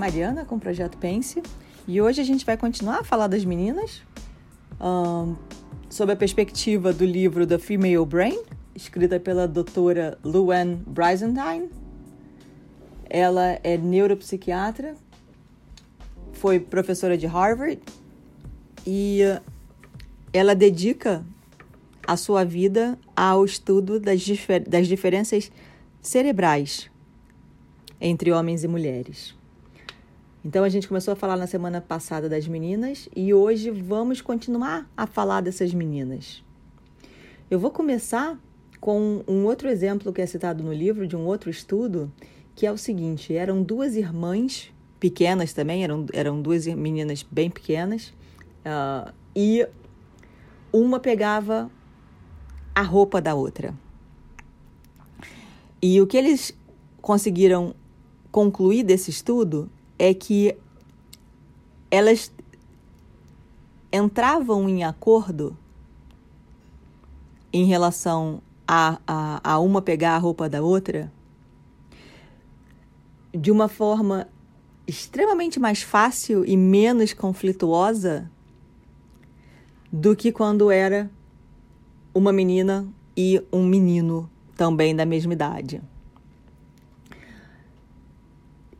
Mariana 0.00 0.46
com 0.46 0.56
o 0.56 0.58
Projeto 0.58 0.96
Pense 0.96 1.42
e 1.86 2.00
hoje 2.00 2.22
a 2.22 2.24
gente 2.24 2.46
vai 2.46 2.56
continuar 2.56 3.00
a 3.00 3.04
falar 3.04 3.26
das 3.26 3.44
meninas 3.44 4.00
um, 4.80 5.36
sob 5.90 6.10
a 6.10 6.16
perspectiva 6.16 6.90
do 6.90 7.04
livro 7.04 7.46
The 7.46 7.58
Female 7.58 8.06
Brain, 8.06 8.40
escrita 8.74 9.20
pela 9.20 9.46
doutora 9.46 10.16
Luann 10.24 10.76
Brizendine. 10.86 11.68
Ela 13.10 13.60
é 13.62 13.76
neuropsiquiatra, 13.76 14.94
foi 16.32 16.58
professora 16.58 17.18
de 17.18 17.26
Harvard 17.26 17.78
e 18.86 19.20
ela 20.32 20.54
dedica 20.54 21.22
a 22.06 22.16
sua 22.16 22.42
vida 22.42 22.98
ao 23.14 23.44
estudo 23.44 24.00
das, 24.00 24.22
difer 24.22 24.66
das 24.66 24.88
diferenças 24.88 25.52
cerebrais 26.00 26.90
entre 28.00 28.32
homens 28.32 28.64
e 28.64 28.68
mulheres. 28.68 29.38
Então 30.42 30.64
a 30.64 30.68
gente 30.70 30.88
começou 30.88 31.12
a 31.12 31.16
falar 31.16 31.36
na 31.36 31.46
semana 31.46 31.82
passada 31.82 32.26
das 32.26 32.48
meninas 32.48 33.10
e 33.14 33.34
hoje 33.34 33.70
vamos 33.70 34.22
continuar 34.22 34.90
a 34.96 35.06
falar 35.06 35.42
dessas 35.42 35.74
meninas. 35.74 36.42
Eu 37.50 37.58
vou 37.58 37.70
começar 37.70 38.38
com 38.80 39.22
um 39.28 39.44
outro 39.44 39.68
exemplo 39.68 40.10
que 40.14 40.22
é 40.22 40.26
citado 40.26 40.64
no 40.64 40.72
livro 40.72 41.06
de 41.06 41.14
um 41.14 41.26
outro 41.26 41.50
estudo, 41.50 42.10
que 42.56 42.66
é 42.66 42.72
o 42.72 42.78
seguinte: 42.78 43.34
eram 43.34 43.62
duas 43.62 43.96
irmãs 43.96 44.72
pequenas 44.98 45.52
também, 45.52 45.84
eram, 45.84 46.06
eram 46.10 46.40
duas 46.40 46.66
meninas 46.66 47.22
bem 47.22 47.50
pequenas, 47.50 48.14
uh, 48.64 49.12
e 49.36 49.66
uma 50.72 50.98
pegava 50.98 51.70
a 52.74 52.82
roupa 52.82 53.20
da 53.20 53.34
outra. 53.34 53.74
E 55.82 56.00
o 56.00 56.06
que 56.06 56.16
eles 56.16 56.56
conseguiram 57.02 57.74
concluir 58.30 58.84
desse 58.84 59.10
estudo 59.10 59.70
é 60.00 60.14
que 60.14 60.56
elas 61.90 62.32
entravam 63.92 64.66
em 64.66 64.82
acordo 64.82 65.54
em 67.52 67.66
relação 67.66 68.40
a, 68.66 68.98
a, 69.06 69.52
a 69.52 69.58
uma 69.58 69.82
pegar 69.82 70.14
a 70.14 70.18
roupa 70.18 70.48
da 70.48 70.62
outra 70.62 71.12
de 73.30 73.50
uma 73.50 73.68
forma 73.68 74.26
extremamente 74.86 75.60
mais 75.60 75.82
fácil 75.82 76.46
e 76.46 76.56
menos 76.56 77.12
conflituosa 77.12 78.30
do 79.92 80.16
que 80.16 80.32
quando 80.32 80.70
era 80.70 81.10
uma 82.14 82.32
menina 82.32 82.88
e 83.14 83.44
um 83.52 83.66
menino 83.66 84.30
também 84.56 84.96
da 84.96 85.04
mesma 85.04 85.34
idade. 85.34 85.82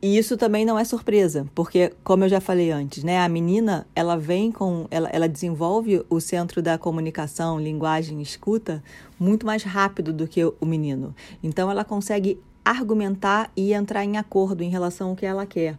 E 0.01 0.17
isso 0.17 0.35
também 0.35 0.65
não 0.65 0.79
é 0.79 0.83
surpresa, 0.83 1.45
porque 1.53 1.93
como 2.03 2.23
eu 2.23 2.29
já 2.29 2.41
falei 2.41 2.71
antes, 2.71 3.03
né, 3.03 3.19
a 3.19 3.29
menina, 3.29 3.85
ela 3.95 4.17
vem 4.17 4.51
com 4.51 4.87
ela, 4.89 5.07
ela 5.09 5.29
desenvolve 5.29 6.03
o 6.09 6.19
centro 6.19 6.59
da 6.59 6.75
comunicação, 6.75 7.59
linguagem, 7.59 8.19
escuta 8.19 8.83
muito 9.19 9.45
mais 9.45 9.61
rápido 9.61 10.11
do 10.11 10.27
que 10.27 10.43
o 10.43 10.65
menino. 10.65 11.15
Então 11.43 11.69
ela 11.69 11.85
consegue 11.85 12.39
argumentar 12.65 13.51
e 13.55 13.73
entrar 13.73 14.03
em 14.03 14.17
acordo 14.17 14.63
em 14.63 14.69
relação 14.69 15.09
ao 15.09 15.15
que 15.15 15.25
ela 15.25 15.45
quer. 15.45 15.77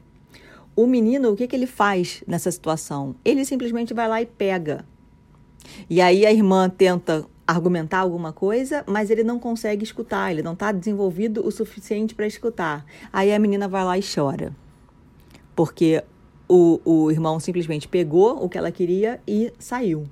O 0.77 0.86
menino, 0.86 1.33
o 1.33 1.36
que, 1.36 1.48
que 1.48 1.57
ele 1.57 1.67
faz 1.67 2.23
nessa 2.25 2.51
situação? 2.51 3.17
Ele 3.25 3.45
simplesmente 3.45 3.92
vai 3.92 4.09
lá 4.09 4.23
e 4.23 4.27
pega. 4.27 4.84
E 5.91 6.01
aí 6.01 6.25
a 6.25 6.33
irmã 6.33 6.69
tenta 6.69 7.27
argumentar 7.47 7.98
alguma 7.98 8.33
coisa, 8.33 8.85
mas 8.87 9.11
ele 9.11 9.25
não 9.25 9.39
consegue 9.39 9.85
escutar, 9.85 10.31
ele 10.31 10.43
não 10.43 10.53
está 10.53 10.73
desenvolvido 10.73 11.47
o 11.47 11.51
suficiente 11.51 12.15
para 12.15 12.27
escutar. 12.27 12.85
Aí 13.13 13.33
a 13.33 13.39
menina 13.39 13.69
vai 13.69 13.85
lá 13.85 13.98
e 13.98 14.03
chora, 14.03 14.55
porque 15.55 16.02
o, 16.48 16.81
o 16.85 17.11
irmão 17.11 17.41
simplesmente 17.41 17.89
pegou 17.89 18.42
o 18.42 18.48
que 18.48 18.58
ela 18.58 18.70
queria 18.70 19.20
e 19.27 19.52
saiu. 19.58 20.07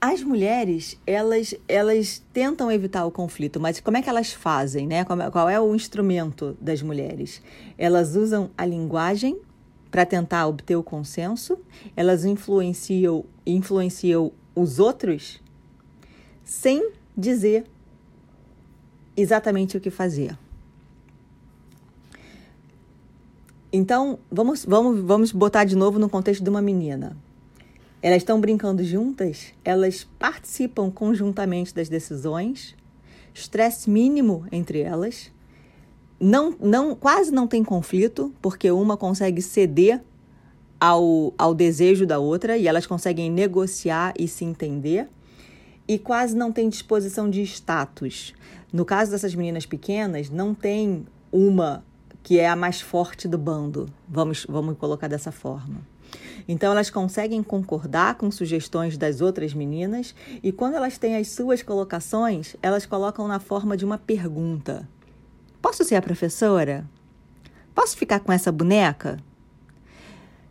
As 0.00 0.22
mulheres, 0.22 1.00
elas, 1.06 1.54
elas 1.66 2.22
tentam 2.30 2.70
evitar 2.70 3.06
o 3.06 3.10
conflito, 3.10 3.58
mas 3.58 3.80
como 3.80 3.96
é 3.96 4.02
que 4.02 4.08
elas 4.10 4.34
fazem, 4.34 4.86
né? 4.86 5.02
Qual 5.02 5.48
é 5.48 5.58
o 5.58 5.74
instrumento 5.74 6.54
das 6.60 6.82
mulheres? 6.82 7.40
Elas 7.78 8.14
usam 8.14 8.50
a 8.56 8.66
linguagem 8.66 9.40
para 9.94 10.04
tentar 10.04 10.48
obter 10.48 10.74
o 10.74 10.82
consenso, 10.82 11.56
elas 11.94 12.24
influenciam, 12.24 13.24
influenciam 13.46 14.32
os 14.52 14.80
outros? 14.80 15.40
Sem 16.42 16.90
dizer 17.16 17.64
exatamente 19.16 19.76
o 19.76 19.80
que 19.80 19.90
fazer. 19.90 20.36
Então, 23.72 24.18
vamos, 24.28 24.64
vamos, 24.64 25.00
vamos 25.00 25.30
botar 25.30 25.62
de 25.62 25.76
novo 25.76 25.96
no 26.00 26.08
contexto 26.08 26.42
de 26.42 26.50
uma 26.50 26.60
menina. 26.60 27.16
Elas 28.02 28.16
estão 28.16 28.40
brincando 28.40 28.82
juntas, 28.82 29.54
elas 29.64 30.02
participam 30.18 30.90
conjuntamente 30.90 31.72
das 31.72 31.88
decisões, 31.88 32.74
estresse 33.32 33.88
mínimo 33.88 34.44
entre 34.50 34.80
elas, 34.80 35.30
não, 36.18 36.54
não, 36.60 36.94
quase 36.94 37.30
não 37.30 37.46
tem 37.46 37.62
conflito, 37.64 38.32
porque 38.40 38.70
uma 38.70 38.96
consegue 38.96 39.42
ceder 39.42 40.00
ao, 40.80 41.32
ao 41.38 41.54
desejo 41.54 42.06
da 42.06 42.18
outra 42.18 42.56
e 42.56 42.68
elas 42.68 42.86
conseguem 42.86 43.30
negociar 43.30 44.12
e 44.18 44.28
se 44.28 44.44
entender. 44.44 45.08
E 45.86 45.98
quase 45.98 46.34
não 46.34 46.50
tem 46.50 46.68
disposição 46.68 47.28
de 47.28 47.42
status. 47.42 48.34
No 48.72 48.84
caso 48.84 49.10
dessas 49.10 49.34
meninas 49.34 49.66
pequenas, 49.66 50.30
não 50.30 50.54
tem 50.54 51.06
uma 51.30 51.84
que 52.22 52.38
é 52.38 52.48
a 52.48 52.56
mais 52.56 52.80
forte 52.80 53.28
do 53.28 53.36
bando, 53.36 53.86
vamos, 54.08 54.46
vamos 54.48 54.78
colocar 54.78 55.08
dessa 55.08 55.30
forma. 55.30 55.82
Então 56.48 56.72
elas 56.72 56.88
conseguem 56.88 57.42
concordar 57.42 58.16
com 58.16 58.30
sugestões 58.30 58.96
das 58.96 59.20
outras 59.20 59.52
meninas 59.52 60.14
e 60.42 60.50
quando 60.50 60.74
elas 60.74 60.96
têm 60.96 61.16
as 61.16 61.28
suas 61.28 61.62
colocações, 61.62 62.56
elas 62.62 62.86
colocam 62.86 63.28
na 63.28 63.38
forma 63.38 63.76
de 63.76 63.84
uma 63.84 63.98
pergunta. 63.98 64.88
Posso 65.64 65.82
ser 65.82 65.94
a 65.94 66.02
professora? 66.02 66.86
Posso 67.74 67.96
ficar 67.96 68.20
com 68.20 68.30
essa 68.30 68.52
boneca? 68.52 69.16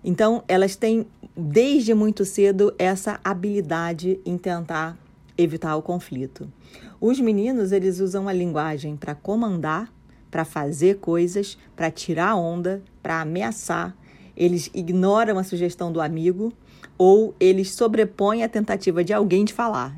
Então, 0.04 0.44
elas 0.48 0.76
têm 0.76 1.06
desde 1.38 1.94
muito 1.94 2.26
cedo 2.26 2.74
essa 2.80 3.20
habilidade 3.24 4.20
em 4.26 4.40
tentar 4.40 4.98
evitar 5.38 5.76
o 5.76 5.84
conflito. 5.84 6.52
Os 7.00 7.20
meninos, 7.20 7.72
eles 7.72 8.00
usam 8.00 8.28
a 8.28 8.34
linguagem 8.34 8.98
para 8.98 9.14
comandar, 9.14 9.94
para 10.32 10.44
fazer 10.44 10.98
coisas, 10.98 11.60
para 11.76 11.92
tirar 11.92 12.36
onda, 12.36 12.82
para 13.04 13.22
ameaçar. 13.22 13.96
Eles 14.36 14.72
ignoram 14.74 15.38
a 15.38 15.44
sugestão 15.44 15.92
do 15.92 16.02
amigo 16.02 16.52
ou 16.98 17.36
eles 17.40 17.72
sobrepõem 17.76 18.42
a 18.42 18.50
tentativa 18.50 19.04
de 19.04 19.14
alguém 19.14 19.46
de 19.46 19.54
falar. 19.54 19.96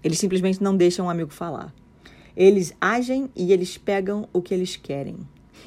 Eles 0.00 0.20
simplesmente 0.20 0.62
não 0.62 0.76
deixam 0.76 1.06
o 1.06 1.10
amigo 1.10 1.32
falar. 1.32 1.74
Eles 2.36 2.74
agem 2.80 3.30
e 3.34 3.52
eles 3.52 3.78
pegam 3.78 4.28
o 4.32 4.42
que 4.42 4.52
eles 4.52 4.76
querem. 4.76 5.18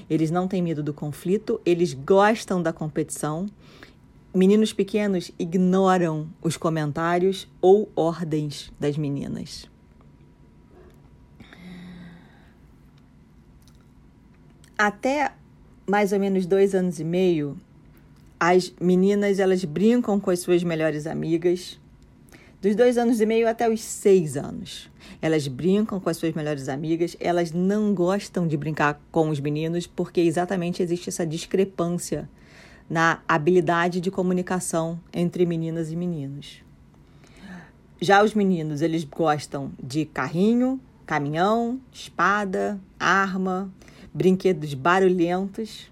Eles 0.10 0.30
não 0.32 0.48
têm 0.48 0.62
medo 0.62 0.84
do 0.84 0.94
conflito, 0.94 1.60
eles 1.66 1.94
gostam 1.94 2.62
da 2.62 2.74
competição. 2.74 3.48
Meninos 4.34 4.74
pequenos 4.74 5.32
ignoram 5.40 6.28
os 6.42 6.58
comentários 6.58 7.48
ou 7.62 7.90
ordens 7.96 8.72
das 8.80 8.98
meninas. 8.98 9.70
Até 14.78 15.34
mais 15.88 16.12
ou 16.12 16.20
menos 16.20 16.46
dois 16.46 16.76
anos 16.76 17.00
e 17.00 17.04
meio, 17.04 17.58
as 18.40 18.72
meninas 18.80 19.40
elas 19.40 19.64
brincam 19.64 20.20
com 20.20 20.30
as 20.30 20.40
suas 20.40 20.64
melhores 20.64 21.08
amigas, 21.08 21.80
dos 22.68 22.76
dois 22.76 22.98
anos 22.98 23.22
e 23.22 23.26
meio 23.26 23.48
até 23.48 23.70
os 23.70 23.82
seis 23.82 24.36
anos. 24.36 24.90
Elas 25.22 25.48
brincam 25.48 26.02
com 26.02 26.10
as 26.10 26.18
suas 26.18 26.34
melhores 26.34 26.68
amigas, 26.68 27.16
elas 27.18 27.54
não 27.54 27.94
gostam 27.94 28.46
de 28.46 28.58
brincar 28.58 29.02
com 29.10 29.30
os 29.30 29.40
meninos 29.40 29.88
porque 29.88 30.20
exatamente 30.20 30.84
existe 30.84 31.08
essa 31.08 31.26
discrepância 31.26 32.30
na 32.90 33.22
habilidade 33.26 34.02
de 34.02 34.12
comunicação 34.12 35.00
entre 35.14 35.46
meninas 35.46 35.94
e 35.94 35.96
meninos. 35.96 36.62
Já 38.02 38.22
os 38.22 38.34
meninos, 38.34 38.82
eles 38.82 39.06
gostam 39.06 39.72
de 39.82 40.04
carrinho, 40.04 40.78
caminhão, 41.06 41.80
espada, 41.90 42.78
arma, 43.00 43.72
brinquedos 44.14 44.74
barulhentos. 44.74 45.90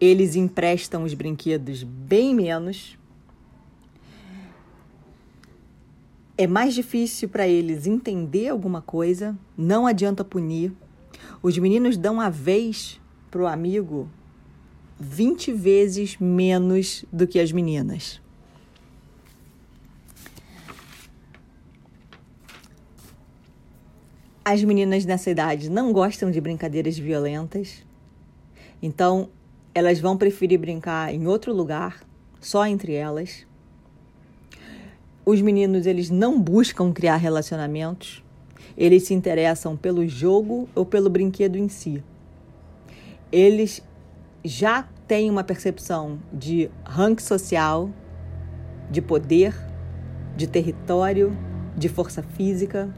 Eles 0.00 0.36
emprestam 0.36 1.02
os 1.02 1.14
brinquedos 1.14 1.82
bem 1.82 2.32
menos 2.32 2.96
é 6.38 6.46
mais 6.46 6.74
difícil 6.74 7.28
para 7.28 7.48
eles 7.48 7.86
entender 7.86 8.48
alguma 8.48 8.82
coisa, 8.82 9.36
não 9.56 9.86
adianta 9.86 10.24
punir. 10.24 10.72
Os 11.42 11.56
meninos 11.56 11.96
dão 11.96 12.20
a 12.20 12.28
vez 12.28 13.00
para 13.30 13.42
o 13.42 13.46
amigo 13.46 14.08
20 14.98 15.52
vezes 15.52 16.16
menos 16.18 17.04
do 17.12 17.26
que 17.26 17.40
as 17.40 17.52
meninas. 17.52 18.20
As 24.44 24.62
meninas 24.62 25.04
nessa 25.04 25.30
idade 25.30 25.68
não 25.68 25.92
gostam 25.92 26.30
de 26.30 26.40
brincadeiras 26.40 26.96
violentas, 26.98 27.84
Então, 28.80 29.30
elas 29.74 29.98
vão 29.98 30.18
preferir 30.18 30.58
brincar 30.60 31.12
em 31.12 31.26
outro 31.26 31.52
lugar, 31.52 32.04
só 32.40 32.66
entre 32.66 32.92
elas. 32.92 33.46
Os 35.28 35.42
meninos, 35.42 35.86
eles 35.86 36.08
não 36.08 36.40
buscam 36.40 36.92
criar 36.92 37.16
relacionamentos. 37.16 38.22
Eles 38.78 39.02
se 39.02 39.12
interessam 39.12 39.76
pelo 39.76 40.06
jogo 40.06 40.68
ou 40.72 40.86
pelo 40.86 41.10
brinquedo 41.10 41.56
em 41.56 41.68
si. 41.68 42.00
Eles 43.32 43.82
já 44.44 44.84
têm 45.08 45.28
uma 45.28 45.42
percepção 45.42 46.20
de 46.32 46.70
rank 46.84 47.18
social, 47.18 47.90
de 48.88 49.02
poder, 49.02 49.52
de 50.36 50.46
território, 50.46 51.36
de 51.76 51.88
força 51.88 52.22
física. 52.22 52.88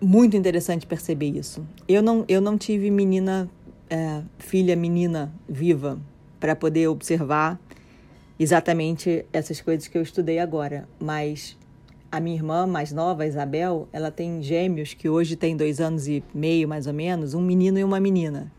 Muito 0.00 0.34
interessante 0.34 0.86
perceber 0.86 1.36
isso. 1.36 1.62
Eu 1.86 2.00
não, 2.00 2.24
eu 2.26 2.40
não 2.40 2.56
tive 2.56 2.90
menina, 2.90 3.50
é, 3.90 4.22
filha 4.38 4.74
menina 4.74 5.30
viva 5.46 6.00
para 6.40 6.56
poder 6.56 6.88
observar 6.88 7.60
exatamente 8.38 9.24
essas 9.32 9.60
coisas 9.60 9.88
que 9.88 9.96
eu 9.96 10.02
estudei 10.02 10.38
agora, 10.38 10.88
mas 10.98 11.56
a 12.10 12.20
minha 12.20 12.36
irmã 12.36 12.66
mais 12.66 12.92
nova, 12.92 13.26
Isabel, 13.26 13.88
ela 13.92 14.10
tem 14.10 14.42
gêmeos 14.42 14.94
que 14.94 15.08
hoje 15.08 15.36
tem 15.36 15.56
dois 15.56 15.80
anos 15.80 16.06
e 16.06 16.22
meio, 16.32 16.68
mais 16.68 16.86
ou 16.86 16.92
menos, 16.92 17.34
um 17.34 17.40
menino 17.40 17.78
e 17.78 17.84
uma 17.84 17.98
menina. 17.98 18.52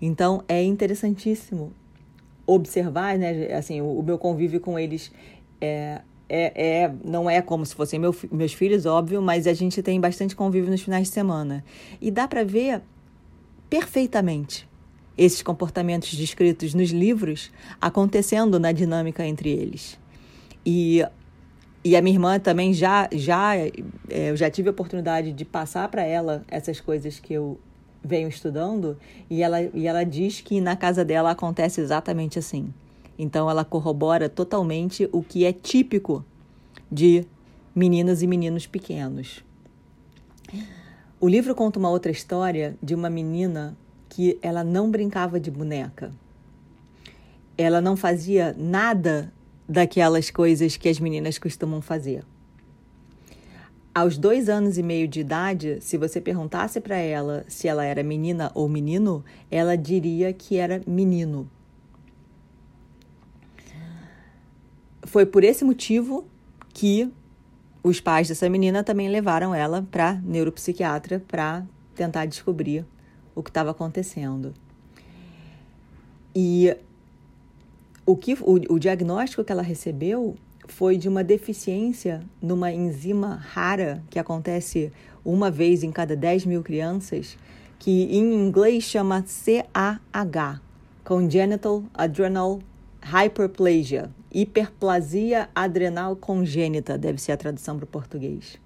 Então 0.00 0.42
é 0.48 0.62
interessantíssimo 0.62 1.72
observar, 2.46 3.18
né? 3.18 3.52
Assim, 3.54 3.80
o, 3.80 3.98
o 3.98 4.02
meu 4.02 4.18
convívio 4.18 4.60
com 4.60 4.78
eles 4.78 5.12
é, 5.60 6.00
é, 6.28 6.82
é, 6.82 6.94
não 7.04 7.28
é 7.30 7.40
como 7.40 7.64
se 7.64 7.74
fossem 7.74 7.98
meu, 7.98 8.14
meus 8.30 8.52
filhos, 8.52 8.86
óbvio, 8.86 9.22
mas 9.22 9.46
a 9.46 9.52
gente 9.52 9.82
tem 9.82 10.00
bastante 10.00 10.34
convívio 10.34 10.70
nos 10.70 10.82
finais 10.82 11.08
de 11.08 11.14
semana. 11.14 11.64
E 12.00 12.10
dá 12.10 12.26
para 12.26 12.44
ver 12.44 12.82
perfeitamente 13.70 14.68
esses 15.16 15.42
comportamentos 15.42 16.14
descritos 16.14 16.74
nos 16.74 16.90
livros 16.90 17.50
acontecendo 17.80 18.58
na 18.60 18.72
dinâmica 18.72 19.24
entre 19.24 19.50
eles. 19.50 19.98
E 20.64 21.02
e 21.86 21.94
a 21.94 22.02
minha 22.02 22.16
irmã 22.16 22.40
também 22.40 22.74
já, 22.74 23.08
já 23.12 23.56
é, 23.56 23.70
eu 24.08 24.36
já 24.36 24.50
tive 24.50 24.68
a 24.68 24.72
oportunidade 24.72 25.32
de 25.32 25.44
passar 25.44 25.88
para 25.88 26.02
ela 26.02 26.44
essas 26.48 26.80
coisas 26.80 27.20
que 27.20 27.32
eu 27.32 27.60
venho 28.02 28.28
estudando 28.28 28.98
e 29.30 29.40
ela, 29.40 29.62
e 29.62 29.86
ela 29.86 30.02
diz 30.02 30.40
que 30.40 30.60
na 30.60 30.74
casa 30.74 31.04
dela 31.04 31.30
acontece 31.30 31.80
exatamente 31.80 32.40
assim. 32.40 32.74
Então 33.16 33.48
ela 33.48 33.64
corrobora 33.64 34.28
totalmente 34.28 35.08
o 35.12 35.22
que 35.22 35.44
é 35.44 35.52
típico 35.52 36.24
de 36.90 37.24
meninas 37.72 38.20
e 38.20 38.26
meninos 38.26 38.66
pequenos. 38.66 39.44
O 41.20 41.28
livro 41.28 41.54
conta 41.54 41.78
uma 41.78 41.88
outra 41.88 42.10
história 42.10 42.76
de 42.82 42.96
uma 42.96 43.08
menina 43.08 43.76
que 44.16 44.38
ela 44.40 44.64
não 44.64 44.90
brincava 44.90 45.38
de 45.38 45.50
boneca. 45.50 46.10
Ela 47.58 47.82
não 47.82 47.98
fazia 47.98 48.56
nada 48.58 49.30
daquelas 49.68 50.30
coisas 50.30 50.74
que 50.74 50.88
as 50.88 50.98
meninas 50.98 51.38
costumam 51.38 51.82
fazer. 51.82 52.24
Aos 53.94 54.16
dois 54.16 54.48
anos 54.48 54.78
e 54.78 54.82
meio 54.82 55.06
de 55.06 55.20
idade, 55.20 55.76
se 55.82 55.98
você 55.98 56.18
perguntasse 56.18 56.80
para 56.80 56.96
ela 56.96 57.44
se 57.46 57.68
ela 57.68 57.84
era 57.84 58.02
menina 58.02 58.50
ou 58.54 58.66
menino, 58.70 59.22
ela 59.50 59.76
diria 59.76 60.32
que 60.32 60.56
era 60.56 60.80
menino. 60.86 61.50
Foi 65.02 65.26
por 65.26 65.44
esse 65.44 65.62
motivo 65.62 66.26
que 66.72 67.12
os 67.82 68.00
pais 68.00 68.28
dessa 68.28 68.48
menina 68.48 68.82
também 68.82 69.10
levaram 69.10 69.54
ela 69.54 69.86
para 69.90 70.14
neuropsiquiatra 70.24 71.22
para 71.28 71.66
tentar 71.94 72.24
descobrir 72.24 72.86
o 73.36 73.42
que 73.42 73.50
estava 73.50 73.70
acontecendo. 73.70 74.52
E 76.34 76.76
o, 78.04 78.16
que, 78.16 78.34
o, 78.34 78.74
o 78.74 78.78
diagnóstico 78.78 79.44
que 79.44 79.52
ela 79.52 79.62
recebeu 79.62 80.34
foi 80.66 80.96
de 80.96 81.08
uma 81.08 81.22
deficiência 81.22 82.22
numa 82.42 82.72
enzima 82.72 83.36
rara 83.36 84.02
que 84.10 84.18
acontece 84.18 84.92
uma 85.24 85.50
vez 85.50 85.84
em 85.84 85.92
cada 85.92 86.16
10 86.16 86.46
mil 86.46 86.62
crianças, 86.62 87.38
que 87.78 88.04
em 88.04 88.34
inglês 88.34 88.84
chama 88.84 89.22
CAH, 89.22 90.60
Congenital 91.04 91.84
Adrenal 91.94 92.60
Hyperplasia, 93.02 94.10
hiperplasia 94.32 95.48
adrenal 95.54 96.16
congênita, 96.16 96.98
deve 96.98 97.20
ser 97.20 97.32
a 97.32 97.36
tradução 97.36 97.76
para 97.76 97.84
o 97.84 97.86
português. 97.86 98.58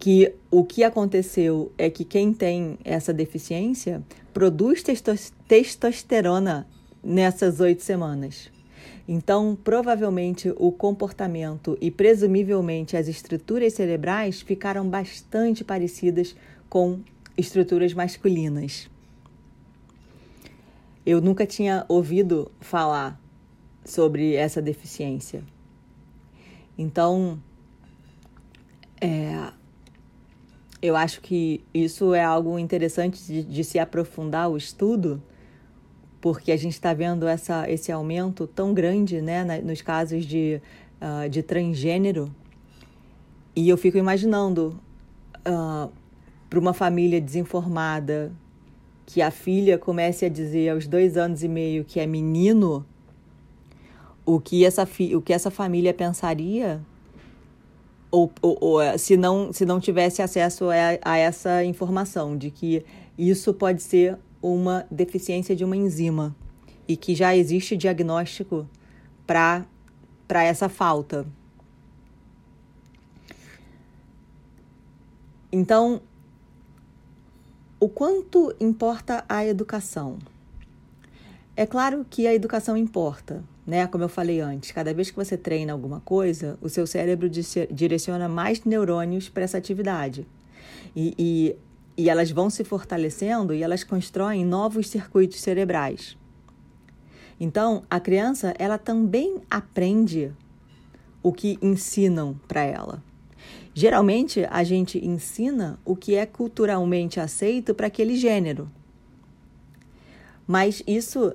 Que 0.00 0.34
o 0.50 0.64
que 0.64 0.82
aconteceu 0.82 1.70
é 1.78 1.88
que 1.88 2.04
quem 2.04 2.32
tem 2.32 2.76
essa 2.82 3.12
deficiência 3.12 4.02
produz 4.32 4.82
testosterona 5.46 6.66
nessas 7.04 7.60
oito 7.60 7.82
semanas. 7.82 8.50
Então, 9.06 9.58
provavelmente 9.62 10.52
o 10.56 10.72
comportamento 10.72 11.76
e 11.80 11.90
presumivelmente 11.90 12.96
as 12.96 13.08
estruturas 13.08 13.74
cerebrais 13.74 14.40
ficaram 14.40 14.88
bastante 14.88 15.62
parecidas 15.62 16.34
com 16.68 17.00
estruturas 17.36 17.92
masculinas. 17.92 18.88
Eu 21.04 21.20
nunca 21.20 21.44
tinha 21.46 21.84
ouvido 21.88 22.50
falar 22.60 23.20
sobre 23.84 24.34
essa 24.34 24.62
deficiência. 24.62 25.42
Então, 26.78 27.42
é, 29.00 29.52
eu 30.82 30.96
acho 30.96 31.20
que 31.20 31.62
isso 31.74 32.14
é 32.14 32.22
algo 32.22 32.58
interessante 32.58 33.22
de, 33.24 33.42
de 33.42 33.64
se 33.64 33.78
aprofundar 33.78 34.48
o 34.48 34.56
estudo 34.56 35.22
porque 36.20 36.52
a 36.52 36.56
gente 36.56 36.72
está 36.72 36.92
vendo 36.92 37.26
essa, 37.26 37.70
esse 37.70 37.90
aumento 37.90 38.46
tão 38.46 38.74
grande 38.74 39.20
né, 39.22 39.60
nos 39.62 39.80
casos 39.80 40.26
de, 40.26 40.60
uh, 41.00 41.28
de 41.28 41.42
transgênero. 41.42 42.30
E 43.56 43.68
eu 43.68 43.76
fico 43.76 43.96
imaginando 43.96 44.78
uh, 45.38 45.46
ah, 45.46 45.88
para 46.48 46.58
uma 46.58 46.74
família 46.74 47.20
desinformada 47.20 48.32
que 49.06 49.22
a 49.22 49.30
filha 49.30 49.76
comece 49.78 50.26
a 50.26 50.28
dizer 50.28 50.68
aos 50.68 50.86
dois 50.86 51.16
anos 51.16 51.42
e 51.42 51.48
meio 51.48 51.84
que 51.84 51.98
é 51.98 52.06
menino, 52.06 52.86
o 54.24 54.38
que 54.38 54.64
essa, 54.64 54.88
o 55.16 55.20
que 55.20 55.32
essa 55.32 55.50
família 55.50 55.92
pensaria 55.92 56.80
ou, 58.10 58.30
ou, 58.42 58.58
ou, 58.60 58.98
se, 58.98 59.16
não, 59.16 59.52
se 59.52 59.64
não 59.64 59.78
tivesse 59.78 60.20
acesso 60.22 60.66
a, 60.70 60.74
a 61.02 61.16
essa 61.16 61.64
informação 61.64 62.36
de 62.36 62.50
que 62.50 62.84
isso 63.16 63.54
pode 63.54 63.82
ser 63.82 64.18
uma 64.42 64.86
deficiência 64.90 65.54
de 65.54 65.64
uma 65.64 65.76
enzima 65.76 66.34
e 66.88 66.96
que 66.96 67.14
já 67.14 67.36
existe 67.36 67.76
diagnóstico 67.76 68.68
para 69.26 69.64
essa 70.28 70.68
falta. 70.68 71.26
Então, 75.52 76.00
o 77.78 77.88
quanto 77.88 78.54
importa 78.60 79.24
a 79.28 79.44
educação? 79.44 80.18
É 81.56 81.66
claro 81.66 82.06
que 82.08 82.26
a 82.26 82.34
educação 82.34 82.76
importa, 82.76 83.44
né? 83.66 83.86
Como 83.86 84.04
eu 84.04 84.08
falei 84.08 84.40
antes, 84.40 84.72
cada 84.72 84.92
vez 84.92 85.10
que 85.10 85.16
você 85.16 85.36
treina 85.36 85.72
alguma 85.72 86.00
coisa, 86.00 86.58
o 86.60 86.68
seu 86.68 86.86
cérebro 86.86 87.28
direciona 87.28 88.28
mais 88.28 88.64
neurônios 88.64 89.28
para 89.28 89.42
essa 89.42 89.58
atividade. 89.58 90.26
E, 90.94 91.14
e 91.18 91.56
e 92.00 92.08
elas 92.08 92.30
vão 92.30 92.48
se 92.48 92.64
fortalecendo 92.64 93.52
e 93.52 93.62
elas 93.62 93.84
constroem 93.84 94.42
novos 94.42 94.88
circuitos 94.88 95.38
cerebrais. 95.38 96.16
Então, 97.38 97.84
a 97.90 98.00
criança, 98.00 98.54
ela 98.58 98.78
também 98.78 99.42
aprende 99.50 100.32
o 101.22 101.30
que 101.30 101.58
ensinam 101.60 102.40
para 102.48 102.62
ela. 102.62 103.02
Geralmente, 103.74 104.46
a 104.50 104.64
gente 104.64 105.04
ensina 105.04 105.78
o 105.84 105.94
que 105.94 106.14
é 106.14 106.24
culturalmente 106.24 107.20
aceito 107.20 107.74
para 107.74 107.88
aquele 107.88 108.16
gênero. 108.16 108.70
Mas 110.46 110.82
isso 110.86 111.34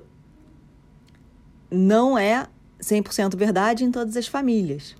não 1.76 2.18
é 2.18 2.46
100% 2.80 3.36
verdade 3.36 3.84
em 3.84 3.90
todas 3.90 4.16
as 4.16 4.26
famílias. 4.26 4.96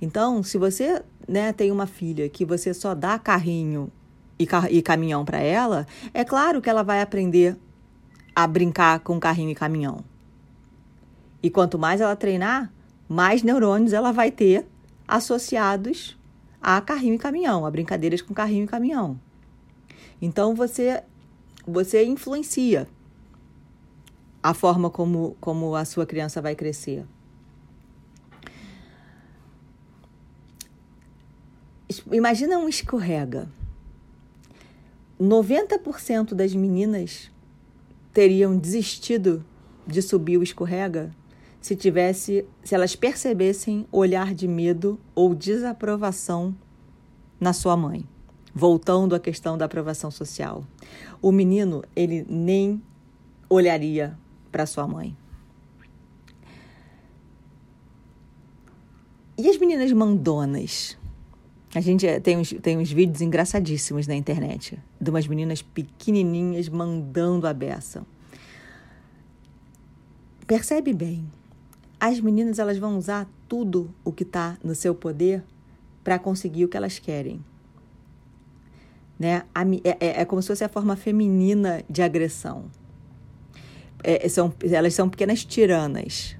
Então, 0.00 0.42
se 0.42 0.58
você 0.58 1.02
né, 1.28 1.52
tem 1.52 1.70
uma 1.70 1.86
filha 1.86 2.28
que 2.28 2.44
você 2.44 2.72
só 2.74 2.94
dá 2.94 3.18
carrinho 3.18 3.90
e, 4.38 4.48
e 4.70 4.82
caminhão 4.82 5.24
para 5.24 5.38
ela, 5.38 5.86
é 6.12 6.24
claro 6.24 6.60
que 6.60 6.70
ela 6.70 6.82
vai 6.82 7.00
aprender 7.00 7.56
a 8.34 8.46
brincar 8.46 9.00
com 9.00 9.20
carrinho 9.20 9.50
e 9.50 9.54
caminhão. 9.54 10.02
E 11.42 11.50
quanto 11.50 11.78
mais 11.78 12.00
ela 12.00 12.16
treinar, 12.16 12.72
mais 13.08 13.42
neurônios 13.42 13.92
ela 13.92 14.12
vai 14.12 14.30
ter 14.30 14.66
associados 15.06 16.18
a 16.62 16.80
carrinho 16.80 17.14
e 17.14 17.18
caminhão, 17.18 17.64
a 17.64 17.70
brincadeiras 17.70 18.22
com 18.22 18.34
carrinho 18.34 18.64
e 18.64 18.68
caminhão. 18.68 19.18
Então 20.20 20.54
você 20.54 21.02
você 21.66 22.04
influencia 22.04 22.88
a 24.42 24.54
forma 24.54 24.88
como, 24.90 25.36
como 25.40 25.74
a 25.74 25.84
sua 25.84 26.06
criança 26.06 26.40
vai 26.40 26.54
crescer. 26.54 27.04
Imagina 32.10 32.58
um 32.58 32.68
escorrega. 32.68 33.48
90% 35.20 36.34
das 36.34 36.54
meninas 36.54 37.30
teriam 38.12 38.56
desistido 38.56 39.44
de 39.86 40.00
subir 40.00 40.38
o 40.38 40.42
escorrega 40.42 41.14
se 41.60 41.76
tivesse, 41.76 42.46
se 42.64 42.74
elas 42.74 42.96
percebessem 42.96 43.86
olhar 43.92 44.34
de 44.34 44.48
medo 44.48 44.98
ou 45.14 45.34
desaprovação 45.34 46.56
na 47.38 47.52
sua 47.52 47.76
mãe. 47.76 48.08
Voltando 48.54 49.14
à 49.14 49.20
questão 49.20 49.58
da 49.58 49.66
aprovação 49.66 50.10
social. 50.10 50.64
O 51.20 51.30
menino, 51.30 51.84
ele 51.94 52.24
nem 52.28 52.82
olharia 53.48 54.16
para 54.50 54.66
sua 54.66 54.86
mãe. 54.86 55.16
E 59.38 59.48
as 59.48 59.56
meninas 59.56 59.90
mandonas? 59.92 60.98
A 61.74 61.80
gente 61.80 62.06
é, 62.06 62.18
tem 62.18 62.36
uns, 62.36 62.52
tem 62.60 62.76
uns 62.76 62.90
vídeos 62.90 63.20
engraçadíssimos 63.20 64.06
na 64.06 64.14
internet 64.14 64.78
de 65.00 65.10
umas 65.10 65.26
meninas 65.26 65.62
pequenininhas 65.62 66.68
mandando 66.68 67.46
a 67.46 67.54
beça. 67.54 68.04
Percebe 70.46 70.92
bem, 70.92 71.30
as 72.00 72.18
meninas 72.18 72.58
elas 72.58 72.76
vão 72.76 72.98
usar 72.98 73.30
tudo 73.48 73.94
o 74.04 74.10
que 74.10 74.24
está 74.24 74.58
no 74.64 74.74
seu 74.74 74.94
poder 74.94 75.44
para 76.02 76.18
conseguir 76.18 76.64
o 76.64 76.68
que 76.68 76.76
elas 76.76 76.98
querem. 76.98 77.44
Né? 79.18 79.44
É, 79.84 79.90
é, 79.90 80.20
é, 80.22 80.24
como 80.24 80.42
se 80.42 80.48
fosse 80.48 80.64
a 80.64 80.68
forma 80.68 80.96
feminina 80.96 81.84
de 81.88 82.02
agressão. 82.02 82.64
É, 84.02 84.28
são, 84.28 84.52
elas 84.62 84.94
são 84.94 85.08
pequenas 85.08 85.44
tiranas. 85.44 86.36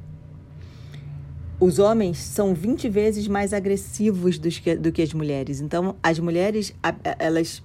Os 1.58 1.78
homens 1.78 2.18
são 2.18 2.54
20 2.54 2.88
vezes 2.88 3.28
mais 3.28 3.52
agressivos 3.52 4.38
do 4.38 4.48
que, 4.48 4.76
do 4.76 4.90
que 4.90 5.02
as 5.02 5.12
mulheres. 5.12 5.60
Então, 5.60 5.94
as 6.02 6.18
mulheres, 6.18 6.74
elas, 7.18 7.62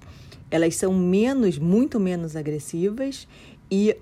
elas 0.50 0.76
são 0.76 0.92
menos, 0.92 1.58
muito 1.58 1.98
menos 1.98 2.36
agressivas 2.36 3.26
e 3.70 3.96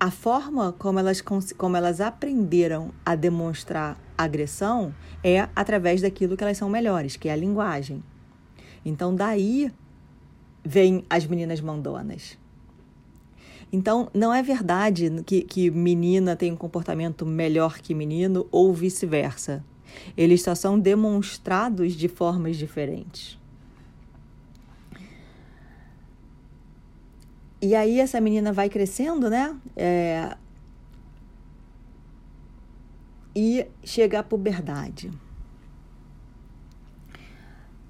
a 0.00 0.10
forma 0.10 0.72
como 0.72 0.98
elas, 0.98 1.22
como 1.56 1.76
elas 1.76 2.00
aprenderam 2.00 2.90
a 3.06 3.14
demonstrar 3.14 3.96
agressão 4.18 4.92
é 5.22 5.48
através 5.54 6.02
daquilo 6.02 6.36
que 6.36 6.42
elas 6.42 6.58
são 6.58 6.68
melhores, 6.68 7.16
que 7.16 7.28
é 7.28 7.32
a 7.32 7.36
linguagem. 7.36 8.02
Então, 8.84 9.14
daí 9.14 9.72
vem 10.64 11.04
as 11.08 11.24
meninas 11.24 11.60
mandonas. 11.60 12.36
Então, 13.72 14.10
não 14.12 14.34
é 14.34 14.42
verdade 14.42 15.10
que, 15.24 15.42
que 15.42 15.70
menina 15.70 16.36
tem 16.36 16.52
um 16.52 16.56
comportamento 16.56 17.24
melhor 17.24 17.78
que 17.78 17.94
menino 17.94 18.46
ou 18.52 18.74
vice-versa. 18.74 19.64
Eles 20.14 20.42
só 20.42 20.54
são 20.54 20.78
demonstrados 20.78 21.94
de 21.94 22.06
formas 22.06 22.56
diferentes. 22.56 23.38
E 27.62 27.74
aí 27.74 28.00
essa 28.00 28.20
menina 28.20 28.52
vai 28.52 28.68
crescendo, 28.68 29.30
né? 29.30 29.56
É... 29.74 30.36
E 33.34 33.66
chega 33.82 34.18
à 34.18 34.22
puberdade. 34.22 35.10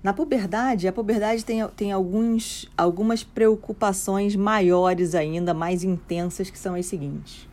Na 0.03 0.13
puberdade, 0.13 0.89
a 0.89 0.93
puberdade 0.93 1.45
tem, 1.45 1.67
tem 1.69 1.93
alguns, 1.93 2.69
algumas 2.77 3.23
preocupações 3.23 4.35
maiores 4.35 5.15
ainda, 5.15 5.55
mais 5.55 5.85
intensas, 5.85 6.51
que 6.51 6.59
são 6.59 6.75
as 6.75 6.87
seguintes. 6.87 7.49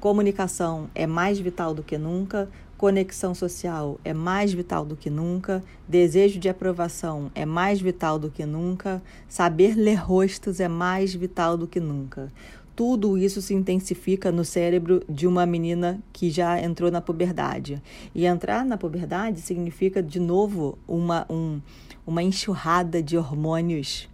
Comunicação 0.00 0.90
é 0.96 1.06
mais 1.06 1.38
vital 1.38 1.72
do 1.72 1.82
que 1.82 1.96
nunca, 1.96 2.48
Conexão 2.82 3.32
social 3.32 4.00
é 4.04 4.12
mais 4.12 4.52
vital 4.52 4.84
do 4.84 4.96
que 4.96 5.08
nunca, 5.08 5.62
desejo 5.86 6.40
de 6.40 6.48
aprovação 6.48 7.30
é 7.32 7.46
mais 7.46 7.80
vital 7.80 8.18
do 8.18 8.28
que 8.28 8.44
nunca, 8.44 9.00
saber 9.28 9.76
ler 9.76 9.94
rostos 9.94 10.58
é 10.58 10.66
mais 10.66 11.14
vital 11.14 11.56
do 11.56 11.68
que 11.68 11.78
nunca. 11.78 12.32
Tudo 12.74 13.16
isso 13.16 13.40
se 13.40 13.54
intensifica 13.54 14.32
no 14.32 14.44
cérebro 14.44 15.00
de 15.08 15.28
uma 15.28 15.46
menina 15.46 16.02
que 16.12 16.28
já 16.28 16.60
entrou 16.60 16.90
na 16.90 17.00
puberdade. 17.00 17.80
E 18.12 18.26
entrar 18.26 18.64
na 18.64 18.76
puberdade 18.76 19.40
significa, 19.40 20.02
de 20.02 20.18
novo, 20.18 20.76
uma, 20.88 21.24
um, 21.30 21.60
uma 22.06 22.22
enxurrada 22.22 23.02
de 23.02 23.16
hormônios 23.16 24.08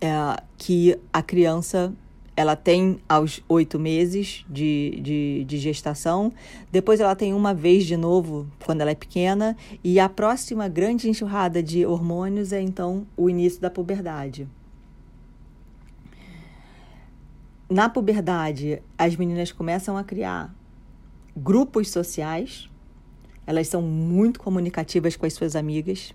é, 0.00 0.42
que 0.56 0.98
a 1.12 1.22
criança 1.22 1.92
ela 2.34 2.56
tem 2.56 2.98
aos 3.08 3.42
oito 3.48 3.78
meses 3.78 4.44
de, 4.48 4.98
de, 5.02 5.44
de, 5.44 5.58
gestação, 5.58 6.32
depois 6.70 6.98
ela 6.98 7.14
tem 7.14 7.34
uma 7.34 7.52
vez 7.52 7.84
de 7.84 7.96
novo 7.96 8.48
quando 8.64 8.80
ela 8.80 8.90
é 8.90 8.94
pequena, 8.94 9.56
e 9.84 10.00
a 10.00 10.08
próxima 10.08 10.66
grande 10.66 11.10
enxurrada 11.10 11.62
de 11.62 11.84
hormônios 11.84 12.52
é 12.52 12.60
então 12.60 13.06
o 13.16 13.28
início 13.28 13.60
da 13.60 13.70
puberdade. 13.70 14.48
Na 17.68 17.88
puberdade, 17.88 18.82
as 18.96 19.14
meninas 19.16 19.52
começam 19.52 19.96
a 19.96 20.04
criar 20.04 20.54
grupos 21.36 21.90
sociais, 21.90 22.68
elas 23.46 23.68
são 23.68 23.82
muito 23.82 24.40
comunicativas 24.40 25.16
com 25.16 25.26
as 25.26 25.32
suas 25.32 25.56
amigas 25.56 26.14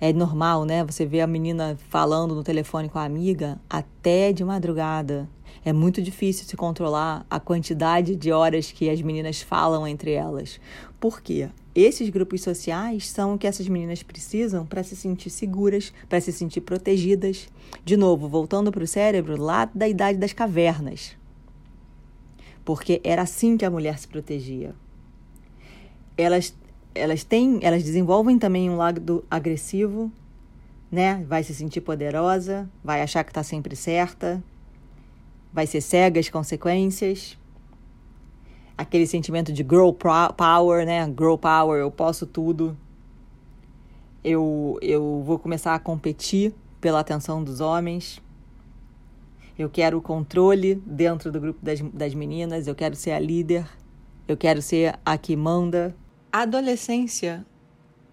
é 0.00 0.14
normal, 0.14 0.64
né? 0.64 0.82
Você 0.82 1.04
vê 1.04 1.20
a 1.20 1.26
menina 1.26 1.78
falando 1.90 2.34
no 2.34 2.42
telefone 2.42 2.88
com 2.88 2.98
a 2.98 3.04
amiga 3.04 3.60
até 3.68 4.32
de 4.32 4.42
madrugada. 4.42 5.28
É 5.62 5.74
muito 5.74 6.00
difícil 6.00 6.46
se 6.46 6.56
controlar 6.56 7.26
a 7.28 7.38
quantidade 7.38 8.16
de 8.16 8.32
horas 8.32 8.72
que 8.72 8.88
as 8.88 9.02
meninas 9.02 9.42
falam 9.42 9.86
entre 9.86 10.12
elas. 10.12 10.58
Por 10.98 11.20
quê? 11.20 11.50
Esses 11.74 12.08
grupos 12.08 12.40
sociais 12.40 13.08
são 13.08 13.34
o 13.34 13.38
que 13.38 13.46
essas 13.46 13.68
meninas 13.68 14.02
precisam 14.02 14.64
para 14.64 14.82
se 14.82 14.96
sentir 14.96 15.28
seguras, 15.28 15.92
para 16.08 16.20
se 16.20 16.32
sentir 16.32 16.62
protegidas. 16.62 17.48
De 17.84 17.96
novo, 17.96 18.26
voltando 18.26 18.72
para 18.72 18.82
o 18.82 18.86
cérebro, 18.86 19.36
lá 19.36 19.66
da 19.66 19.86
idade 19.86 20.16
das 20.16 20.32
cavernas. 20.32 21.14
Porque 22.64 23.02
era 23.04 23.22
assim 23.22 23.58
que 23.58 23.66
a 23.66 23.70
mulher 23.70 23.98
se 23.98 24.08
protegia. 24.08 24.74
Elas 26.20 26.54
elas 26.94 27.24
têm, 27.24 27.60
elas 27.62 27.82
desenvolvem 27.82 28.38
também 28.38 28.68
um 28.68 28.76
lado 28.76 29.24
agressivo, 29.30 30.10
né? 30.90 31.24
Vai 31.28 31.42
se 31.42 31.54
sentir 31.54 31.80
poderosa, 31.80 32.68
vai 32.82 33.00
achar 33.00 33.22
que 33.22 33.30
está 33.30 33.42
sempre 33.42 33.76
certa, 33.76 34.42
vai 35.52 35.66
ser 35.66 35.80
cega 35.80 36.18
às 36.18 36.28
consequências. 36.28 37.38
Aquele 38.76 39.06
sentimento 39.06 39.52
de 39.52 39.62
girl 39.62 39.90
power, 39.92 40.86
né? 40.86 41.06
Girl 41.06 41.36
power, 41.36 41.80
eu 41.80 41.90
posso 41.90 42.26
tudo. 42.26 42.76
Eu, 44.24 44.78
eu 44.82 45.22
vou 45.24 45.38
começar 45.38 45.74
a 45.74 45.78
competir 45.78 46.54
pela 46.80 47.00
atenção 47.00 47.44
dos 47.44 47.60
homens. 47.60 48.20
Eu 49.58 49.68
quero 49.68 49.98
o 49.98 50.02
controle 50.02 50.76
dentro 50.86 51.30
do 51.30 51.38
grupo 51.38 51.62
das, 51.62 51.80
das 51.80 52.14
meninas. 52.14 52.66
Eu 52.66 52.74
quero 52.74 52.96
ser 52.96 53.10
a 53.12 53.18
líder. 53.18 53.66
Eu 54.26 54.36
quero 54.36 54.62
ser 54.62 54.98
a 55.04 55.18
que 55.18 55.36
manda. 55.36 55.94
A 56.32 56.42
adolescência 56.42 57.44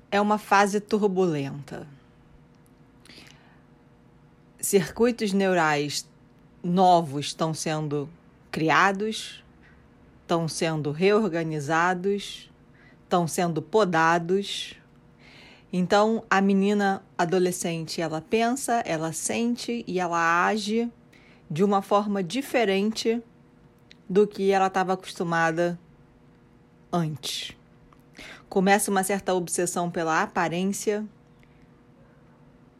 é 0.09 0.19
uma 0.19 0.39
fase 0.39 0.79
turbulenta. 0.79 1.87
Circuitos 4.59 5.31
neurais 5.33 6.09
novos 6.63 7.27
estão 7.27 7.53
sendo 7.53 8.09
criados, 8.49 9.43
estão 10.21 10.47
sendo 10.47 10.91
reorganizados, 10.91 12.49
estão 13.03 13.27
sendo 13.27 13.61
podados. 13.61 14.73
Então, 15.71 16.23
a 16.27 16.41
menina 16.41 17.03
adolescente, 17.15 18.01
ela 18.01 18.19
pensa, 18.19 18.81
ela 18.83 19.13
sente 19.13 19.85
e 19.85 19.99
ela 19.99 20.47
age 20.47 20.91
de 21.51 21.63
uma 21.63 21.83
forma 21.83 22.23
diferente 22.23 23.21
do 24.09 24.25
que 24.25 24.49
ela 24.49 24.67
estava 24.67 24.93
acostumada 24.93 25.79
antes 26.91 27.56
começa 28.49 28.89
uma 28.89 29.03
certa 29.03 29.33
obsessão 29.33 29.89
pela 29.89 30.21
aparência, 30.21 31.05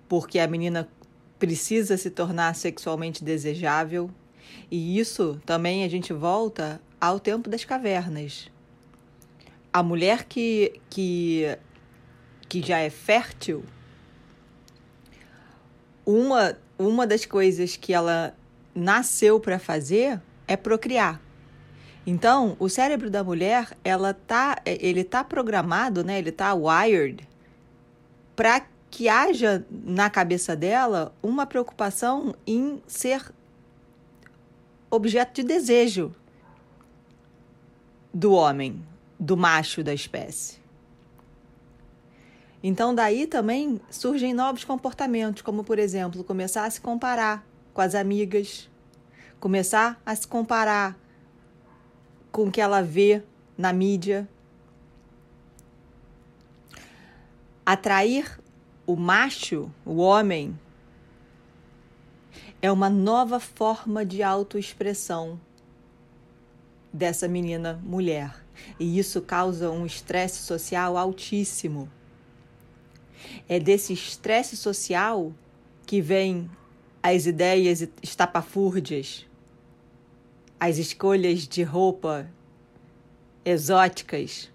porque 0.07 0.39
a 0.39 0.47
menina 0.47 0.88
precisa 1.38 1.97
se 1.97 2.09
tornar 2.09 2.55
sexualmente 2.55 3.24
desejável. 3.24 4.09
E 4.71 4.97
isso 4.97 5.39
também 5.45 5.83
a 5.83 5.89
gente 5.89 6.13
volta 6.13 6.81
ao 7.00 7.19
tempo 7.19 7.50
das 7.50 7.63
cavernas. 7.63 8.50
A 9.71 9.83
mulher 9.83 10.24
que, 10.24 10.79
que, 10.89 11.57
que 12.47 12.62
já 12.62 12.79
é 12.79 12.89
fértil, 12.89 13.63
uma, 16.05 16.57
uma 16.79 17.05
das 17.05 17.25
coisas 17.25 17.75
que 17.75 17.93
ela 17.93 18.36
nasceu 18.74 19.39
para 19.39 19.59
fazer 19.59 20.21
é 20.47 20.55
procriar. 20.55 21.21
Então, 22.09 22.55
o 22.57 22.69
cérebro 22.69 23.09
da 23.09 23.21
mulher, 23.21 23.77
ela 23.83 24.13
tá, 24.13 24.61
ele 24.65 25.03
tá 25.03 25.25
programado, 25.25 26.05
né? 26.05 26.17
Ele 26.17 26.31
tá 26.31 26.53
wired 26.53 27.27
para 28.33 28.65
que 28.89 29.09
haja 29.09 29.65
na 29.69 30.09
cabeça 30.09 30.55
dela 30.55 31.13
uma 31.21 31.45
preocupação 31.45 32.33
em 32.47 32.81
ser 32.87 33.29
objeto 34.89 35.33
de 35.33 35.43
desejo 35.43 36.15
do 38.13 38.31
homem, 38.31 38.81
do 39.19 39.35
macho 39.35 39.83
da 39.83 39.93
espécie. 39.93 40.59
Então, 42.63 42.95
daí 42.95 43.27
também 43.27 43.81
surgem 43.89 44.33
novos 44.33 44.63
comportamentos, 44.63 45.41
como, 45.41 45.61
por 45.61 45.77
exemplo, 45.77 46.23
começar 46.23 46.63
a 46.63 46.69
se 46.69 46.79
comparar 46.79 47.45
com 47.73 47.81
as 47.81 47.93
amigas, 47.93 48.69
começar 49.41 50.01
a 50.05 50.15
se 50.15 50.25
comparar 50.25 50.97
com 52.31 52.46
o 52.46 52.51
que 52.51 52.62
ela 52.62 52.81
vê 52.81 53.24
na 53.57 53.74
mídia. 53.74 54.27
Atrair 57.65 58.39
o 58.86 58.96
macho, 58.96 59.69
o 59.86 59.98
homem, 59.98 60.57
é 62.62 62.72
uma 62.72 62.89
nova 62.89 63.39
forma 63.39 64.05
de 64.05 64.24
autoexpressão 64.24 65.39
dessa 66.91 67.27
menina 67.27 67.79
mulher. 67.84 68.34
E 68.79 68.98
isso 68.98 69.22
causa 69.22 69.69
um 69.69 69.86
estresse 69.86 70.41
social 70.41 70.98
altíssimo. 70.98 71.89
É 73.48 73.60
desse 73.60 73.93
estresse 73.93 74.57
social 74.57 75.34
que 75.86 76.01
vem 76.01 76.50
as 77.03 77.25
ideias 77.25 77.88
estapafúrdias, 78.01 79.26
as 80.59 80.77
escolhas 80.77 81.47
de 81.47 81.63
roupa 81.63 82.29
exóticas. 83.45 84.51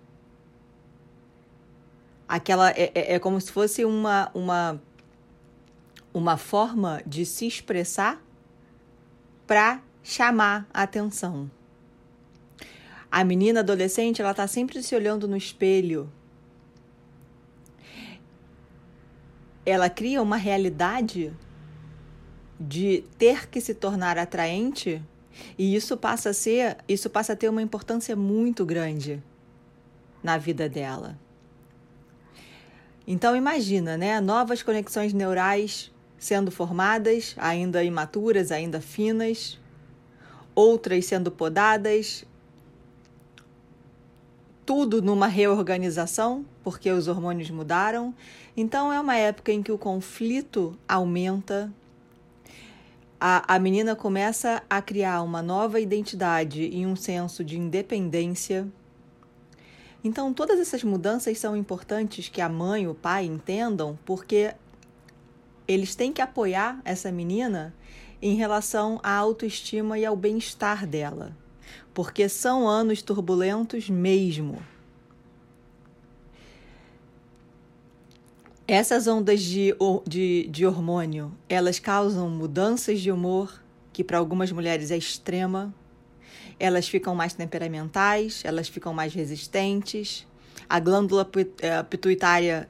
Aquela 2.28 2.70
é, 2.70 2.90
é, 2.94 3.14
é 3.14 3.18
como 3.18 3.40
se 3.40 3.52
fosse 3.52 3.84
uma, 3.84 4.30
uma, 4.34 4.82
uma 6.12 6.36
forma 6.36 7.02
de 7.06 7.24
se 7.24 7.46
expressar 7.46 8.22
para 9.46 9.82
chamar 10.02 10.66
a 10.72 10.82
atenção. 10.82 11.50
A 13.10 13.22
menina 13.24 13.60
adolescente, 13.60 14.22
ela 14.22 14.30
está 14.30 14.46
sempre 14.46 14.82
se 14.82 14.94
olhando 14.94 15.28
no 15.28 15.36
espelho. 15.36 16.10
Ela 19.64 19.90
cria 19.90 20.22
uma 20.22 20.36
realidade 20.36 21.32
de 22.58 23.04
ter 23.18 23.48
que 23.48 23.60
se 23.60 23.74
tornar 23.74 24.16
atraente 24.16 25.02
e 25.58 25.74
isso 25.74 25.96
passa 25.96 26.30
a 26.30 26.34
ser, 26.34 26.78
isso 26.88 27.08
passa 27.08 27.32
a 27.32 27.36
ter 27.36 27.48
uma 27.48 27.62
importância 27.62 28.14
muito 28.16 28.64
grande 28.64 29.22
na 30.22 30.38
vida 30.38 30.68
dela. 30.68 31.18
Então 33.06 33.34
imagina, 33.34 33.96
né, 33.96 34.20
novas 34.20 34.62
conexões 34.62 35.12
neurais 35.12 35.90
sendo 36.18 36.52
formadas, 36.52 37.34
ainda 37.36 37.82
imaturas, 37.82 38.52
ainda 38.52 38.80
finas, 38.80 39.58
outras 40.54 41.06
sendo 41.06 41.32
podadas, 41.32 42.24
tudo 44.64 45.02
numa 45.02 45.26
reorganização, 45.26 46.46
porque 46.62 46.90
os 46.90 47.08
hormônios 47.08 47.50
mudaram. 47.50 48.14
Então, 48.56 48.92
é 48.92 49.00
uma 49.00 49.16
época 49.16 49.52
em 49.52 49.62
que 49.62 49.72
o 49.72 49.78
conflito 49.78 50.78
aumenta. 50.88 51.72
A, 53.24 53.54
a 53.54 53.58
menina 53.60 53.94
começa 53.94 54.64
a 54.68 54.82
criar 54.82 55.22
uma 55.22 55.40
nova 55.40 55.78
identidade 55.78 56.62
e 56.62 56.84
um 56.84 56.96
senso 56.96 57.44
de 57.44 57.56
independência. 57.56 58.66
Então, 60.02 60.34
todas 60.34 60.58
essas 60.58 60.82
mudanças 60.82 61.38
são 61.38 61.56
importantes 61.56 62.28
que 62.28 62.40
a 62.40 62.48
mãe 62.48 62.82
e 62.82 62.88
o 62.88 62.96
pai 62.96 63.26
entendam, 63.26 63.96
porque 64.04 64.52
eles 65.68 65.94
têm 65.94 66.12
que 66.12 66.20
apoiar 66.20 66.80
essa 66.84 67.12
menina 67.12 67.72
em 68.20 68.34
relação 68.34 68.98
à 69.04 69.14
autoestima 69.14 69.96
e 69.96 70.04
ao 70.04 70.16
bem-estar 70.16 70.84
dela 70.84 71.36
porque 71.94 72.28
são 72.28 72.68
anos 72.68 73.02
turbulentos 73.02 73.90
mesmo. 73.90 74.62
Essas 78.72 79.06
ondas 79.06 79.42
de, 79.42 79.74
de, 80.08 80.48
de 80.50 80.64
hormônio, 80.64 81.30
elas 81.46 81.78
causam 81.78 82.30
mudanças 82.30 83.02
de 83.02 83.12
humor, 83.12 83.62
que 83.92 84.02
para 84.02 84.16
algumas 84.16 84.50
mulheres 84.50 84.90
é 84.90 84.96
extrema. 84.96 85.74
Elas 86.58 86.88
ficam 86.88 87.14
mais 87.14 87.34
temperamentais, 87.34 88.40
elas 88.46 88.68
ficam 88.68 88.94
mais 88.94 89.12
resistentes. 89.12 90.26
A 90.66 90.80
glândula 90.80 91.30
eh, 91.60 91.82
pituitária 91.82 92.66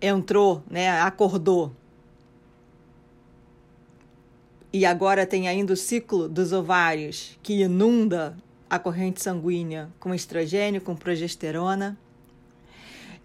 entrou, 0.00 0.62
né, 0.66 0.88
acordou 1.02 1.76
e 4.72 4.86
agora 4.86 5.26
tem 5.26 5.46
ainda 5.46 5.74
o 5.74 5.76
ciclo 5.76 6.26
dos 6.26 6.54
ovários 6.54 7.38
que 7.42 7.60
inunda 7.60 8.34
a 8.70 8.78
corrente 8.78 9.22
sanguínea 9.22 9.90
com 10.00 10.14
estrogênio, 10.14 10.80
com 10.80 10.96
progesterona. 10.96 11.98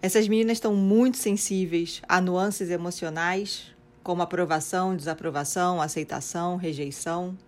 Essas 0.02 0.26
meninas 0.26 0.56
estão 0.56 0.74
muito 0.74 1.16
sensíveis 1.16 2.02
a 2.08 2.20
nuances 2.20 2.70
emocionais, 2.70 3.72
como 4.02 4.20
aprovação, 4.20 4.96
desaprovação, 4.96 5.80
aceitação, 5.80 6.56
rejeição. 6.56 7.38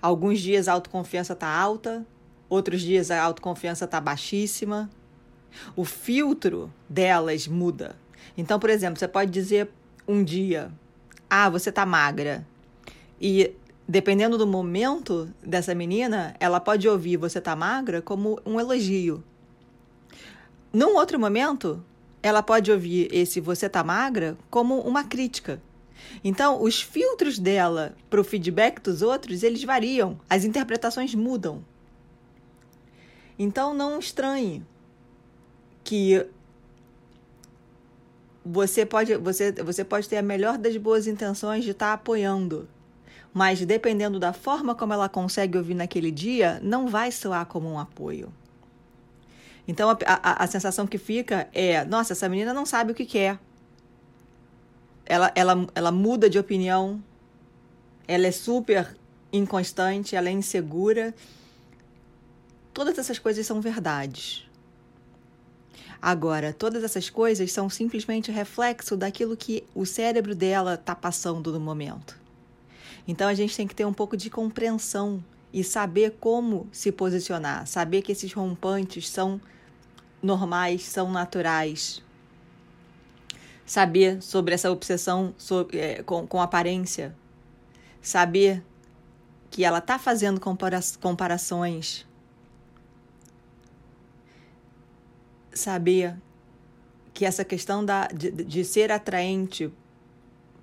Alguns 0.00 0.38
dias 0.38 0.68
a 0.68 0.74
autoconfiança 0.74 1.32
está 1.32 1.48
alta, 1.48 2.06
outros 2.48 2.82
dias 2.82 3.10
a 3.10 3.20
autoconfiança 3.20 3.84
está 3.84 4.00
baixíssima. 4.00 4.88
O 5.74 5.84
filtro 5.84 6.72
delas 6.88 7.48
muda. 7.48 7.96
Então, 8.38 8.60
por 8.60 8.70
exemplo, 8.70 8.96
você 8.96 9.08
pode 9.08 9.32
dizer 9.32 9.68
um 10.06 10.22
dia: 10.22 10.70
Ah, 11.28 11.50
você 11.50 11.70
está 11.70 11.84
magra. 11.84 12.46
E 13.20 13.56
dependendo 13.88 14.38
do 14.38 14.46
momento 14.46 15.28
dessa 15.44 15.74
menina, 15.74 16.36
ela 16.38 16.60
pode 16.60 16.88
ouvir 16.88 17.16
você 17.16 17.40
tá 17.40 17.56
magra 17.56 18.00
como 18.00 18.40
um 18.46 18.60
elogio. 18.60 19.24
Num 20.72 20.96
outro 20.96 21.18
momento, 21.18 21.84
ela 22.22 22.42
pode 22.42 22.70
ouvir 22.70 23.08
esse 23.12 23.40
você 23.40 23.68
tá 23.68 23.84
magra 23.84 24.36
como 24.50 24.80
uma 24.80 25.04
crítica. 25.04 25.60
Então, 26.24 26.62
os 26.62 26.80
filtros 26.80 27.38
dela 27.38 27.94
para 28.08 28.20
o 28.20 28.24
feedback 28.24 28.80
dos 28.80 29.02
outros, 29.02 29.42
eles 29.42 29.62
variam, 29.62 30.18
as 30.28 30.44
interpretações 30.44 31.14
mudam. 31.14 31.64
Então, 33.38 33.74
não 33.74 33.98
estranhe 33.98 34.64
que 35.84 36.26
você 38.44 38.84
pode, 38.84 39.16
você, 39.16 39.52
você 39.52 39.84
pode 39.84 40.08
ter 40.08 40.16
a 40.16 40.22
melhor 40.22 40.58
das 40.58 40.76
boas 40.76 41.06
intenções 41.06 41.64
de 41.64 41.70
estar 41.70 41.88
tá 41.88 41.92
apoiando 41.92 42.68
mas 43.32 43.64
dependendo 43.64 44.18
da 44.18 44.32
forma 44.32 44.74
como 44.74 44.92
ela 44.92 45.08
consegue 45.08 45.56
ouvir 45.56 45.74
naquele 45.74 46.10
dia, 46.10 46.60
não 46.62 46.86
vai 46.86 47.10
soar 47.10 47.46
como 47.46 47.70
um 47.70 47.78
apoio. 47.78 48.32
Então 49.66 49.90
a, 49.90 49.96
a, 50.06 50.44
a 50.44 50.46
sensação 50.46 50.86
que 50.86 50.98
fica 50.98 51.48
é: 51.52 51.84
nossa, 51.84 52.12
essa 52.12 52.28
menina 52.28 52.52
não 52.52 52.66
sabe 52.66 52.92
o 52.92 52.94
que 52.94 53.06
quer. 53.06 53.38
Ela, 55.04 55.32
ela, 55.34 55.66
ela 55.74 55.92
muda 55.92 56.30
de 56.30 56.38
opinião, 56.38 57.02
ela 58.06 58.26
é 58.26 58.32
super 58.32 58.96
inconstante, 59.32 60.16
ela 60.16 60.28
é 60.28 60.32
insegura. 60.32 61.14
Todas 62.72 62.98
essas 62.98 63.18
coisas 63.18 63.46
são 63.46 63.60
verdades. 63.60 64.48
Agora, 66.00 66.52
todas 66.52 66.82
essas 66.82 67.08
coisas 67.08 67.52
são 67.52 67.70
simplesmente 67.70 68.32
reflexo 68.32 68.96
daquilo 68.96 69.36
que 69.36 69.62
o 69.74 69.86
cérebro 69.86 70.34
dela 70.34 70.74
está 70.74 70.96
passando 70.96 71.52
no 71.52 71.60
momento. 71.60 72.18
Então 73.06 73.28
a 73.28 73.34
gente 73.34 73.56
tem 73.56 73.66
que 73.66 73.74
ter 73.74 73.84
um 73.84 73.92
pouco 73.92 74.16
de 74.16 74.28
compreensão 74.28 75.22
e 75.52 75.62
saber 75.62 76.16
como 76.18 76.66
se 76.72 76.90
posicionar, 76.90 77.66
saber 77.66 78.02
que 78.02 78.12
esses 78.12 78.32
rompantes 78.32 79.08
são 79.08 79.40
normais, 80.22 80.84
são 80.84 81.10
naturais. 81.10 82.02
Saber 83.66 84.22
sobre 84.22 84.54
essa 84.54 84.70
obsessão 84.70 85.34
sobre, 85.36 85.78
é, 85.78 86.02
com, 86.02 86.26
com 86.26 86.40
aparência. 86.40 87.14
Saber 88.00 88.62
que 89.50 89.64
ela 89.64 89.78
está 89.78 89.98
fazendo 89.98 90.40
compara 90.40 90.80
comparações. 91.00 92.06
Saber 95.52 96.16
que 97.12 97.26
essa 97.26 97.44
questão 97.44 97.84
da, 97.84 98.06
de, 98.06 98.30
de 98.30 98.64
ser 98.64 98.90
atraente 98.90 99.70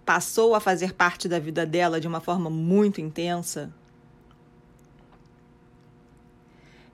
passou 0.03 0.55
a 0.55 0.59
fazer 0.59 0.93
parte 0.93 1.27
da 1.27 1.37
vida 1.37 1.65
dela 1.65 2.01
de 2.01 2.07
uma 2.07 2.19
forma 2.19 2.49
muito 2.49 2.99
intensa. 2.99 3.71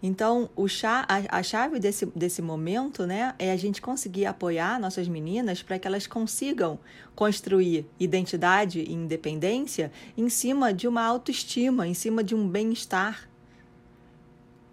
Então, 0.07 0.51
o 0.55 0.67
chá, 0.67 1.03
a, 1.09 1.39
a 1.39 1.41
chave 1.41 1.79
desse, 1.79 2.05
desse 2.07 2.39
momento 2.39 3.07
né, 3.07 3.33
é 3.39 3.51
a 3.51 3.57
gente 3.57 3.81
conseguir 3.81 4.27
apoiar 4.27 4.79
nossas 4.79 5.07
meninas 5.07 5.63
para 5.63 5.79
que 5.79 5.87
elas 5.87 6.05
consigam 6.05 6.77
construir 7.15 7.87
identidade 7.99 8.81
e 8.81 8.93
independência 8.93 9.91
em 10.15 10.29
cima 10.29 10.71
de 10.71 10.87
uma 10.87 11.03
autoestima, 11.03 11.87
em 11.87 11.95
cima 11.95 12.23
de 12.23 12.35
um 12.35 12.47
bem-estar, 12.47 13.27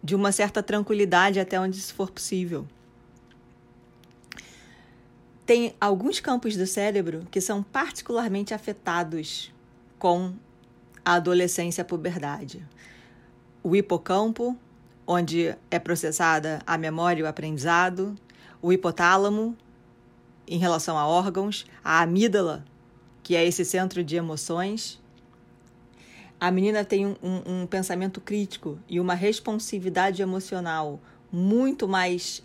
de 0.05 0.15
uma 0.15 0.33
certa 0.33 0.63
tranquilidade 0.63 1.41
até 1.41 1.59
onde 1.59 1.79
isso 1.79 1.95
for 1.95 2.11
possível 2.11 2.67
tem 5.45 5.75
alguns 5.81 6.21
campos 6.21 6.57
do 6.57 6.67
cérebro 6.67 7.27
que 7.31 7.41
são 7.41 7.63
particularmente 7.63 8.55
afetados 8.55 9.53
com 9.99 10.33
a 11.05 11.15
adolescência 11.15 11.81
e 11.81 11.83
a 11.83 11.85
puberdade. 11.85 12.65
O 13.63 13.75
hipocampo, 13.75 14.57
onde 15.07 15.55
é 15.71 15.79
processada 15.79 16.61
a 16.67 16.79
memória 16.79 17.21
e 17.21 17.23
o 17.23 17.29
aprendizado, 17.29 18.15
o 18.61 18.73
hipotálamo, 18.73 19.57
em 20.47 20.59
relação 20.59 20.99
a 20.99 21.07
órgãos, 21.07 21.67
a 21.83 22.03
amígdala, 22.03 22.65
que 23.23 23.37
é 23.37 23.47
esse 23.47 23.65
centro 23.65 24.03
de 24.03 24.17
emoções. 24.17 25.01
A 26.39 26.51
menina 26.51 26.85
tem 26.85 27.07
um, 27.07 27.17
um, 27.23 27.63
um 27.63 27.67
pensamento 27.67 28.21
crítico 28.21 28.79
e 28.89 28.99
uma 28.99 29.15
responsividade 29.15 30.21
emocional 30.23 31.01
muito 31.31 31.89
mais 31.89 32.43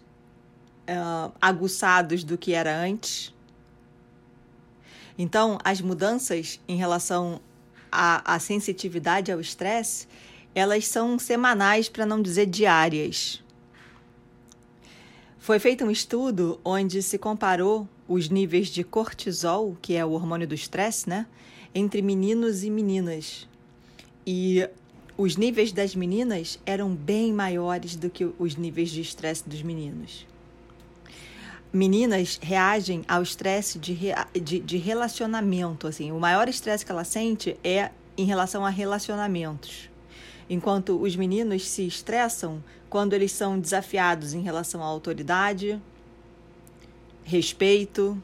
uh, 0.88 1.34
aguçados 1.41 2.24
do 2.24 2.38
que 2.38 2.54
era 2.54 2.76
antes. 2.80 3.34
Então, 5.17 5.58
as 5.63 5.82
mudanças 5.82 6.60
em 6.67 6.78
relação 6.78 7.41
à, 7.91 8.36
à 8.36 8.39
sensitividade 8.39 9.32
ao 9.32 9.41
estresse, 9.41 10.08
elas 10.58 10.88
são 10.88 11.20
semanais, 11.20 11.88
para 11.88 12.04
não 12.04 12.20
dizer 12.20 12.48
diárias. 12.48 13.43
Foi 15.38 15.60
feito 15.60 15.86
um 15.86 15.91
estudo 15.91 16.60
onde 16.65 17.04
se 17.04 17.20
comparou 17.20 17.88
os 18.08 18.28
níveis 18.28 18.70
de 18.70 18.84
cortisol, 18.84 19.78
que 19.80 19.93
é 19.93 20.04
o 20.04 20.13
hormônio 20.13 20.48
do 20.48 20.56
estresse, 20.56 21.08
né, 21.08 21.28
entre 21.76 22.02
meninos 22.02 22.63
e 22.63 22.72
meninas. 22.72 23.48
E 24.26 24.67
os 25.15 25.38
níveis 25.38 25.72
das 25.72 25.93
meninas 25.93 26.58
eram 26.65 26.89
bem 26.89 27.32
maiores 27.32 27.96
do 27.96 28.10
que 28.10 28.28
os 28.39 28.56
níveis 28.56 28.89
de 28.89 29.02
estresse 29.02 29.48
dos 29.48 29.62
meninos. 29.62 30.26
Meninas 31.72 32.39
reagem 32.41 33.04
ao 33.08 33.22
estresse 33.22 33.78
de, 33.78 33.96
de, 34.34 34.60
de 34.60 34.78
relacionamento. 34.78 35.86
Assim, 35.86 36.12
o 36.12 36.20
maior 36.20 36.50
estresse 36.50 36.84
que 36.84 36.91
ela 36.91 37.04
sente 37.04 37.56
é 37.63 37.91
em 38.17 38.26
relação 38.26 38.65
a 38.65 38.70
relacionamentos. 38.72 39.88
Enquanto 40.49 41.01
os 41.01 41.15
meninos 41.15 41.67
se 41.67 41.86
estressam 41.86 42.63
quando 42.89 43.13
eles 43.13 43.33
são 43.33 43.60
desafiados 43.60 44.33
em 44.33 44.41
relação 44.41 44.81
à 44.81 44.86
autoridade, 44.86 45.81
respeito. 47.23 48.21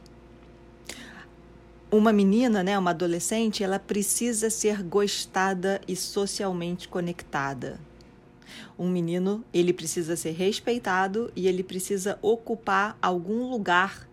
Uma 1.91 2.13
menina, 2.13 2.63
né, 2.63 2.79
uma 2.79 2.91
adolescente, 2.91 3.63
ela 3.63 3.77
precisa 3.77 4.49
ser 4.49 4.81
gostada 4.81 5.81
e 5.85 5.95
socialmente 5.95 6.87
conectada. 6.87 7.79
Um 8.79 8.89
menino, 8.89 9.43
ele 9.53 9.73
precisa 9.73 10.15
ser 10.15 10.31
respeitado 10.31 11.31
e 11.35 11.47
ele 11.47 11.61
precisa 11.61 12.17
ocupar 12.21 12.97
algum 13.01 13.49
lugar 13.49 14.07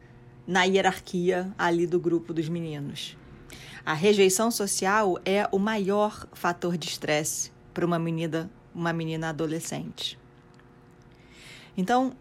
na 0.47 0.65
hierarquia 0.65 1.53
ali 1.57 1.87
do 1.87 2.01
grupo 2.01 2.35
dos 2.35 2.49
meninos. 2.49 3.17
A 3.87 3.95
rejeição 3.95 4.51
social 4.51 5.19
é 5.25 5.49
o 5.53 5.59
maior 5.59 6.27
fator 6.33 6.77
de 6.77 6.89
estresse 6.89 7.51
para 7.73 7.85
uma 7.85 7.99
menina, 7.99 8.51
uma 8.75 8.93
menina 8.93 9.31
adolescente. 9.31 10.19
Então, 11.77 12.13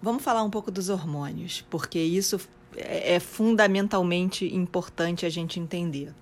vamos 0.00 0.22
falar 0.22 0.42
um 0.42 0.50
pouco 0.50 0.70
dos 0.70 0.88
hormônios, 0.88 1.64
porque 1.68 1.98
isso 1.98 2.40
é, 2.76 3.14
é 3.14 3.20
fundamentalmente 3.20 4.46
importante 4.54 5.26
a 5.26 5.30
gente 5.30 5.60
entender. 5.60 6.12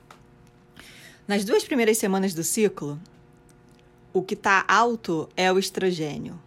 Nas 1.27 1.45
duas 1.45 1.65
primeiras 1.65 1.99
semanas 1.99 2.35
do 2.35 2.43
ciclo, 2.43 3.01
o 4.13 4.23
que 4.23 4.35
está 4.35 4.65
alto 4.69 5.29
é 5.37 5.51
o 5.53 5.59
estrogênio. 5.59 6.39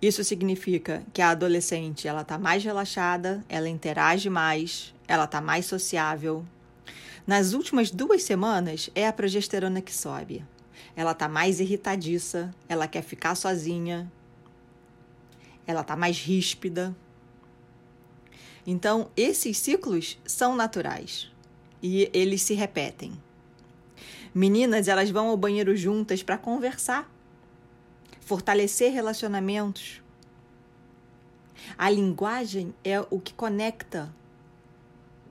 Isso 0.00 0.24
significa 0.24 1.04
que 1.12 1.20
a 1.20 1.30
adolescente 1.30 2.08
ela 2.08 2.22
está 2.22 2.38
mais 2.38 2.64
relaxada, 2.64 3.44
ela 3.48 3.68
interage 3.68 4.30
mais, 4.30 4.94
ela 5.06 5.24
está 5.24 5.40
mais 5.40 5.66
sociável. 5.66 6.44
Nas 7.26 7.52
últimas 7.52 7.90
duas 7.90 8.22
semanas 8.22 8.88
é 8.94 9.06
a 9.06 9.12
progesterona 9.12 9.82
que 9.82 9.94
sobe. 9.94 10.42
Ela 10.96 11.12
está 11.12 11.28
mais 11.28 11.60
irritadiça, 11.60 12.54
ela 12.68 12.88
quer 12.88 13.02
ficar 13.02 13.34
sozinha, 13.34 14.10
ela 15.66 15.80
está 15.82 15.96
mais 15.96 16.18
ríspida. 16.18 16.94
Então, 18.66 19.10
esses 19.16 19.56
ciclos 19.58 20.18
são 20.24 20.54
naturais 20.54 21.30
e 21.82 22.10
eles 22.12 22.42
se 22.42 22.54
repetem. 22.54 23.12
Meninas, 24.34 24.86
elas 24.86 25.10
vão 25.10 25.28
ao 25.28 25.36
banheiro 25.36 25.76
juntas 25.76 26.22
para 26.22 26.38
conversar, 26.38 27.10
fortalecer 28.20 28.92
relacionamentos. 28.92 30.02
A 31.76 31.90
linguagem 31.90 32.74
é 32.84 33.00
o 33.10 33.18
que 33.18 33.34
conecta 33.34 34.14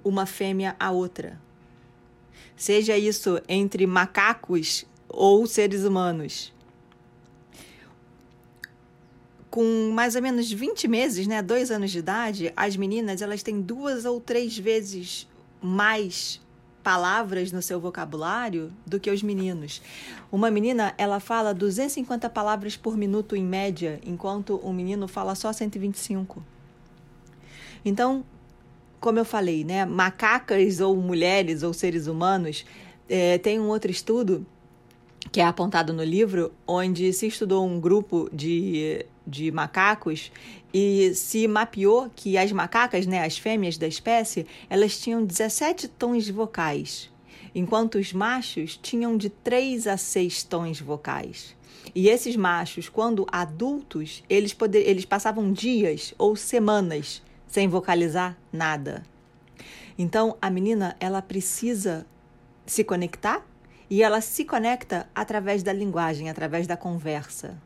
uma 0.04 0.26
fêmea 0.26 0.76
à 0.80 0.92
outra. 0.92 1.40
Seja 2.56 2.98
isso 2.98 3.42
entre 3.48 3.86
macacos 3.88 4.86
ou 5.10 5.46
seres 5.46 5.84
humanos 5.84 6.54
com 9.50 9.92
mais 9.94 10.16
ou 10.16 10.22
menos 10.22 10.52
20 10.52 10.88
meses, 10.88 11.28
né, 11.28 11.42
dois 11.42 11.72
anos 11.72 11.92
de 11.92 12.00
idade, 12.00 12.54
as 12.56 12.76
meninas 12.76 13.22
elas 13.22 13.42
têm 13.42 13.62
duas 13.62 14.06
ou 14.06 14.22
três 14.22 14.58
vezes 14.58 15.28
mais 15.62 16.40
palavras 16.84 17.52
no 17.52 17.62
seu 17.62 17.80
vocabulário 17.80 18.72
do 18.86 19.00
que 19.00 19.10
os 19.10 19.22
meninos. 19.22 19.82
Uma 20.32 20.50
menina, 20.50 20.94
ela 20.98 21.20
fala 21.20 21.54
250 21.54 22.30
palavras 22.30 22.78
por 22.78 22.96
minuto 22.96 23.36
em 23.36 23.44
média, 23.44 24.00
enquanto 24.06 24.60
um 24.64 24.72
menino 24.72 25.08
fala 25.08 25.36
só 25.36 25.52
125. 25.52 26.44
Então, 27.84 28.24
como 29.00 29.20
eu 29.20 29.26
falei, 29.26 29.64
né, 29.64 29.86
macacas 29.86 30.80
ou 30.80 30.96
mulheres 30.96 31.64
ou 31.64 31.74
seres 31.74 32.08
humanos, 32.08 32.66
é, 33.10 33.38
tem 33.40 33.60
um 33.60 33.68
outro 33.68 33.92
estudo 33.92 34.46
que 35.32 35.40
é 35.40 35.46
apontado 35.46 35.94
no 35.94 36.04
livro, 36.04 36.52
onde 36.68 37.12
se 37.14 37.28
estudou 37.28 37.66
um 37.66 37.80
grupo 37.80 38.30
de, 38.34 39.06
de 39.26 39.52
macacos 39.52 40.32
e 40.74 41.14
se 41.14 41.48
mapeou 41.48 42.10
que 42.16 42.38
as 42.38 42.52
macacas, 42.52 43.06
né, 43.06 43.24
as 43.24 43.38
fêmeas 43.38 43.78
da 43.78 43.88
espécie, 43.88 44.46
elas 44.70 45.00
tinham 45.00 45.24
17 45.24 45.88
tons 45.88 46.30
vocais, 46.30 47.10
enquanto 47.54 47.96
os 47.96 48.14
machos 48.14 48.78
tinham 48.82 49.18
de 49.18 49.30
3 49.30 49.88
a 49.88 49.98
6 49.98 50.44
tons 50.44 50.80
vocais. 50.80 51.56
E 51.96 52.08
esses 52.08 52.36
machos, 52.36 52.88
quando 52.88 53.26
adultos, 53.32 54.24
eles, 54.30 54.54
poder, 54.54 54.88
eles 54.88 55.06
passavam 55.06 55.52
dias 55.52 56.14
ou 56.18 56.36
semanas 56.36 57.22
sem 57.48 57.68
vocalizar 57.68 58.38
nada. 58.54 59.04
Então, 59.98 60.38
a 60.42 60.50
menina, 60.50 60.96
ela 61.00 61.22
precisa 61.22 62.06
se 62.66 62.84
conectar 62.84 63.46
e 63.90 64.04
ela 64.04 64.22
se 64.22 64.46
conecta 64.46 65.10
através 65.16 65.64
da 65.64 65.74
linguagem, 65.74 66.30
através 66.30 66.68
da 66.68 66.78
conversa. 66.78 67.58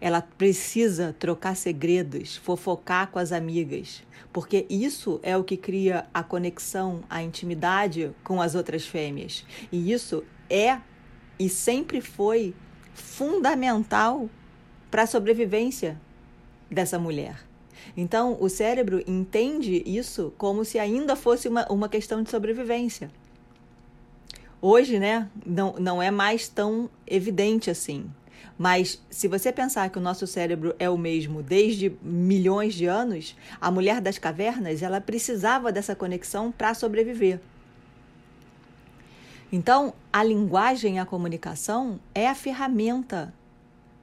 Ela 0.00 0.22
precisa 0.22 1.14
trocar 1.18 1.56
segredos, 1.56 2.36
fofocar 2.36 3.10
com 3.10 3.18
as 3.18 3.32
amigas, 3.32 4.02
porque 4.32 4.66
isso 4.70 5.18
é 5.22 5.36
o 5.36 5.44
que 5.44 5.56
cria 5.56 6.06
a 6.14 6.22
conexão, 6.22 7.02
a 7.10 7.22
intimidade 7.22 8.12
com 8.22 8.40
as 8.40 8.54
outras 8.54 8.86
fêmeas. 8.86 9.44
E 9.72 9.92
isso 9.92 10.24
é 10.48 10.78
e 11.38 11.48
sempre 11.48 12.00
foi 12.00 12.54
fundamental 12.92 14.30
para 14.90 15.02
a 15.02 15.06
sobrevivência 15.06 16.00
dessa 16.70 16.98
mulher. 16.98 17.44
Então, 17.96 18.36
o 18.40 18.48
cérebro 18.48 19.02
entende 19.06 19.82
isso 19.84 20.32
como 20.38 20.64
se 20.64 20.78
ainda 20.78 21.16
fosse 21.16 21.48
uma, 21.48 21.66
uma 21.70 21.88
questão 21.88 22.22
de 22.22 22.30
sobrevivência. 22.30 23.10
Hoje, 24.66 24.98
né, 24.98 25.28
não, 25.44 25.74
não 25.74 26.02
é 26.02 26.10
mais 26.10 26.48
tão 26.48 26.88
evidente 27.06 27.70
assim. 27.70 28.10
Mas 28.56 28.98
se 29.10 29.28
você 29.28 29.52
pensar 29.52 29.90
que 29.90 29.98
o 29.98 30.00
nosso 30.00 30.26
cérebro 30.26 30.74
é 30.78 30.88
o 30.88 30.96
mesmo 30.96 31.42
desde 31.42 31.94
milhões 32.00 32.72
de 32.72 32.86
anos, 32.86 33.36
a 33.60 33.70
mulher 33.70 34.00
das 34.00 34.16
cavernas, 34.16 34.82
ela 34.82 35.02
precisava 35.02 35.70
dessa 35.70 35.94
conexão 35.94 36.50
para 36.50 36.72
sobreviver. 36.72 37.40
Então, 39.52 39.92
a 40.10 40.24
linguagem 40.24 40.96
e 40.96 40.98
a 40.98 41.04
comunicação 41.04 42.00
é 42.14 42.26
a 42.26 42.34
ferramenta 42.34 43.34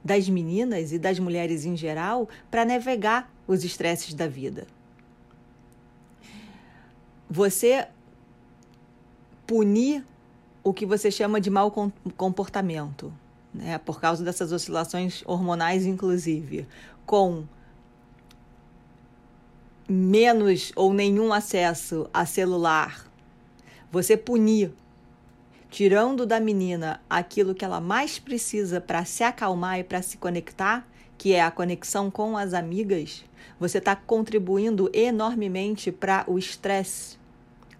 das 0.04 0.28
meninas 0.28 0.92
e 0.92 0.98
das 1.00 1.18
mulheres 1.18 1.64
em 1.64 1.76
geral 1.76 2.28
para 2.48 2.64
navegar 2.64 3.28
os 3.48 3.64
estresses 3.64 4.14
da 4.14 4.28
vida. 4.28 4.68
Você 7.28 7.88
punir 9.44 10.04
o 10.62 10.72
que 10.72 10.86
você 10.86 11.10
chama 11.10 11.40
de 11.40 11.50
mau 11.50 11.72
comportamento, 12.16 13.12
né? 13.52 13.78
por 13.78 14.00
causa 14.00 14.24
dessas 14.24 14.52
oscilações 14.52 15.22
hormonais, 15.26 15.84
inclusive, 15.84 16.66
com 17.04 17.44
menos 19.88 20.72
ou 20.76 20.92
nenhum 20.92 21.32
acesso 21.32 22.08
a 22.14 22.24
celular, 22.24 23.06
você 23.90 24.16
punir, 24.16 24.72
tirando 25.68 26.24
da 26.24 26.38
menina 26.38 27.00
aquilo 27.10 27.54
que 27.54 27.64
ela 27.64 27.80
mais 27.80 28.18
precisa 28.18 28.80
para 28.80 29.04
se 29.04 29.24
acalmar 29.24 29.80
e 29.80 29.84
para 29.84 30.00
se 30.00 30.16
conectar, 30.16 30.86
que 31.18 31.32
é 31.32 31.42
a 31.42 31.50
conexão 31.50 32.10
com 32.10 32.36
as 32.36 32.54
amigas, 32.54 33.24
você 33.58 33.78
está 33.78 33.94
contribuindo 33.94 34.90
enormemente 34.92 35.92
para 35.92 36.24
o 36.26 36.38
estresse 36.38 37.18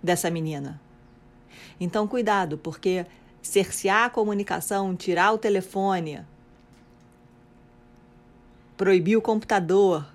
dessa 0.03 0.31
menina. 0.31 0.82
Então, 1.81 2.07
cuidado, 2.07 2.59
porque 2.59 3.07
cercear 3.41 4.05
a 4.05 4.11
comunicação, 4.11 4.95
tirar 4.95 5.33
o 5.33 5.39
telefone, 5.39 6.21
proibir 8.77 9.17
o 9.17 9.23
computador, 9.23 10.07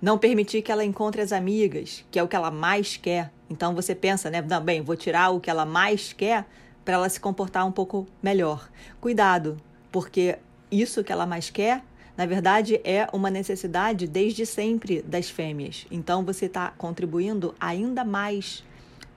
Não 0.00 0.16
permitir 0.16 0.62
que 0.62 0.72
ela 0.72 0.82
encontre 0.82 1.20
as 1.20 1.30
amigas, 1.30 2.04
que 2.10 2.18
é 2.18 2.22
o 2.22 2.28
que 2.28 2.34
ela 2.34 2.50
mais 2.50 2.96
quer. 2.96 3.30
Então 3.50 3.74
você 3.74 3.94
pensa, 3.94 4.30
né? 4.30 4.40
Não, 4.40 4.62
bem, 4.62 4.80
vou 4.80 4.96
tirar 4.96 5.30
o 5.30 5.40
que 5.40 5.50
ela 5.50 5.66
mais 5.66 6.12
quer 6.12 6.46
para 6.84 6.94
ela 6.94 7.08
se 7.08 7.20
comportar 7.20 7.66
um 7.66 7.72
pouco 7.72 8.06
melhor. 8.22 8.70
Cuidado, 8.98 9.58
porque 9.92 10.38
isso 10.70 11.04
que 11.04 11.12
ela 11.12 11.26
mais 11.26 11.50
quer, 11.50 11.84
na 12.16 12.24
verdade, 12.24 12.80
é 12.82 13.08
uma 13.12 13.28
necessidade 13.30 14.06
desde 14.06 14.46
sempre 14.46 15.02
das 15.02 15.28
fêmeas. 15.28 15.86
Então 15.90 16.24
você 16.24 16.46
está 16.46 16.70
contribuindo 16.78 17.54
ainda 17.60 18.02
mais 18.02 18.64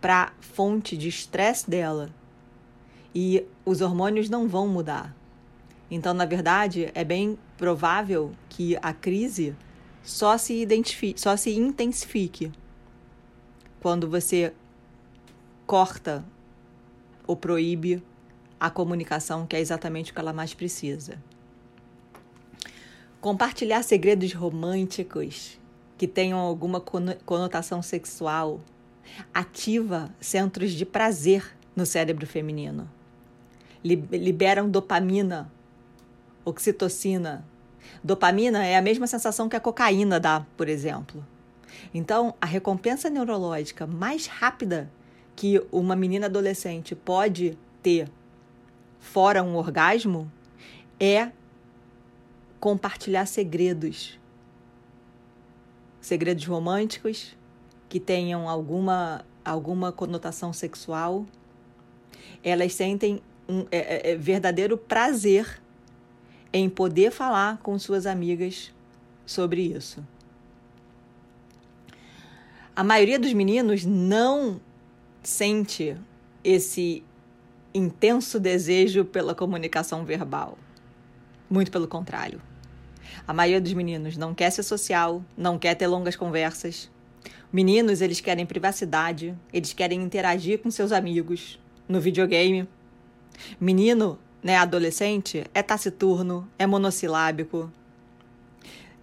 para 0.03 0.33
fonte 0.41 0.97
de 0.97 1.07
estresse 1.07 1.69
dela. 1.69 2.09
E 3.15 3.47
os 3.63 3.79
hormônios 3.79 4.29
não 4.29 4.49
vão 4.49 4.67
mudar. 4.67 5.15
Então, 5.89 6.13
na 6.13 6.25
verdade, 6.25 6.91
é 6.93 7.05
bem 7.05 7.39
provável 7.57 8.33
que 8.49 8.75
a 8.81 8.91
crise 8.91 9.55
só 10.03 10.37
se 10.37 10.61
identifique, 10.61 11.21
só 11.21 11.37
se 11.37 11.55
intensifique 11.55 12.51
quando 13.79 14.09
você 14.09 14.53
corta 15.65 16.25
ou 17.25 17.37
proíbe 17.37 18.03
a 18.59 18.69
comunicação, 18.69 19.47
que 19.47 19.55
é 19.55 19.61
exatamente 19.61 20.11
o 20.11 20.13
que 20.13 20.19
ela 20.19 20.33
mais 20.33 20.53
precisa. 20.53 21.17
Compartilhar 23.21 23.83
segredos 23.83 24.33
românticos 24.33 25.57
que 25.97 26.09
tenham 26.09 26.39
alguma 26.39 26.81
conotação 26.81 27.81
sexual 27.81 28.59
ativa 29.33 30.09
centros 30.19 30.71
de 30.71 30.85
prazer 30.85 31.55
no 31.75 31.85
cérebro 31.85 32.25
feminino. 32.25 32.89
Liberam 33.83 34.69
dopamina, 34.69 35.51
oxitocina, 36.45 37.45
Dopamina 38.03 38.65
é 38.65 38.77
a 38.77 38.81
mesma 38.81 39.07
sensação 39.07 39.49
que 39.49 39.55
a 39.55 39.59
cocaína 39.59 40.19
dá, 40.19 40.45
por 40.57 40.67
exemplo. 40.67 41.25
Então, 41.93 42.35
a 42.39 42.45
recompensa 42.45 43.09
neurológica 43.09 43.87
mais 43.87 44.25
rápida 44.27 44.89
que 45.35 45.61
uma 45.71 45.95
menina 45.95 46.27
adolescente 46.27 46.95
pode 46.95 47.57
ter 47.81 48.09
fora 48.99 49.43
um 49.43 49.55
orgasmo 49.55 50.31
é 50.99 51.31
compartilhar 52.59 53.25
segredos. 53.25 54.19
Segredos 55.99 56.45
românticos 56.45 57.35
que 57.93 57.99
tenham 57.99 58.49
alguma, 58.49 59.23
alguma 59.45 59.91
conotação 59.91 60.51
sexual. 60.51 61.27
Elas 62.43 62.73
sentem 62.73 63.21
um 63.47 63.67
é, 63.69 64.09
é, 64.09 64.11
é 64.13 64.15
verdadeiro 64.15 64.79
prazer 64.79 65.61
em 66.51 66.67
poder 66.67 67.11
falar 67.11 67.59
com 67.59 67.77
suas 67.77 68.07
amigas 68.07 68.73
sobre 69.27 69.61
isso. 69.61 70.03
A 72.75 72.83
maioria 72.83 73.19
dos 73.19 73.31
meninos 73.31 73.85
não 73.85 74.59
sente 75.21 75.95
esse 76.43 77.03
intenso 77.75 78.39
desejo 78.39 79.05
pela 79.05 79.35
comunicação 79.35 80.03
verbal. 80.03 80.57
Muito 81.47 81.69
pelo 81.69 81.87
contrário. 81.87 82.41
A 83.27 83.33
maioria 83.33 83.61
dos 83.61 83.73
meninos 83.73 84.17
não 84.17 84.33
quer 84.33 84.49
ser 84.49 84.63
social, 84.63 85.23
não 85.37 85.59
quer 85.59 85.75
ter 85.75 85.85
longas 85.85 86.15
conversas. 86.15 86.91
Meninos, 87.53 88.01
eles 88.01 88.19
querem 88.19 88.47
privacidade, 88.47 89.37
eles 89.53 89.73
querem 89.73 90.01
interagir 90.01 90.57
com 90.57 90.71
seus 90.71 90.91
amigos 90.91 91.59
no 91.87 92.01
videogame. 92.01 92.67
Menino 93.61 94.17
né, 94.41 94.57
adolescente, 94.57 95.43
é 95.53 95.61
taciturno, 95.61 96.49
é 96.57 96.65
monossilábico. 96.65 97.71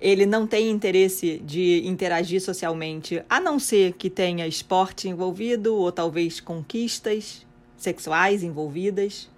Ele 0.00 0.26
não 0.26 0.48
tem 0.48 0.68
interesse 0.68 1.38
de 1.38 1.86
interagir 1.86 2.42
socialmente, 2.42 3.22
a 3.30 3.38
não 3.38 3.56
ser 3.56 3.92
que 3.92 4.10
tenha 4.10 4.48
esporte 4.48 5.08
envolvido 5.08 5.76
ou 5.76 5.92
talvez 5.92 6.40
conquistas 6.40 7.46
sexuais 7.76 8.42
envolvidas. 8.42 9.30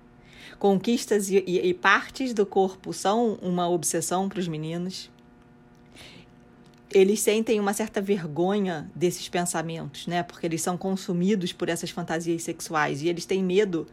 Conquistas 0.59 1.29
e, 1.29 1.44
e, 1.46 1.68
e 1.68 1.75
partes 1.75 2.33
do 2.33 2.46
corpo 2.46 2.94
são 2.94 3.38
uma 3.42 3.68
obsessão 3.68 4.27
para 4.27 4.40
os 4.40 4.48
meninos 4.48 5.11
eles 6.95 7.21
sentem 7.21 7.59
uma 7.59 7.73
certa 7.73 8.01
vergonha 8.01 8.91
desses 8.95 9.29
pensamentos, 9.29 10.07
né? 10.07 10.23
Porque 10.23 10.47
eles 10.47 10.63
são 10.63 10.77
consumidos 10.77 11.53
por 11.53 11.69
essas 11.69 11.91
fantasias 11.91 12.43
sexuais 12.43 13.03
e 13.03 13.09
eles 13.09 13.25
têm 13.25 13.43
medo 13.43 13.87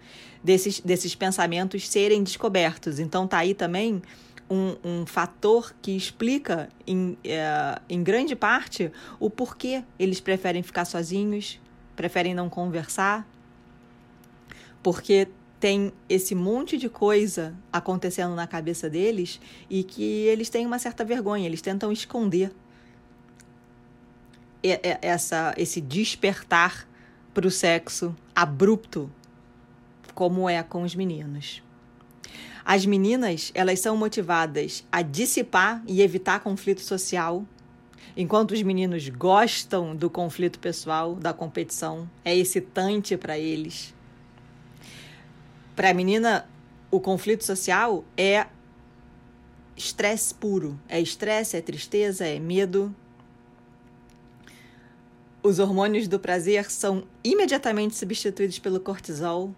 desses, 0.44 0.80
desses 0.80 1.16
pensamentos 1.16 1.88
serem 1.88 2.24
descobertos. 2.24 3.00
Então 3.00 3.28
tá 3.28 3.40
aí 3.40 3.54
também 3.54 4.02
um, 4.50 4.76
um 4.84 5.06
fator 5.06 5.74
que 5.82 5.96
explica 5.96 6.70
em, 6.86 7.18
é, 7.24 7.80
em 7.88 8.04
grande 8.04 8.36
parte 8.36 8.92
o 9.20 9.30
porquê 9.30 9.84
eles 9.98 10.20
preferem 10.20 10.64
ficar 10.64 10.86
sozinhos, 10.86 11.60
preferem 11.96 12.34
não 12.34 12.50
conversar, 12.50 13.28
porque 14.82 15.28
tem 15.60 15.92
esse 16.08 16.34
monte 16.34 16.78
de 16.78 16.90
coisa 16.90 17.54
acontecendo 17.72 18.34
na 18.34 18.48
cabeça 18.48 18.90
deles 18.90 19.40
e 19.70 19.84
que 19.84 20.26
eles 20.28 20.50
têm 20.50 20.66
uma 20.66 20.80
certa 20.80 21.04
vergonha, 21.04 21.46
eles 21.46 21.62
tentam 21.62 21.92
esconder 21.92 22.52
essa, 24.64 25.54
esse 25.58 25.80
despertar 25.80 26.88
para 27.34 27.48
o 27.48 27.52
sexo 27.52 28.16
abrupto, 28.36 29.10
como 30.14 30.50
é 30.50 30.62
com 30.64 30.84
os 30.84 30.96
meninos. 30.96 31.64
As 32.66 32.86
meninas, 32.86 33.52
elas 33.56 33.80
são 33.80 33.98
motivadas 33.98 34.86
a 34.92 35.02
dissipar 35.02 35.82
e 35.88 36.02
evitar 36.02 36.42
conflito 36.42 36.82
social, 36.82 37.46
enquanto 38.16 38.52
os 38.52 38.62
meninos 38.62 39.08
gostam 39.10 39.96
do 39.96 40.10
conflito 40.10 40.60
pessoal, 40.60 41.16
da 41.16 41.34
competição, 41.34 42.10
é 42.24 42.36
excitante 42.36 43.16
para 43.18 43.40
eles. 43.40 43.94
Para 45.76 45.90
a 45.92 45.94
menina, 45.94 46.48
o 46.92 47.00
conflito 47.00 47.46
social 47.46 48.04
é 48.18 48.46
estresse 49.78 50.36
puro, 50.36 50.78
é 50.90 51.00
estresse, 51.00 51.56
é 51.56 51.62
tristeza, 51.62 52.28
é 52.28 52.38
medo, 52.38 52.94
os 55.42 55.60
hormônios 55.60 56.08
do 56.08 56.20
prazer 56.20 56.70
são 56.70 57.04
imediatamente 57.24 57.96
substituídos 57.96 58.60
pelo 58.60 58.80
cortisol. 58.80 59.54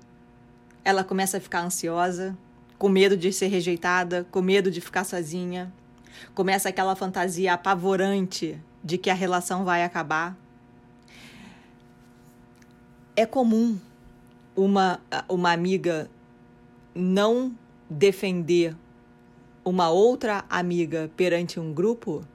Ela 0.83 1.03
começa 1.03 1.37
a 1.37 1.41
ficar 1.41 1.63
ansiosa, 1.63 2.37
com 2.77 2.89
medo 2.89 3.17
de 3.17 3.31
ser 3.33 3.47
rejeitada, 3.47 4.25
com 4.31 4.41
medo 4.41 4.69
de 4.69 4.81
ficar 4.81 5.03
sozinha. 5.03 5.73
Começa 6.33 6.69
aquela 6.69 6.95
fantasia 6.95 7.53
apavorante 7.53 8.59
de 8.83 8.97
que 8.97 9.09
a 9.09 9.13
relação 9.13 9.63
vai 9.65 9.83
acabar. 9.83 10.37
É 13.15 13.25
comum 13.25 13.77
uma, 14.55 14.99
uma 15.27 15.51
amiga 15.51 16.09
não 16.93 17.55
defender 17.89 18.75
uma 19.63 19.89
outra 19.89 20.43
amiga 20.49 21.11
perante 21.15 21.59
um 21.59 21.73
grupo 21.73 22.25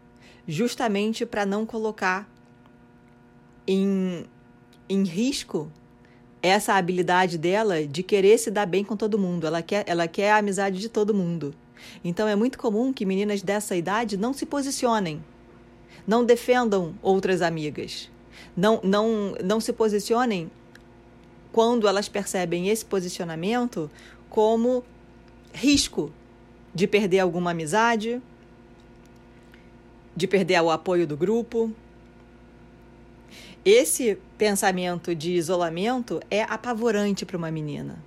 justamente 0.46 1.26
para 1.26 1.44
não 1.44 1.66
colocar 1.66 2.28
em, 3.66 4.24
em 4.88 5.02
risco 5.04 5.70
essa 6.42 6.74
habilidade 6.74 7.38
dela 7.38 7.84
de 7.86 8.02
querer 8.02 8.38
se 8.38 8.50
dar 8.50 8.66
bem 8.66 8.84
com 8.84 8.96
todo 8.96 9.18
mundo. 9.18 9.46
Ela 9.46 9.62
quer, 9.62 9.84
ela 9.86 10.06
quer 10.06 10.30
a 10.30 10.36
amizade 10.36 10.78
de 10.78 10.88
todo 10.88 11.14
mundo. 11.14 11.54
Então 12.04 12.28
é 12.28 12.36
muito 12.36 12.58
comum 12.58 12.92
que 12.92 13.04
meninas 13.04 13.42
dessa 13.42 13.76
idade 13.76 14.16
não 14.16 14.32
se 14.32 14.46
posicionem, 14.46 15.22
não 16.06 16.24
defendam 16.24 16.94
outras 17.02 17.42
amigas, 17.42 18.10
não, 18.56 18.80
não, 18.82 19.34
não 19.44 19.60
se 19.60 19.72
posicionem 19.72 20.50
quando 21.52 21.88
elas 21.88 22.08
percebem 22.08 22.68
esse 22.68 22.84
posicionamento 22.84 23.90
como 24.28 24.84
risco 25.52 26.12
de 26.74 26.86
perder 26.86 27.20
alguma 27.20 27.52
amizade, 27.52 28.20
de 30.14 30.26
perder 30.26 30.60
o 30.62 30.70
apoio 30.70 31.06
do 31.06 31.16
grupo, 31.16 31.72
esse 33.66 34.16
pensamento 34.38 35.12
de 35.12 35.32
isolamento 35.32 36.20
é 36.30 36.44
apavorante 36.44 37.26
para 37.26 37.36
uma 37.36 37.50
menina. 37.50 37.98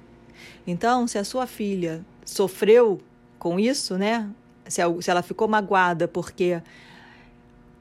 Então, 0.65 1.06
se 1.06 1.17
a 1.17 1.24
sua 1.26 1.45
filha 1.45 2.06
sofreu 2.24 3.02
com 3.38 3.60
isso, 3.60 3.98
né? 3.98 4.30
Se, 4.69 4.82
ela 4.82 5.22
ficou 5.22 5.50
magoada 5.50 6.08
porque 6.08 6.62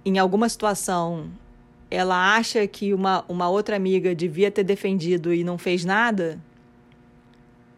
em 0.05 0.19
alguma 0.19 0.49
situação 0.49 1.31
ela 1.89 2.35
acha 2.35 2.67
que 2.67 2.93
uma, 2.93 3.25
uma 3.29 3.49
outra 3.49 3.77
amiga 3.77 4.13
devia 4.13 4.51
ter 4.51 4.65
defendido 4.65 5.33
e 5.33 5.45
não 5.45 5.57
fez 5.57 5.85
nada, 5.85 6.41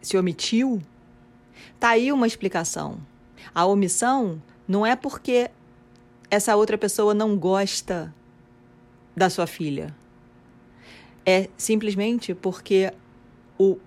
se 0.01 0.17
omitiu, 0.17 0.81
tá 1.79 1.89
aí 1.89 2.11
uma 2.11 2.25
explicação. 2.25 2.97
A 3.53 3.67
omissão 3.67 4.41
não 4.67 4.83
é 4.83 4.95
porque 4.95 5.51
essa 6.29 6.55
outra 6.55 6.77
pessoa 6.77 7.13
não 7.13 7.37
gosta 7.37 8.11
da 9.15 9.29
sua 9.29 9.47
filha. 9.47 9.95
É 11.25 11.49
simplesmente 11.57 12.33
porque 12.33 12.91
o, 13.57 13.77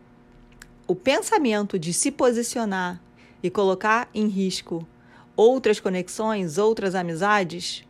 o 0.86 0.94
pensamento 0.94 1.78
de 1.78 1.92
se 1.92 2.10
posicionar 2.10 3.00
e 3.42 3.50
colocar 3.50 4.08
em 4.14 4.28
risco 4.28 4.86
outras 5.36 5.80
conexões, 5.80 6.58
outras 6.58 6.94
amizades, 6.94 7.84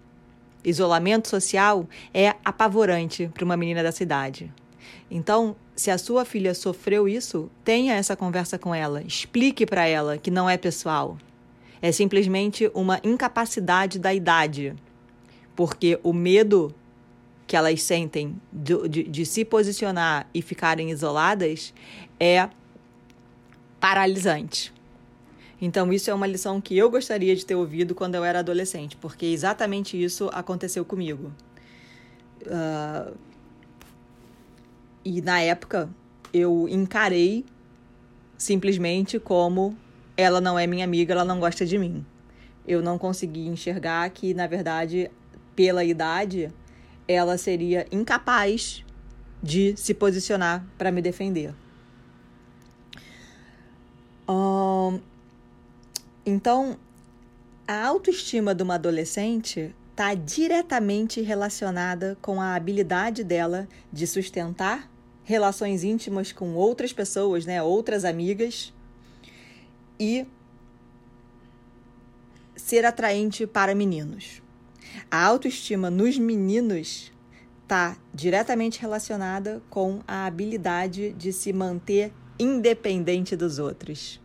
isolamento 0.64 1.28
social 1.28 1.86
é 2.12 2.34
apavorante 2.44 3.30
para 3.34 3.44
uma 3.44 3.56
menina 3.56 3.82
da 3.82 3.92
cidade. 3.92 4.50
Então, 5.10 5.54
se 5.76 5.90
a 5.90 5.98
sua 5.98 6.24
filha 6.24 6.54
sofreu 6.54 7.08
isso, 7.08 7.50
tenha 7.62 7.94
essa 7.94 8.16
conversa 8.16 8.58
com 8.58 8.74
ela, 8.74 9.02
explique 9.02 9.66
para 9.66 9.86
ela 9.86 10.16
que 10.16 10.30
não 10.30 10.48
é 10.48 10.56
pessoal. 10.56 11.18
É 11.82 11.92
simplesmente 11.92 12.70
uma 12.74 12.98
incapacidade 13.04 13.98
da 13.98 14.14
idade. 14.14 14.74
Porque 15.54 15.98
o 16.02 16.12
medo 16.12 16.74
que 17.46 17.56
elas 17.56 17.82
sentem 17.82 18.40
de, 18.52 18.88
de, 18.88 19.02
de 19.04 19.26
se 19.26 19.44
posicionar 19.44 20.26
e 20.32 20.40
ficarem 20.40 20.90
isoladas 20.90 21.74
é 22.18 22.48
paralisante. 23.78 24.72
Então, 25.60 25.92
isso 25.92 26.10
é 26.10 26.14
uma 26.14 26.26
lição 26.26 26.60
que 26.60 26.76
eu 26.76 26.90
gostaria 26.90 27.34
de 27.34 27.44
ter 27.44 27.54
ouvido 27.54 27.94
quando 27.94 28.14
eu 28.14 28.24
era 28.24 28.40
adolescente, 28.40 28.96
porque 28.96 29.26
exatamente 29.26 30.02
isso 30.02 30.28
aconteceu 30.32 30.84
comigo. 30.84 31.32
Uh, 32.42 33.16
e 35.04 35.20
na 35.20 35.40
época, 35.40 35.88
eu 36.32 36.68
encarei 36.68 37.44
simplesmente 38.36 39.18
como 39.18 39.76
ela 40.16 40.40
não 40.40 40.58
é 40.58 40.66
minha 40.66 40.84
amiga, 40.84 41.12
ela 41.12 41.24
não 41.24 41.38
gosta 41.38 41.64
de 41.64 41.78
mim. 41.78 42.04
Eu 42.66 42.82
não 42.82 42.98
consegui 42.98 43.46
enxergar 43.46 44.08
que, 44.10 44.32
na 44.34 44.46
verdade, 44.46 45.10
pela 45.54 45.84
idade, 45.84 46.50
ela 47.06 47.36
seria 47.38 47.86
incapaz 47.92 48.84
de 49.42 49.76
se 49.76 49.92
posicionar 49.92 50.66
para 50.78 50.90
me 50.90 51.02
defender. 51.02 51.54
Um, 54.28 55.00
então, 56.24 56.78
a 57.68 57.86
autoestima 57.86 58.54
de 58.54 58.62
uma 58.62 58.74
adolescente 58.74 59.74
está 59.90 60.14
diretamente 60.14 61.20
relacionada 61.20 62.16
com 62.20 62.40
a 62.40 62.54
habilidade 62.54 63.22
dela 63.22 63.68
de 63.92 64.06
sustentar 64.06 64.90
relações 65.22 65.84
íntimas 65.84 66.32
com 66.32 66.54
outras 66.54 66.92
pessoas, 66.92 67.46
né, 67.46 67.62
outras 67.62 68.04
amigas, 68.04 68.72
e 69.98 70.26
ser 72.56 72.84
atraente 72.84 73.46
para 73.46 73.74
meninos. 73.74 74.42
A 75.14 75.26
autoestima 75.26 75.90
nos 75.90 76.18
meninos 76.18 77.12
está 77.62 77.96
diretamente 78.12 78.80
relacionada 78.80 79.62
com 79.70 80.00
a 80.08 80.26
habilidade 80.26 81.12
de 81.12 81.32
se 81.32 81.52
manter 81.52 82.12
independente 82.36 83.36
dos 83.36 83.60
outros. 83.60 84.20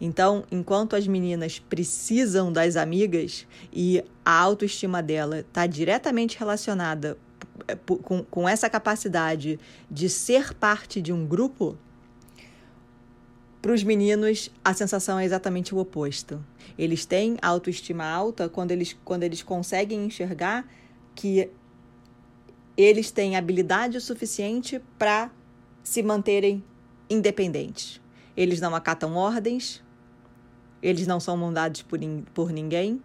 Então, 0.00 0.44
enquanto 0.48 0.94
as 0.94 1.08
meninas 1.08 1.58
precisam 1.58 2.52
das 2.52 2.76
amigas 2.76 3.48
e 3.72 4.00
a 4.24 4.30
autoestima 4.30 5.02
dela 5.02 5.40
está 5.40 5.66
diretamente 5.66 6.38
relacionada 6.38 7.18
eh, 7.66 7.76
com, 8.04 8.22
com 8.22 8.48
essa 8.48 8.70
capacidade 8.70 9.58
de 9.90 10.08
ser 10.08 10.54
parte 10.54 11.02
de 11.02 11.12
um 11.12 11.26
grupo, 11.26 11.76
para 13.66 13.74
os 13.74 13.82
meninos, 13.82 14.48
a 14.64 14.72
sensação 14.72 15.18
é 15.18 15.24
exatamente 15.24 15.74
o 15.74 15.78
oposto. 15.78 16.40
Eles 16.78 17.04
têm 17.04 17.36
autoestima 17.42 18.04
alta 18.04 18.48
quando 18.48 18.70
eles, 18.70 18.96
quando 19.04 19.24
eles 19.24 19.42
conseguem 19.42 20.04
enxergar 20.04 20.64
que 21.16 21.50
eles 22.76 23.10
têm 23.10 23.34
habilidade 23.34 24.00
suficiente 24.00 24.80
para 24.96 25.32
se 25.82 26.00
manterem 26.00 26.62
independentes. 27.10 28.00
Eles 28.36 28.60
não 28.60 28.72
acatam 28.72 29.16
ordens, 29.16 29.82
eles 30.80 31.08
não 31.08 31.18
são 31.18 31.36
mandados 31.36 31.82
por, 31.82 31.98
por 32.32 32.52
ninguém. 32.52 33.02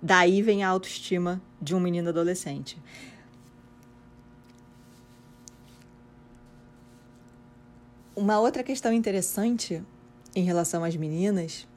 Daí 0.00 0.42
vem 0.42 0.62
a 0.62 0.68
autoestima 0.68 1.42
de 1.60 1.74
um 1.74 1.80
menino 1.80 2.10
adolescente. 2.10 2.80
Uma 8.16 8.40
outra 8.40 8.62
questão 8.62 8.94
interessante 8.94 9.84
em 10.34 10.42
relação 10.42 10.82
às 10.82 10.96
meninas 10.96 11.68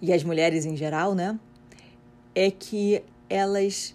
e 0.00 0.10
às 0.10 0.24
mulheres 0.24 0.64
em 0.64 0.74
geral, 0.74 1.14
né? 1.14 1.38
É 2.34 2.50
que 2.50 3.04
elas, 3.28 3.94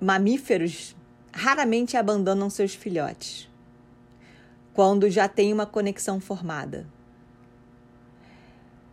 mamíferos, 0.00 0.96
raramente 1.32 1.96
abandonam 1.96 2.50
seus 2.50 2.74
filhotes 2.74 3.48
quando 4.74 5.08
já 5.08 5.28
tem 5.28 5.52
uma 5.52 5.64
conexão 5.64 6.18
formada. 6.18 6.84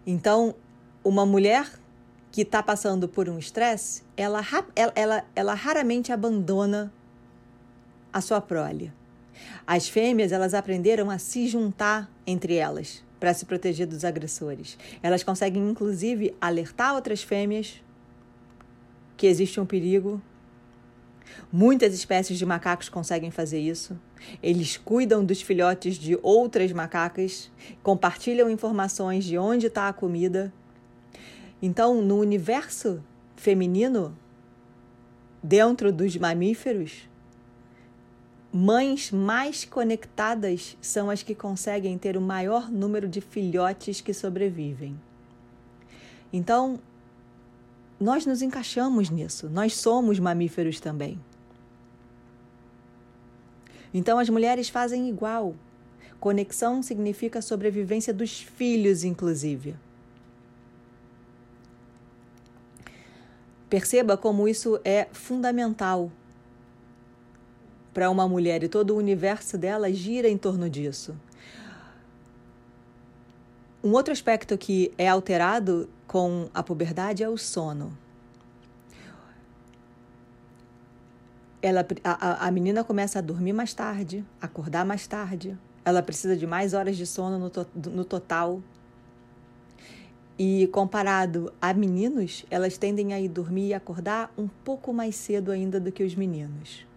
Então, 0.05 0.53
uma 1.03 1.25
mulher 1.25 1.67
que 2.31 2.41
está 2.41 2.61
passando 2.61 3.09
por 3.09 3.27
um 3.27 3.39
estresse, 3.39 4.03
ela, 4.15 4.41
ela, 4.75 4.93
ela, 4.95 5.25
ela 5.35 5.53
raramente 5.55 6.11
abandona 6.11 6.93
a 8.13 8.21
sua 8.21 8.39
prole. 8.39 8.93
As 9.65 9.87
fêmeas, 9.87 10.31
elas 10.31 10.53
aprenderam 10.53 11.09
a 11.09 11.17
se 11.17 11.47
juntar 11.47 12.09
entre 12.25 12.55
elas 12.55 13.03
para 13.19 13.33
se 13.33 13.45
proteger 13.45 13.85
dos 13.85 14.05
agressores. 14.05 14.77
Elas 15.03 15.23
conseguem, 15.23 15.69
inclusive, 15.69 16.33
alertar 16.39 16.95
outras 16.95 17.21
fêmeas 17.21 17.81
que 19.17 19.27
existe 19.27 19.59
um 19.59 19.65
perigo. 19.65 20.21
Muitas 21.51 21.93
espécies 21.93 22.37
de 22.37 22.45
macacos 22.45 22.89
conseguem 22.89 23.29
fazer 23.29 23.59
isso. 23.59 23.99
Eles 24.41 24.77
cuidam 24.77 25.23
dos 25.23 25.41
filhotes 25.41 25.97
de 25.97 26.17
outras 26.21 26.71
macacas, 26.71 27.51
compartilham 27.83 28.49
informações 28.49 29.25
de 29.25 29.37
onde 29.37 29.67
está 29.67 29.87
a 29.87 29.93
comida. 29.93 30.53
Então, 31.61 32.01
no 32.01 32.17
universo 32.17 33.03
feminino, 33.35 34.17
dentro 35.43 35.91
dos 35.91 36.15
mamíferos, 36.15 37.08
mães 38.51 39.11
mais 39.11 39.63
conectadas 39.63 40.75
são 40.81 41.09
as 41.09 41.21
que 41.21 41.35
conseguem 41.35 41.97
ter 41.97 42.17
o 42.17 42.21
maior 42.21 42.69
número 42.69 43.07
de 43.07 43.21
filhotes 43.21 44.01
que 44.01 44.13
sobrevivem. 44.13 44.99
Então, 46.33 46.79
nós 47.99 48.25
nos 48.25 48.41
encaixamos 48.41 49.09
nisso, 49.09 49.49
nós 49.49 49.75
somos 49.75 50.19
mamíferos 50.19 50.79
também. 50.79 51.19
Então 53.93 54.19
as 54.19 54.29
mulheres 54.29 54.69
fazem 54.69 55.09
igual. 55.09 55.55
Conexão 56.19 56.83
significa 56.83 57.41
sobrevivência 57.41 58.13
dos 58.13 58.39
filhos, 58.39 59.03
inclusive. 59.03 59.75
Perceba 63.69 64.17
como 64.17 64.47
isso 64.47 64.79
é 64.83 65.07
fundamental 65.11 66.11
para 67.99 68.09
uma 68.09 68.29
mulher 68.29 68.63
e 68.63 68.69
todo 68.69 68.91
o 68.91 68.97
universo 68.97 69.57
dela 69.57 69.91
gira 69.91 70.29
em 70.29 70.37
torno 70.37 70.69
disso. 70.69 71.13
Um 73.83 73.91
outro 73.91 74.13
aspecto 74.13 74.57
que 74.57 74.93
é 74.97 75.05
alterado 75.09 75.89
com 76.07 76.47
a 76.53 76.63
puberdade 76.63 77.23
é 77.23 77.27
o 77.27 77.37
sono. 77.37 77.91
ela, 81.61 81.85
a, 82.05 82.47
a 82.47 82.51
menina 82.51 82.85
começa 82.85 83.19
a 83.19 83.21
dormir 83.21 83.51
mais 83.51 83.73
tarde, 83.73 84.23
acordar 84.41 84.85
mais 84.85 85.05
tarde, 85.05 85.57
ela 85.83 86.01
precisa 86.01 86.37
de 86.37 86.47
mais 86.47 86.73
horas 86.73 86.95
de 86.95 87.05
sono 87.05 87.37
no, 87.37 87.49
to, 87.49 87.67
no 87.75 88.05
total. 88.05 88.61
E 90.37 90.67
comparado 90.67 91.51
a 91.61 91.73
meninos, 91.73 92.45
elas 92.49 92.77
tendem 92.77 93.13
a 93.13 93.19
ir 93.19 93.27
dormir 93.27 93.67
e 93.67 93.73
acordar 93.73 94.31
um 94.37 94.47
pouco 94.47 94.93
mais 94.93 95.17
cedo 95.17 95.51
ainda 95.51 95.81
do 95.81 95.91
que 95.91 96.01
os 96.01 96.15
meninos. 96.15 96.87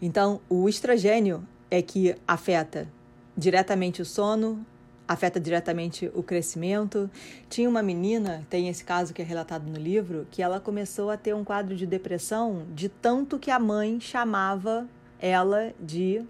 Então, 0.00 0.40
o 0.48 0.68
estrogênio 0.68 1.46
é 1.70 1.80
que 1.80 2.14
afeta 2.26 2.88
diretamente 3.36 4.02
o 4.02 4.04
sono, 4.04 4.64
afeta 5.08 5.38
diretamente 5.38 6.10
o 6.14 6.22
crescimento. 6.22 7.10
Tinha 7.48 7.68
uma 7.68 7.82
menina, 7.82 8.46
tem 8.50 8.68
esse 8.68 8.84
caso 8.84 9.14
que 9.14 9.22
é 9.22 9.24
relatado 9.24 9.68
no 9.68 9.78
livro, 9.78 10.26
que 10.30 10.42
ela 10.42 10.60
começou 10.60 11.10
a 11.10 11.16
ter 11.16 11.34
um 11.34 11.44
quadro 11.44 11.76
de 11.76 11.86
depressão 11.86 12.66
de 12.74 12.88
tanto 12.88 13.38
que 13.38 13.50
a 13.50 13.58
mãe 13.58 14.00
chamava 14.00 14.88
ela 15.18 15.72
de 15.80 16.24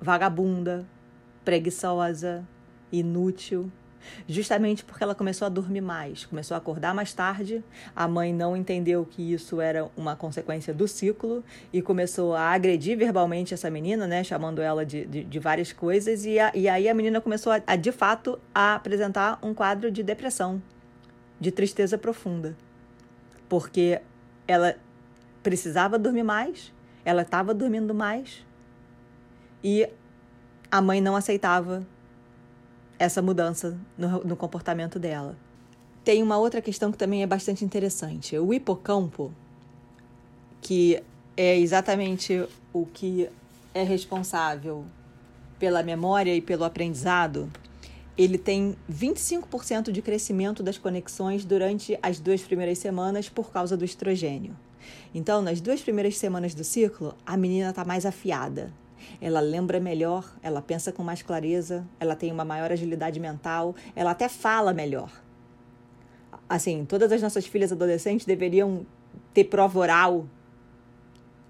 vagabunda, 0.00 0.86
preguiçosa, 1.44 2.46
inútil 2.92 3.70
justamente 4.26 4.84
porque 4.84 5.02
ela 5.02 5.14
começou 5.14 5.46
a 5.46 5.48
dormir 5.48 5.80
mais, 5.80 6.24
começou 6.26 6.54
a 6.54 6.58
acordar 6.58 6.94
mais 6.94 7.12
tarde. 7.12 7.62
A 7.94 8.06
mãe 8.06 8.32
não 8.32 8.56
entendeu 8.56 9.04
que 9.04 9.32
isso 9.32 9.60
era 9.60 9.90
uma 9.96 10.16
consequência 10.16 10.72
do 10.72 10.86
ciclo 10.86 11.44
e 11.72 11.80
começou 11.82 12.34
a 12.34 12.50
agredir 12.50 12.96
verbalmente 12.96 13.54
essa 13.54 13.70
menina, 13.70 14.06
né, 14.06 14.22
chamando 14.24 14.60
ela 14.60 14.84
de, 14.84 15.04
de, 15.06 15.24
de 15.24 15.38
várias 15.38 15.72
coisas. 15.72 16.24
E, 16.24 16.38
a, 16.38 16.52
e 16.54 16.68
aí 16.68 16.88
a 16.88 16.94
menina 16.94 17.20
começou 17.20 17.52
a, 17.52 17.60
a, 17.66 17.76
de 17.76 17.92
fato, 17.92 18.38
a 18.54 18.74
apresentar 18.74 19.38
um 19.42 19.54
quadro 19.54 19.90
de 19.90 20.02
depressão, 20.02 20.62
de 21.40 21.50
tristeza 21.50 21.96
profunda, 21.96 22.56
porque 23.48 24.00
ela 24.46 24.76
precisava 25.42 25.98
dormir 25.98 26.24
mais, 26.24 26.72
ela 27.04 27.22
estava 27.22 27.54
dormindo 27.54 27.94
mais 27.94 28.44
e 29.62 29.88
a 30.70 30.80
mãe 30.80 31.00
não 31.00 31.16
aceitava 31.16 31.86
essa 32.98 33.22
mudança 33.22 33.78
no, 33.96 34.24
no 34.24 34.36
comportamento 34.36 34.98
dela. 34.98 35.36
tem 36.04 36.22
uma 36.22 36.38
outra 36.38 36.62
questão 36.62 36.90
que 36.90 36.98
também 36.98 37.22
é 37.22 37.26
bastante 37.26 37.64
interessante. 37.64 38.38
O 38.38 38.52
hipocampo, 38.54 39.32
que 40.60 41.02
é 41.36 41.58
exatamente 41.58 42.46
o 42.72 42.86
que 42.86 43.28
é 43.74 43.82
responsável 43.82 44.84
pela 45.58 45.82
memória 45.82 46.34
e 46.34 46.40
pelo 46.40 46.64
aprendizado, 46.64 47.50
ele 48.16 48.36
tem 48.36 48.74
25% 48.90 49.92
de 49.92 50.02
crescimento 50.02 50.62
das 50.62 50.78
conexões 50.78 51.44
durante 51.44 51.96
as 52.02 52.18
duas 52.18 52.42
primeiras 52.42 52.78
semanas 52.78 53.28
por 53.28 53.52
causa 53.52 53.76
do 53.76 53.84
estrogênio. 53.84 54.56
Então, 55.14 55.40
nas 55.40 55.60
duas 55.60 55.80
primeiras 55.80 56.16
semanas 56.16 56.54
do 56.54 56.64
ciclo, 56.64 57.14
a 57.24 57.36
menina 57.36 57.70
está 57.70 57.84
mais 57.84 58.04
afiada. 58.04 58.72
Ela 59.20 59.40
lembra 59.40 59.80
melhor, 59.80 60.24
ela 60.42 60.62
pensa 60.62 60.92
com 60.92 61.02
mais 61.02 61.22
clareza, 61.22 61.86
ela 61.98 62.14
tem 62.14 62.30
uma 62.30 62.44
maior 62.44 62.70
agilidade 62.70 63.18
mental, 63.18 63.74
ela 63.94 64.12
até 64.12 64.28
fala 64.28 64.72
melhor. 64.72 65.10
Assim, 66.48 66.84
todas 66.84 67.12
as 67.12 67.20
nossas 67.20 67.46
filhas 67.46 67.72
adolescentes 67.72 68.24
deveriam 68.24 68.86
ter 69.34 69.44
prova 69.44 69.78
oral 69.78 70.26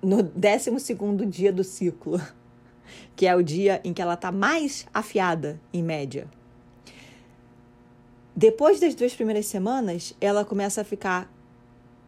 no 0.03 0.23
12 0.23 0.71
dia 1.27 1.53
do 1.53 1.63
ciclo, 1.63 2.21
que 3.15 3.27
é 3.27 3.35
o 3.37 3.43
dia 3.43 3.81
em 3.85 3.93
que 3.93 4.03
ela 4.03 4.15
está 4.15 4.33
mais 4.33 4.87
afiada, 4.93 5.61
em 5.73 5.83
média. 5.83 6.27
Depois 8.35 8.79
das 8.79 8.95
duas 8.95 9.15
primeiras 9.15 9.47
semanas, 9.47 10.15
ela 10.21 10.45
começa 10.45 10.83
a 10.83 10.85
ficar 10.85 11.29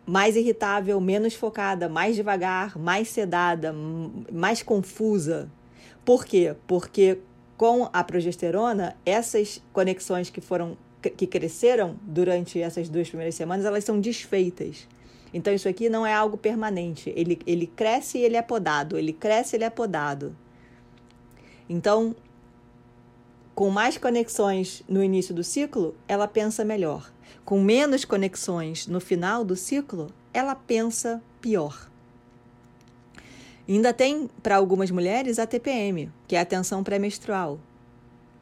mais 0.06 0.36
irritável, 0.36 1.00
menos 1.00 1.34
focada, 1.34 1.88
mais 1.88 2.16
devagar, 2.16 2.78
mais 2.78 3.08
sedada, 3.08 3.74
mais 4.32 4.62
confusa. 4.62 5.50
Por 6.04 6.24
quê? 6.24 6.54
Porque 6.66 7.18
com 7.56 7.88
a 7.92 8.02
progesterona, 8.02 8.96
essas 9.04 9.62
conexões 9.72 10.30
que 10.30 10.40
foram 10.40 10.76
que 11.16 11.26
cresceram 11.26 11.96
durante 12.02 12.60
essas 12.60 12.88
duas 12.88 13.08
primeiras 13.08 13.34
semanas, 13.34 13.64
elas 13.64 13.84
são 13.84 13.98
desfeitas. 13.98 14.86
Então 15.32 15.54
isso 15.54 15.68
aqui 15.68 15.88
não 15.88 16.04
é 16.04 16.12
algo 16.12 16.36
permanente. 16.36 17.12
Ele, 17.16 17.38
ele 17.46 17.66
cresce 17.66 18.18
e 18.18 18.22
ele 18.22 18.36
é 18.36 18.42
podado, 18.42 18.98
ele 18.98 19.12
cresce 19.12 19.54
e 19.54 19.58
ele 19.58 19.64
é 19.64 19.70
podado. 19.70 20.36
Então, 21.68 22.14
com 23.54 23.70
mais 23.70 23.96
conexões 23.96 24.82
no 24.88 25.02
início 25.02 25.34
do 25.34 25.44
ciclo, 25.44 25.94
ela 26.08 26.26
pensa 26.26 26.64
melhor. 26.64 27.10
Com 27.50 27.60
menos 27.60 28.04
conexões 28.04 28.86
no 28.86 29.00
final 29.00 29.44
do 29.44 29.56
ciclo, 29.56 30.06
ela 30.32 30.54
pensa 30.54 31.20
pior. 31.40 31.90
Ainda 33.68 33.92
tem, 33.92 34.30
para 34.40 34.54
algumas 34.54 34.88
mulheres, 34.88 35.36
a 35.36 35.48
TPM, 35.48 36.12
que 36.28 36.36
é 36.36 36.40
a 36.40 36.44
tensão 36.44 36.84
pré-menstrual, 36.84 37.58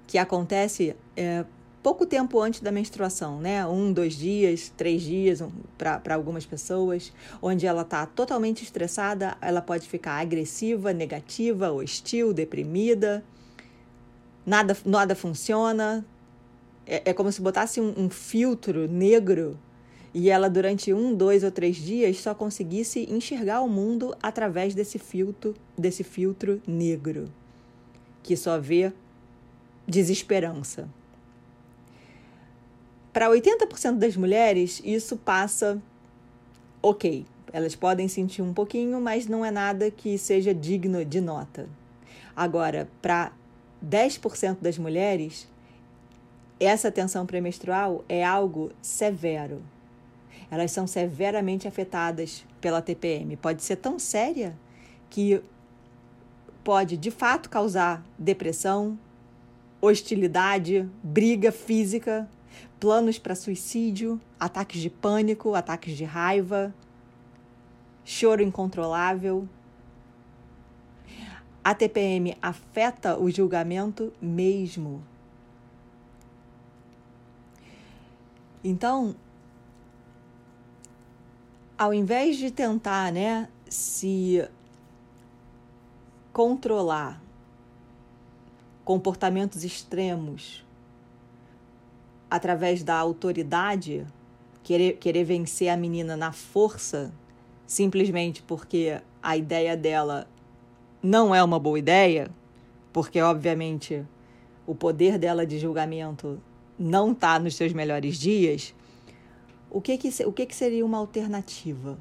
que 0.06 0.18
acontece 0.18 0.94
é, 1.16 1.46
pouco 1.82 2.04
tempo 2.04 2.38
antes 2.38 2.60
da 2.60 2.70
menstruação, 2.70 3.40
né? 3.40 3.66
Um, 3.66 3.94
dois 3.94 4.12
dias, 4.12 4.70
três 4.76 5.00
dias 5.00 5.40
um, 5.40 5.50
para 5.78 6.14
algumas 6.14 6.44
pessoas, 6.44 7.10
onde 7.40 7.66
ela 7.66 7.80
está 7.80 8.04
totalmente 8.04 8.62
estressada, 8.62 9.38
ela 9.40 9.62
pode 9.62 9.88
ficar 9.88 10.20
agressiva, 10.20 10.92
negativa, 10.92 11.72
hostil, 11.72 12.34
deprimida 12.34 13.24
nada, 14.48 14.76
nada 14.84 15.14
funciona. 15.14 16.04
É, 16.90 17.10
é 17.10 17.12
como 17.12 17.30
se 17.30 17.42
botasse 17.42 17.80
um, 17.80 17.92
um 17.96 18.08
filtro 18.08 18.88
negro 18.88 19.58
e 20.14 20.30
ela, 20.30 20.48
durante 20.48 20.92
um, 20.92 21.14
dois 21.14 21.44
ou 21.44 21.50
três 21.50 21.76
dias, 21.76 22.18
só 22.20 22.34
conseguisse 22.34 23.06
enxergar 23.12 23.60
o 23.60 23.68
mundo 23.68 24.16
através 24.22 24.74
desse 24.74 24.98
filtro, 24.98 25.54
desse 25.76 26.02
filtro 26.02 26.62
negro, 26.66 27.30
que 28.22 28.34
só 28.36 28.58
vê 28.58 28.90
desesperança. 29.86 30.88
Para 33.12 33.28
80% 33.28 33.96
das 33.96 34.16
mulheres, 34.16 34.80
isso 34.84 35.16
passa 35.16 35.80
ok. 36.82 37.26
Elas 37.52 37.74
podem 37.74 38.08
sentir 38.08 38.42
um 38.42 38.52
pouquinho, 38.54 39.00
mas 39.00 39.26
não 39.26 39.44
é 39.44 39.50
nada 39.50 39.90
que 39.90 40.16
seja 40.16 40.54
digno 40.54 41.04
de 41.04 41.20
nota. 41.20 41.68
Agora, 42.34 42.88
para 43.02 43.32
10% 43.84 44.58
das 44.60 44.78
mulheres, 44.78 45.48
essa 46.66 46.90
tensão 46.90 47.24
premenstrual 47.24 48.04
é 48.08 48.24
algo 48.24 48.70
severo. 48.82 49.62
Elas 50.50 50.72
são 50.72 50.86
severamente 50.86 51.68
afetadas 51.68 52.44
pela 52.60 52.82
TPM. 52.82 53.36
Pode 53.36 53.62
ser 53.62 53.76
tão 53.76 53.98
séria 53.98 54.56
que 55.10 55.42
pode 56.64 56.96
de 56.96 57.10
fato 57.10 57.48
causar 57.48 58.04
depressão, 58.18 58.98
hostilidade, 59.80 60.88
briga 61.02 61.52
física, 61.52 62.28
planos 62.80 63.18
para 63.18 63.34
suicídio, 63.34 64.20
ataques 64.38 64.80
de 64.80 64.90
pânico, 64.90 65.54
ataques 65.54 65.96
de 65.96 66.04
raiva, 66.04 66.74
choro 68.04 68.42
incontrolável, 68.42 69.48
a 71.68 71.74
TPM 71.74 72.34
afeta 72.40 73.18
o 73.18 73.30
julgamento 73.30 74.10
mesmo. 74.22 75.04
Então, 78.62 79.14
ao 81.76 81.94
invés 81.94 82.36
de 82.36 82.50
tentar, 82.50 83.12
né, 83.12 83.48
se 83.68 84.48
controlar 86.32 87.20
comportamentos 88.84 89.64
extremos 89.64 90.64
através 92.30 92.82
da 92.82 92.96
autoridade, 92.96 94.06
querer, 94.62 94.96
querer 94.96 95.24
vencer 95.24 95.68
a 95.68 95.76
menina 95.76 96.16
na 96.16 96.32
força, 96.32 97.12
simplesmente 97.66 98.42
porque 98.42 99.00
a 99.22 99.36
ideia 99.36 99.76
dela 99.76 100.26
não 101.02 101.34
é 101.34 101.42
uma 101.42 101.58
boa 101.58 101.78
ideia, 101.78 102.30
porque 102.92 103.20
obviamente 103.20 104.04
o 104.66 104.74
poder 104.74 105.18
dela 105.18 105.46
de 105.46 105.58
julgamento 105.58 106.40
não 106.78 107.12
está 107.12 107.38
nos 107.38 107.56
seus 107.56 107.72
melhores 107.72 108.18
dias, 108.18 108.74
o 109.70 109.80
que, 109.80 109.98
que, 109.98 110.24
o 110.24 110.32
que, 110.32 110.46
que 110.46 110.54
seria 110.54 110.84
uma 110.84 110.98
alternativa? 110.98 111.98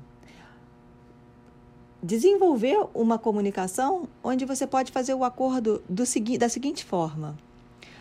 Desenvolver 2.01 2.77
uma 2.93 3.17
comunicação 3.17 4.07
onde 4.23 4.45
você 4.45 4.67
pode 4.67 4.91
fazer 4.91 5.13
o 5.13 5.23
acordo 5.23 5.83
do, 5.89 6.03
da 6.37 6.47
seguinte 6.47 6.85
forma. 6.85 7.37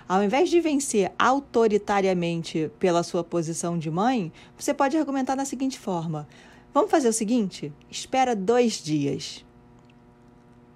Ao 0.09 0.22
invés 0.22 0.49
de 0.49 0.61
vencer 0.61 1.12
autoritariamente 1.18 2.70
pela 2.79 3.03
sua 3.03 3.24
posição 3.24 3.77
de 3.77 3.91
mãe, 3.91 4.33
você 4.57 4.72
pode 4.72 4.97
argumentar 4.97 5.35
da 5.35 5.45
seguinte 5.45 5.79
forma: 5.79 6.29
vamos 6.72 6.91
fazer 6.91 7.09
o 7.09 7.12
seguinte? 7.12 7.72
Espera 7.91 8.37
dois 8.37 8.74
dias 8.74 9.45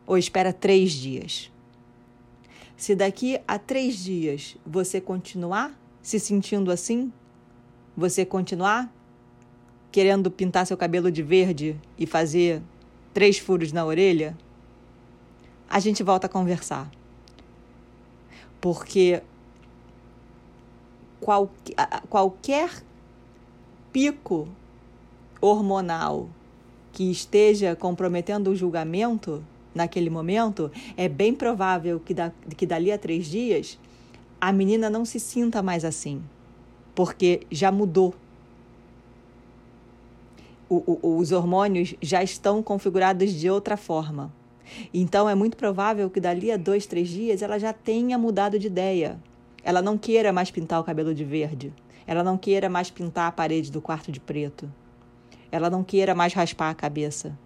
ou 0.04 0.18
espera 0.18 0.52
três 0.52 0.90
dias. 0.90 1.52
Se 2.76 2.96
daqui 2.96 3.38
a 3.46 3.56
três 3.56 4.02
dias 4.02 4.56
você 4.66 5.00
continuar 5.00 5.79
se 6.02 6.18
sentindo 6.18 6.70
assim, 6.70 7.12
você 7.96 8.24
continuar 8.24 8.92
querendo 9.92 10.30
pintar 10.30 10.66
seu 10.66 10.76
cabelo 10.76 11.10
de 11.10 11.22
verde 11.22 11.76
e 11.98 12.06
fazer 12.06 12.62
três 13.12 13.38
furos 13.38 13.72
na 13.72 13.84
orelha, 13.84 14.36
a 15.68 15.80
gente 15.80 16.02
volta 16.02 16.26
a 16.26 16.30
conversar. 16.30 16.90
Porque 18.60 19.22
qual, 21.20 21.50
qualquer 22.08 22.82
pico 23.92 24.48
hormonal 25.40 26.28
que 26.92 27.10
esteja 27.10 27.74
comprometendo 27.74 28.50
o 28.50 28.56
julgamento 28.56 29.42
naquele 29.74 30.10
momento, 30.10 30.70
é 30.96 31.08
bem 31.08 31.32
provável 31.32 32.00
que, 32.00 32.12
da, 32.12 32.32
que 32.56 32.66
dali 32.66 32.90
a 32.90 32.98
três 32.98 33.26
dias 33.26 33.78
a 34.40 34.52
menina 34.52 34.88
não 34.88 35.04
se 35.04 35.20
sinta 35.20 35.62
mais 35.62 35.84
assim, 35.84 36.22
porque 36.94 37.46
já 37.50 37.70
mudou. 37.70 38.14
O, 40.68 40.98
o, 41.02 41.18
os 41.18 41.32
hormônios 41.32 41.94
já 42.00 42.22
estão 42.22 42.62
configurados 42.62 43.32
de 43.32 43.50
outra 43.50 43.76
forma. 43.76 44.32
Então 44.94 45.28
é 45.28 45.34
muito 45.34 45.56
provável 45.56 46.08
que 46.08 46.20
dali 46.20 46.50
a 46.50 46.56
dois, 46.56 46.86
três 46.86 47.08
dias 47.08 47.42
ela 47.42 47.58
já 47.58 47.72
tenha 47.72 48.16
mudado 48.16 48.58
de 48.58 48.68
ideia. 48.68 49.20
Ela 49.62 49.82
não 49.82 49.98
queira 49.98 50.32
mais 50.32 50.50
pintar 50.50 50.80
o 50.80 50.84
cabelo 50.84 51.14
de 51.14 51.24
verde. 51.24 51.72
Ela 52.06 52.24
não 52.24 52.38
queira 52.38 52.68
mais 52.68 52.90
pintar 52.90 53.28
a 53.28 53.32
parede 53.32 53.70
do 53.70 53.82
quarto 53.82 54.10
de 54.10 54.20
preto. 54.20 54.72
Ela 55.52 55.68
não 55.68 55.84
queira 55.84 56.14
mais 56.14 56.32
raspar 56.32 56.70
a 56.70 56.74
cabeça. 56.74 57.36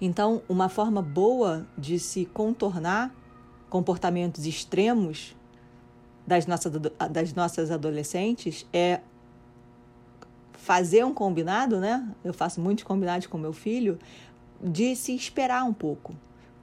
Então, 0.00 0.42
uma 0.48 0.68
forma 0.68 1.02
boa 1.02 1.66
de 1.76 1.98
se 1.98 2.24
contornar 2.24 3.12
comportamentos 3.68 4.46
extremos 4.46 5.36
das 6.26 6.46
nossas, 6.46 6.72
das 7.10 7.32
nossas 7.32 7.70
adolescentes 7.70 8.66
é 8.72 9.00
fazer 10.52 11.04
um 11.04 11.14
combinado, 11.14 11.80
né? 11.80 12.06
Eu 12.22 12.34
faço 12.34 12.60
muitos 12.60 12.84
combinados 12.84 13.26
com 13.26 13.38
meu 13.38 13.52
filho, 13.52 13.98
de 14.62 14.94
se 14.94 15.14
esperar 15.14 15.64
um 15.64 15.72
pouco, 15.72 16.14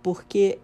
porque 0.04 0.60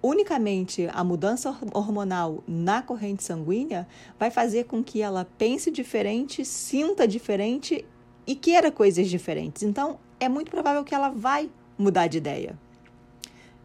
unicamente 0.00 0.88
a 0.92 1.02
mudança 1.02 1.56
hormonal 1.72 2.44
na 2.46 2.82
corrente 2.82 3.24
sanguínea 3.24 3.88
vai 4.18 4.30
fazer 4.30 4.64
com 4.64 4.84
que 4.84 5.02
ela 5.02 5.26
pense 5.36 5.70
diferente, 5.70 6.44
sinta 6.44 7.08
diferente 7.08 7.84
e 8.26 8.36
queira 8.36 8.70
coisas 8.70 9.08
diferentes. 9.08 9.62
Então, 9.62 9.98
é 10.20 10.28
muito 10.28 10.50
provável 10.50 10.84
que 10.84 10.94
ela 10.94 11.08
vai 11.08 11.50
mudar 11.76 12.06
de 12.06 12.18
ideia. 12.18 12.58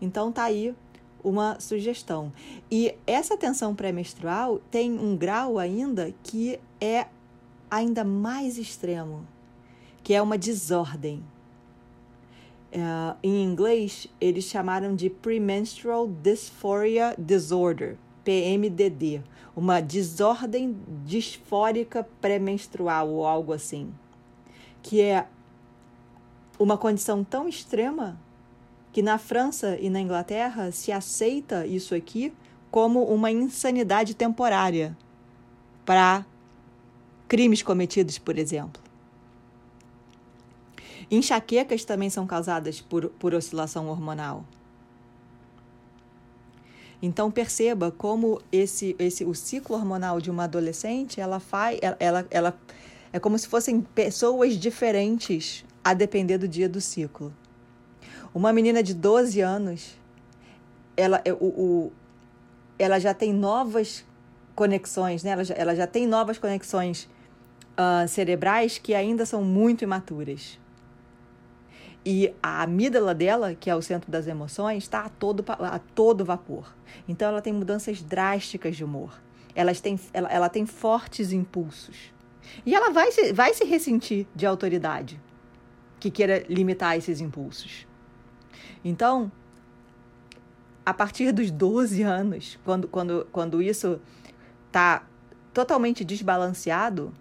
Então, 0.01 0.31
tá 0.31 0.45
aí 0.45 0.73
uma 1.23 1.59
sugestão. 1.59 2.31
E 2.69 2.95
essa 3.07 3.37
tensão 3.37 3.73
pré-menstrual 3.73 4.59
tem 4.69 4.91
um 4.91 5.15
grau 5.15 5.57
ainda 5.57 6.13
que 6.23 6.59
é 6.81 7.07
ainda 7.69 8.03
mais 8.03 8.57
extremo, 8.57 9.25
que 10.03 10.13
é 10.13 10.21
uma 10.21 10.37
desordem. 10.37 11.23
Uh, 12.71 13.15
em 13.21 13.43
inglês, 13.43 14.07
eles 14.19 14.45
chamaram 14.45 14.95
de 14.95 15.09
Premenstrual 15.09 16.07
Dysphoria 16.07 17.15
Disorder, 17.17 17.97
PMDD, 18.23 19.21
uma 19.55 19.79
desordem 19.79 20.75
disfórica 21.05 22.07
pré-menstrual 22.19 23.09
ou 23.09 23.25
algo 23.25 23.53
assim, 23.53 23.93
que 24.81 25.01
é 25.01 25.27
uma 26.57 26.77
condição 26.77 27.23
tão 27.23 27.47
extrema 27.47 28.19
que 28.93 29.01
na 29.01 29.17
França 29.17 29.75
e 29.81 29.89
na 29.89 29.99
Inglaterra 29.99 30.71
se 30.71 30.91
aceita 30.91 31.65
isso 31.65 31.95
aqui 31.95 32.31
como 32.69 33.03
uma 33.03 33.31
insanidade 33.31 34.13
temporária 34.13 34.95
para 35.83 36.23
crimes 37.27 37.63
cometidos, 37.63 38.19
por 38.19 38.37
exemplo. 38.37 38.81
Enxaquecas 41.09 41.83
também 41.83 42.09
são 42.09 42.27
causadas 42.27 42.79
por, 42.81 43.09
por 43.09 43.33
oscilação 43.33 43.87
hormonal. 43.89 44.45
Então 47.01 47.31
perceba 47.31 47.91
como 47.91 48.39
esse, 48.51 48.95
esse 48.99 49.25
o 49.25 49.33
ciclo 49.33 49.75
hormonal 49.75 50.21
de 50.21 50.29
uma 50.29 50.43
adolescente, 50.43 51.19
ela 51.19 51.39
faz, 51.39 51.79
ela, 51.81 51.97
ela, 51.99 52.27
ela 52.29 52.59
é 53.11 53.19
como 53.19 53.37
se 53.37 53.47
fossem 53.47 53.81
pessoas 53.81 54.53
diferentes 54.53 55.65
a 55.83 55.93
depender 55.93 56.37
do 56.37 56.47
dia 56.47 56.69
do 56.69 56.79
ciclo. 56.79 57.33
Uma 58.33 58.51
menina 58.51 58.81
de 58.81 58.93
12 58.93 59.39
anos, 59.41 59.95
ela, 60.97 61.21
é, 61.23 61.31
o, 61.31 61.37
o, 61.37 61.91
ela 62.79 62.99
já 62.99 63.13
tem 63.13 63.31
novas 63.31 64.03
conexões, 64.55 65.23
né? 65.23 65.31
ela, 65.31 65.43
já, 65.43 65.55
ela 65.55 65.75
já 65.75 65.87
tem 65.87 66.07
novas 66.07 66.37
conexões 66.37 67.09
uh, 67.73 68.07
cerebrais 68.07 68.77
que 68.77 68.95
ainda 68.95 69.25
são 69.25 69.43
muito 69.43 69.83
imaturas. 69.83 70.59
E 72.05 72.33
a 72.41 72.63
amígdala 72.63 73.13
dela, 73.13 73.55
que 73.55 73.69
é 73.69 73.75
o 73.75 73.81
centro 73.81 74.11
das 74.11 74.27
emoções, 74.27 74.83
está 74.83 75.01
a 75.05 75.09
todo, 75.09 75.43
a 75.47 75.79
todo 75.79 76.25
vapor. 76.25 76.73
Então 77.07 77.29
ela 77.29 77.41
tem 77.41 77.53
mudanças 77.53 78.01
drásticas 78.01 78.75
de 78.75 78.83
humor. 78.83 79.21
Elas 79.55 79.79
têm, 79.79 79.97
ela, 80.11 80.29
ela 80.29 80.49
tem 80.49 80.65
fortes 80.65 81.31
impulsos. 81.31 82.11
E 82.65 82.75
ela 82.75 82.91
vai 82.91 83.11
se, 83.11 83.31
vai 83.31 83.53
se 83.53 83.63
ressentir 83.63 84.27
de 84.35 84.45
autoridade 84.45 85.21
que 85.99 86.11
queira 86.11 86.43
limitar 86.49 86.97
esses 86.97 87.21
impulsos. 87.21 87.87
Então, 88.83 89.31
a 90.85 90.93
partir 90.93 91.31
dos 91.31 91.49
12 91.49 92.01
anos, 92.01 92.59
quando, 92.63 92.87
quando, 92.87 93.27
quando 93.31 93.61
isso 93.61 93.99
está 94.67 95.03
totalmente 95.53 96.03
desbalanceado, 96.03 97.13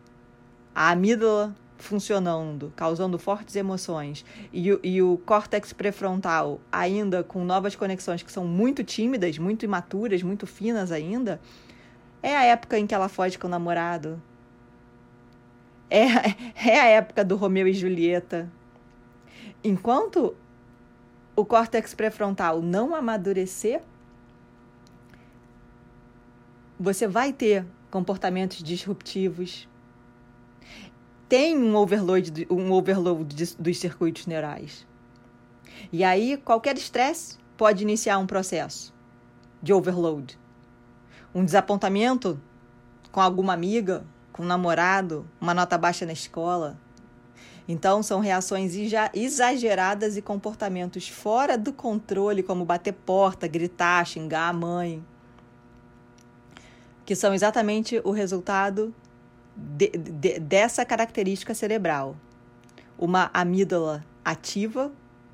a 0.74 0.90
amígdala 0.90 1.54
funcionando, 1.76 2.72
causando 2.76 3.18
fortes 3.18 3.56
emoções, 3.56 4.24
e, 4.52 4.78
e 4.82 5.02
o 5.02 5.18
córtex 5.18 5.72
pré-frontal 5.72 6.60
ainda 6.70 7.24
com 7.24 7.44
novas 7.44 7.74
conexões 7.74 8.22
que 8.22 8.30
são 8.30 8.44
muito 8.46 8.84
tímidas, 8.84 9.36
muito 9.36 9.64
imaturas, 9.64 10.22
muito 10.22 10.46
finas 10.46 10.92
ainda, 10.92 11.40
é 12.22 12.36
a 12.36 12.44
época 12.44 12.78
em 12.78 12.86
que 12.86 12.94
ela 12.94 13.08
foge 13.08 13.36
com 13.36 13.48
o 13.48 13.50
namorado. 13.50 14.22
É, 15.90 16.04
é 16.70 16.80
a 16.80 16.86
época 16.86 17.24
do 17.24 17.36
Romeu 17.36 17.66
e 17.66 17.74
Julieta. 17.74 18.50
Enquanto 19.62 20.34
o 21.34 21.44
córtex 21.44 21.94
pré-frontal 21.94 22.60
não 22.60 22.94
amadurecer, 22.94 23.82
você 26.78 27.06
vai 27.06 27.32
ter 27.32 27.64
comportamentos 27.90 28.62
disruptivos, 28.62 29.68
tem 31.28 31.56
um 31.56 31.74
overload, 31.76 32.46
um 32.50 32.72
overload 32.72 33.54
dos 33.58 33.78
circuitos 33.78 34.26
neurais. 34.26 34.86
E 35.90 36.04
aí, 36.04 36.36
qualquer 36.36 36.76
estresse 36.76 37.38
pode 37.56 37.82
iniciar 37.82 38.18
um 38.18 38.26
processo 38.26 38.92
de 39.62 39.72
overload. 39.72 40.38
Um 41.34 41.44
desapontamento 41.44 42.38
com 43.10 43.20
alguma 43.20 43.54
amiga, 43.54 44.04
com 44.32 44.42
um 44.42 44.46
namorado, 44.46 45.26
uma 45.40 45.54
nota 45.54 45.78
baixa 45.78 46.04
na 46.04 46.12
escola. 46.12 46.78
Então, 47.68 48.02
são 48.02 48.20
reações 48.20 48.74
exageradas 49.14 50.16
e 50.16 50.22
comportamentos 50.22 51.08
fora 51.08 51.56
do 51.56 51.72
controle, 51.72 52.42
como 52.42 52.64
bater 52.64 52.92
porta, 52.92 53.46
gritar, 53.46 54.04
xingar 54.04 54.48
a 54.48 54.52
mãe, 54.52 55.04
que 57.04 57.14
são 57.14 57.32
exatamente 57.32 58.00
o 58.04 58.10
resultado 58.10 58.94
de, 59.56 59.88
de, 59.90 60.40
dessa 60.40 60.84
característica 60.84 61.54
cerebral. 61.54 62.16
Uma 62.98 63.30
amígdala 63.32 64.04
ativa, 64.24 64.92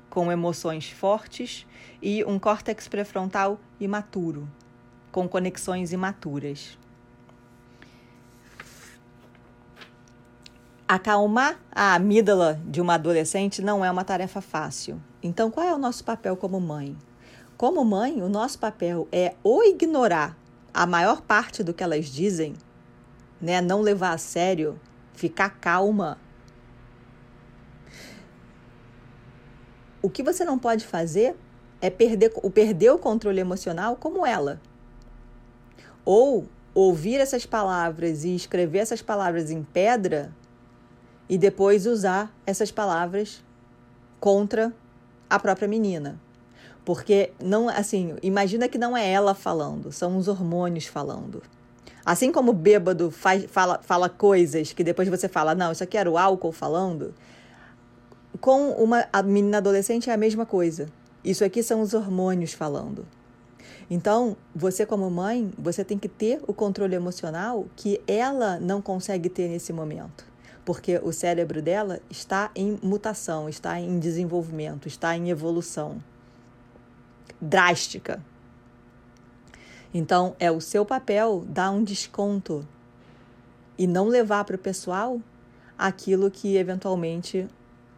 com 0.09 0.31
emoções 0.31 0.89
fortes, 0.89 1.65
e 2.01 2.23
um 2.25 2.39
córtex 2.39 2.87
pré-frontal 2.87 3.59
imaturo, 3.79 4.47
com 5.11 5.27
conexões 5.27 5.91
imaturas. 5.91 6.77
Acalmar 10.89 11.59
a 11.71 11.93
amígdala 11.93 12.59
de 12.65 12.81
uma 12.81 12.95
adolescente 12.95 13.61
não 13.61 13.85
é 13.85 13.91
uma 13.91 14.03
tarefa 14.03 14.41
fácil. 14.41 14.99
Então, 15.21 15.51
qual 15.51 15.65
é 15.65 15.73
o 15.73 15.77
nosso 15.77 16.03
papel 16.03 16.35
como 16.35 16.59
mãe? 16.59 16.97
Como 17.55 17.85
mãe, 17.85 18.23
o 18.23 18.27
nosso 18.27 18.57
papel 18.57 19.07
é 19.11 19.35
ou 19.43 19.63
ignorar 19.63 20.35
a 20.73 20.87
maior 20.87 21.21
parte 21.21 21.63
do 21.63 21.73
que 21.73 21.83
elas 21.83 22.07
dizem 22.07 22.55
né? 23.41 23.61
Não 23.61 23.81
levar 23.81 24.11
a 24.11 24.17
sério, 24.17 24.79
ficar 25.13 25.49
calma. 25.49 26.17
O 30.01 30.09
que 30.09 30.23
você 30.23 30.43
não 30.43 30.57
pode 30.57 30.85
fazer 30.85 31.35
é 31.81 31.89
perder 31.89 32.31
o 32.35 32.49
perder 32.49 32.91
o 32.91 32.99
controle 32.99 33.39
emocional 33.39 33.95
como 33.95 34.25
ela. 34.25 34.61
Ou 36.03 36.47
ouvir 36.73 37.19
essas 37.19 37.45
palavras 37.45 38.23
e 38.23 38.35
escrever 38.35 38.79
essas 38.79 39.01
palavras 39.01 39.51
em 39.51 39.63
pedra 39.63 40.33
e 41.29 41.37
depois 41.37 41.85
usar 41.85 42.33
essas 42.45 42.71
palavras 42.71 43.43
contra 44.19 44.73
a 45.29 45.39
própria 45.39 45.67
menina. 45.67 46.19
Porque 46.83 47.31
não, 47.39 47.69
assim, 47.69 48.15
imagina 48.23 48.67
que 48.67 48.79
não 48.79 48.97
é 48.97 49.07
ela 49.07 49.35
falando, 49.35 49.91
são 49.91 50.17
os 50.17 50.27
hormônios 50.27 50.87
falando. 50.87 51.43
Assim 52.03 52.31
como 52.31 52.49
o 52.49 52.53
bêbado 52.53 53.11
faz, 53.11 53.45
fala, 53.45 53.79
fala 53.83 54.09
coisas 54.09 54.73
que 54.73 54.83
depois 54.83 55.07
você 55.07 55.27
fala, 55.27 55.53
não, 55.53 55.71
isso 55.71 55.83
aqui 55.83 55.97
era 55.97 56.09
o 56.09 56.17
álcool 56.17 56.51
falando, 56.51 57.13
com 58.41 58.71
uma 58.71 59.07
a 59.13 59.21
menina 59.21 59.57
adolescente 59.57 60.09
é 60.09 60.13
a 60.13 60.17
mesma 60.17 60.45
coisa. 60.45 60.87
Isso 61.23 61.43
aqui 61.43 61.61
são 61.61 61.81
os 61.81 61.93
hormônios 61.93 62.53
falando. 62.53 63.05
Então, 63.89 64.37
você 64.55 64.85
como 64.85 65.09
mãe, 65.09 65.51
você 65.57 65.83
tem 65.83 65.97
que 65.97 66.07
ter 66.07 66.41
o 66.47 66.53
controle 66.53 66.95
emocional 66.95 67.65
que 67.75 67.99
ela 68.07 68.59
não 68.59 68.81
consegue 68.81 69.29
ter 69.29 69.47
nesse 69.47 69.73
momento. 69.73 70.28
Porque 70.69 71.01
o 71.03 71.11
cérebro 71.11 71.63
dela 71.63 71.99
está 72.11 72.51
em 72.55 72.77
mutação, 72.83 73.49
está 73.49 73.79
em 73.79 73.97
desenvolvimento, 73.97 74.87
está 74.87 75.17
em 75.17 75.31
evolução 75.31 75.99
drástica. 77.41 78.23
Então, 79.91 80.35
é 80.39 80.51
o 80.51 80.61
seu 80.61 80.85
papel 80.85 81.43
dar 81.47 81.71
um 81.71 81.83
desconto 81.83 82.67
e 83.79 83.87
não 83.87 84.07
levar 84.07 84.45
para 84.45 84.57
o 84.57 84.59
pessoal 84.59 85.19
aquilo 85.75 86.29
que 86.29 86.55
eventualmente 86.55 87.47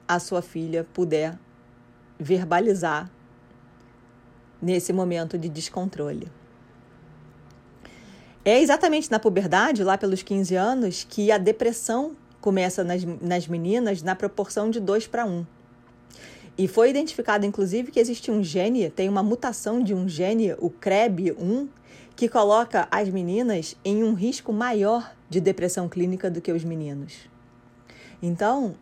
a 0.08 0.18
sua 0.18 0.42
filha 0.42 0.88
puder 0.94 1.38
verbalizar 2.18 3.12
nesse 4.62 4.94
momento 4.94 5.38
de 5.38 5.50
descontrole. 5.50 6.32
É 8.46 8.62
exatamente 8.62 9.12
na 9.12 9.20
puberdade, 9.20 9.84
lá 9.84 9.98
pelos 9.98 10.24
15 10.24 10.56
anos, 10.56 11.04
que 11.04 11.34
a 11.34 11.38
depressão 11.38 12.16
começa 12.42 12.84
nas, 12.84 13.04
nas 13.22 13.48
meninas 13.48 14.02
na 14.02 14.16
proporção 14.16 14.70
de 14.70 14.80
2 14.80 15.08
para 15.08 15.26
1. 15.26 15.46
E 16.58 16.68
foi 16.68 16.90
identificado, 16.90 17.46
inclusive, 17.46 17.92
que 17.92 18.00
existe 18.00 18.30
um 18.30 18.44
gene, 18.44 18.90
tem 18.90 19.08
uma 19.08 19.24
mutação 19.24 19.82
de 19.82 19.94
um 19.94 20.10
gene, 20.10 20.54
o 20.60 20.70
CREB1, 20.70 21.70
que 22.16 22.28
coloca 22.28 22.88
as 22.92 23.08
meninas 23.10 23.76
em 23.86 24.04
um 24.04 24.14
risco 24.14 24.52
maior 24.52 25.14
de 25.30 25.40
depressão 25.40 25.88
clínica 25.88 26.30
do 26.30 26.42
que 26.42 26.52
os 26.52 26.64
meninos. 26.64 27.30
Então, 28.22 28.76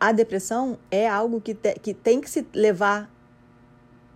a 0.00 0.10
depressão 0.10 0.76
é 0.90 1.08
algo 1.08 1.40
que, 1.40 1.54
te, 1.54 1.74
que 1.74 1.94
tem 1.94 2.20
que 2.20 2.28
se 2.28 2.44
levar 2.52 3.08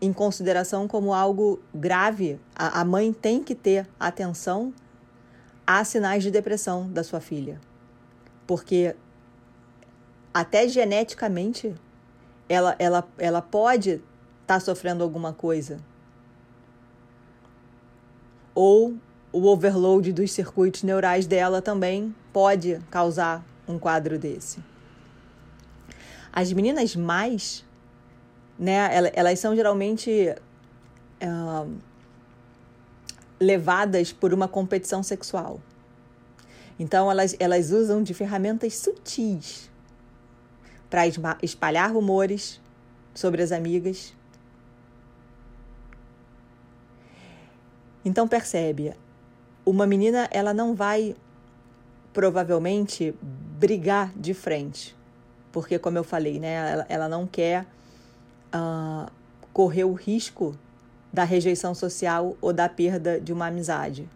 em 0.01 0.12
consideração 0.12 0.88
como 0.88 1.14
algo 1.14 1.61
grave. 1.74 2.38
A, 2.55 2.80
a 2.80 2.84
mãe 2.84 3.12
tem 3.12 3.42
que 3.42 3.55
ter 3.55 3.88
atenção 3.99 4.74
a 5.66 5.84
sinais 5.84 6.22
de 6.22 6.30
depressão 6.30 6.90
da 6.90 7.03
sua 7.03 7.20
filha. 7.20 7.61
Porque 8.47 8.94
até 10.32 10.68
geneticamente 10.68 11.74
ela, 12.49 12.76
ela, 12.78 13.09
ela 13.18 13.42
pode 13.42 13.90
estar 13.90 14.03
tá 14.47 14.61
sofrendo 14.61 15.03
alguma 15.03 15.32
coisa. 15.32 15.78
Ou 18.55 18.97
o 19.32 19.47
overload 19.47 20.12
dos 20.12 20.32
circuitos 20.32 20.82
neurais 20.82 21.26
dela 21.26 21.61
também 21.61 22.14
pode 22.32 22.80
causar 22.90 23.44
um 23.68 23.78
quadro 23.78 24.18
desse. 24.18 24.61
As 26.32 26.53
meninas 26.53 26.94
mais, 26.94 27.64
né, 28.59 29.11
elas 29.14 29.38
são 29.38 29.57
geralmente 29.57 30.34
uh, 31.22 31.74
levadas 33.40 34.12
por 34.12 34.32
uma 34.32 34.49
competição 34.49 35.03
sexual. 35.03 35.61
Então, 36.78 37.10
elas, 37.10 37.34
elas 37.38 37.70
usam 37.70 38.02
de 38.02 38.12
ferramentas 38.12 38.76
sutis 38.76 39.70
para 40.90 41.06
espalhar 41.42 41.92
rumores 41.92 42.60
sobre 43.14 43.42
as 43.42 43.50
amigas. 43.50 44.14
Então, 48.04 48.28
percebe, 48.28 48.94
uma 49.64 49.86
menina 49.86 50.28
ela 50.30 50.54
não 50.54 50.74
vai 50.74 51.16
provavelmente 52.12 53.14
brigar 53.20 54.12
de 54.14 54.32
frente, 54.32 54.96
porque, 55.50 55.78
como 55.78 55.98
eu 55.98 56.04
falei, 56.04 56.38
né, 56.38 56.72
ela, 56.72 56.86
ela 56.88 57.08
não 57.08 57.26
quer 57.26 57.66
uh, 58.54 59.10
correr 59.52 59.84
o 59.84 59.92
risco 59.92 60.56
da 61.12 61.24
rejeição 61.24 61.74
social 61.74 62.36
ou 62.40 62.52
da 62.52 62.68
perda 62.68 63.18
de 63.18 63.32
uma 63.32 63.46
amizade. 63.46 64.08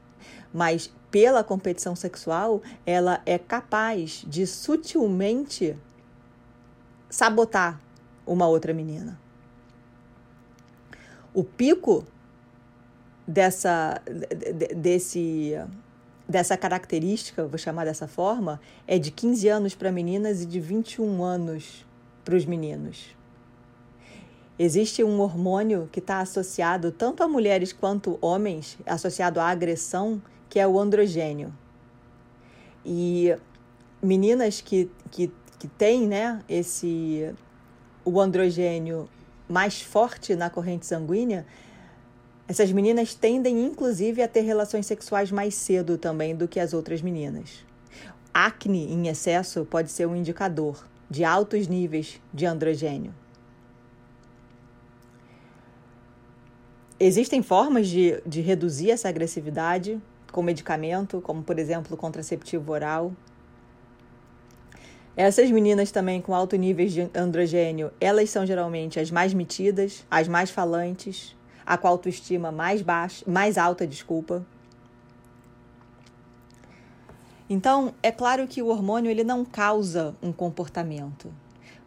Mas 0.53 0.93
pela 1.11 1.43
competição 1.43 1.97
sexual, 1.97 2.63
ela 2.87 3.21
é 3.27 3.39
capaz 3.39 4.25
de 4.27 4.47
sutilmente 4.47 5.77
sabotar 7.09 7.81
uma 8.27 8.47
outra 8.47 8.73
menina. 8.73 9.19
O 11.35 11.43
pico 11.43 12.05
dessa 13.27 14.01
desse 14.77 15.55
dessa 16.29 16.57
característica, 16.57 17.45
vou 17.45 17.59
chamar 17.59 17.85
dessa 17.85 18.07
forma, 18.07 18.61
é 18.87 18.99
de 18.99 19.11
15 19.11 19.49
anos 19.49 19.75
para 19.75 19.91
meninas 19.91 20.43
e 20.43 20.47
de 20.47 20.61
21 20.61 21.25
anos 21.25 21.85
para 22.25 22.37
os 22.37 22.45
meninos. 22.45 23.17
Existe 24.57 25.03
um 25.03 25.21
hormônio 25.21 25.89
que 25.91 25.99
está 25.99 26.21
associado 26.21 26.93
tanto 26.93 27.25
a 27.25 27.29
mulheres 27.29 27.73
quanto 27.73 28.17
homens, 28.21 28.79
associado 28.87 29.41
à 29.41 29.49
agressão, 29.49 30.23
que 30.51 30.59
é 30.59 30.67
o 30.67 30.79
androgênio. 30.79 31.55
E 32.85 33.35
meninas 34.03 34.61
que, 34.61 34.91
que, 35.11 35.33
que 35.59 35.69
têm 35.69 36.07
né, 36.07 36.43
esse, 36.49 37.33
o 38.05 38.21
androgênio 38.21 39.09
mais 39.49 39.81
forte 39.81 40.35
na 40.35 40.51
corrente 40.51 40.87
sanguínea, 40.87 41.47
essas 42.49 42.73
meninas 42.73 43.15
tendem, 43.15 43.65
inclusive, 43.65 44.23
a 44.23 44.29
ter 44.29 44.41
relações 44.41 44.87
sexuais 44.87 45.31
mais 45.31 45.55
cedo 45.55 45.97
também 45.97 46.35
do 46.35 46.49
que 46.49 46.59
as 46.59 46.75
outras 46.75 47.01
meninas. 47.01 47.65
Acne 48.35 48.93
em 48.93 49.07
excesso 49.07 49.65
pode 49.65 49.91
ser 49.91 50.07
um 50.07 50.17
indicador 50.17 50.85
de 51.09 51.25
altos 51.25 51.69
níveis 51.69 52.21
de 52.35 52.47
androgênio. 52.47 53.15
Existem 56.99 57.43
formas 57.43 57.89
de, 57.89 58.21
de 58.27 58.41
reduzir 58.41 58.91
essa 58.91 59.09
agressividade 59.09 60.01
com 60.31 60.43
medicamento, 60.43 61.21
como 61.21 61.43
por 61.43 61.59
exemplo 61.59 61.97
contraceptivo 61.97 62.73
oral. 62.73 63.13
Essas 65.17 65.51
meninas 65.51 65.91
também 65.91 66.21
com 66.21 66.35
alto 66.35 66.57
nível 66.57 66.87
de 66.87 67.11
androgênio, 67.15 67.93
elas 68.01 68.31
são 68.31 68.47
geralmente 68.47 68.99
as 68.99 69.11
mais 69.11 69.35
metidas, 69.35 70.07
as 70.11 70.29
mais 70.29 70.51
falantes, 70.51 71.37
a 71.67 71.77
com 71.77 71.87
autoestima 71.87 72.51
mais 72.51 72.81
baixa, 72.81 73.25
mais 73.29 73.59
alta, 73.59 73.87
desculpa. 73.87 74.45
Então, 77.49 77.93
é 78.03 78.13
claro 78.13 78.47
que 78.47 78.63
o 78.63 78.69
hormônio 78.69 79.11
ele 79.11 79.25
não 79.25 79.45
causa 79.45 80.15
um 80.23 80.33
comportamento, 80.33 81.33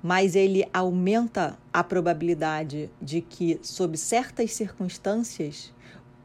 mas 0.02 0.36
ele 0.36 0.68
aumenta 0.74 1.58
a 1.72 1.82
probabilidade 1.82 2.90
de 3.02 3.22
que, 3.22 3.58
sob 3.64 3.98
certas 3.98 4.52
circunstâncias, 4.52 5.74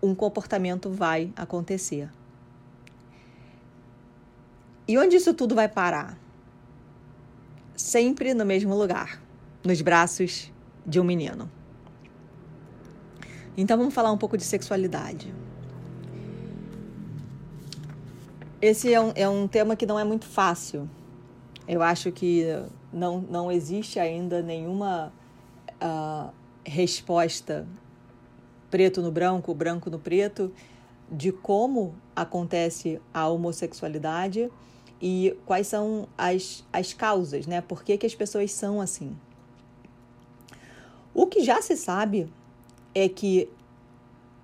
um 0.03 0.15
comportamento 0.15 0.91
vai 0.91 1.33
acontecer. 1.37 2.11
E 4.87 4.97
onde 4.97 5.17
isso 5.17 5.35
tudo 5.35 5.55
vai 5.55 5.69
parar? 5.69 6.19
Sempre 7.77 8.33
no 8.33 8.45
mesmo 8.45 8.75
lugar, 8.75 9.21
nos 9.65 9.81
braços 9.83 10.53
de 10.87 10.99
um 10.99 11.05
menino. 11.05 11.51
Então 13.57 13.77
vamos 13.77 13.93
falar 13.93 14.13
um 14.13 14.17
pouco 14.17 14.39
de 14.39 14.45
sexualidade. 14.45 15.35
Esse 18.63 18.93
é 18.93 19.01
um, 19.01 19.13
é 19.15 19.29
um 19.29 19.47
tema 19.47 19.77
que 19.77 19.85
não 19.85 19.99
é 19.99 20.05
muito 20.05 20.25
fácil. 20.25 20.89
Eu 21.67 21.83
acho 21.83 22.11
que 22.11 22.45
não, 22.93 23.21
não 23.21 23.53
existe 23.53 23.99
ainda 23.99 24.41
nenhuma 24.43 25.13
uh, 25.83 26.33
resposta 26.65 27.67
preto 28.71 29.01
no 29.03 29.11
branco, 29.11 29.55
branco 29.55 29.91
no 29.91 29.99
preto, 29.99 30.53
de 31.11 31.33
como 31.33 31.95
acontece 32.15 33.01
a 33.13 33.29
homossexualidade 33.29 34.51
e 35.01 35.37
quais 35.47 35.67
são 35.67 36.09
as, 36.17 36.65
as 36.73 36.93
causas, 36.93 37.47
né? 37.47 37.61
Por 37.61 37.83
que, 37.83 37.97
que 37.97 38.07
as 38.07 38.15
pessoas 38.15 38.53
são 38.53 38.81
assim? 38.81 39.17
O 41.15 41.27
que 41.27 41.43
já 41.43 41.63
se 41.63 41.77
sabe 41.77 42.31
é 42.95 43.09
que 43.09 43.49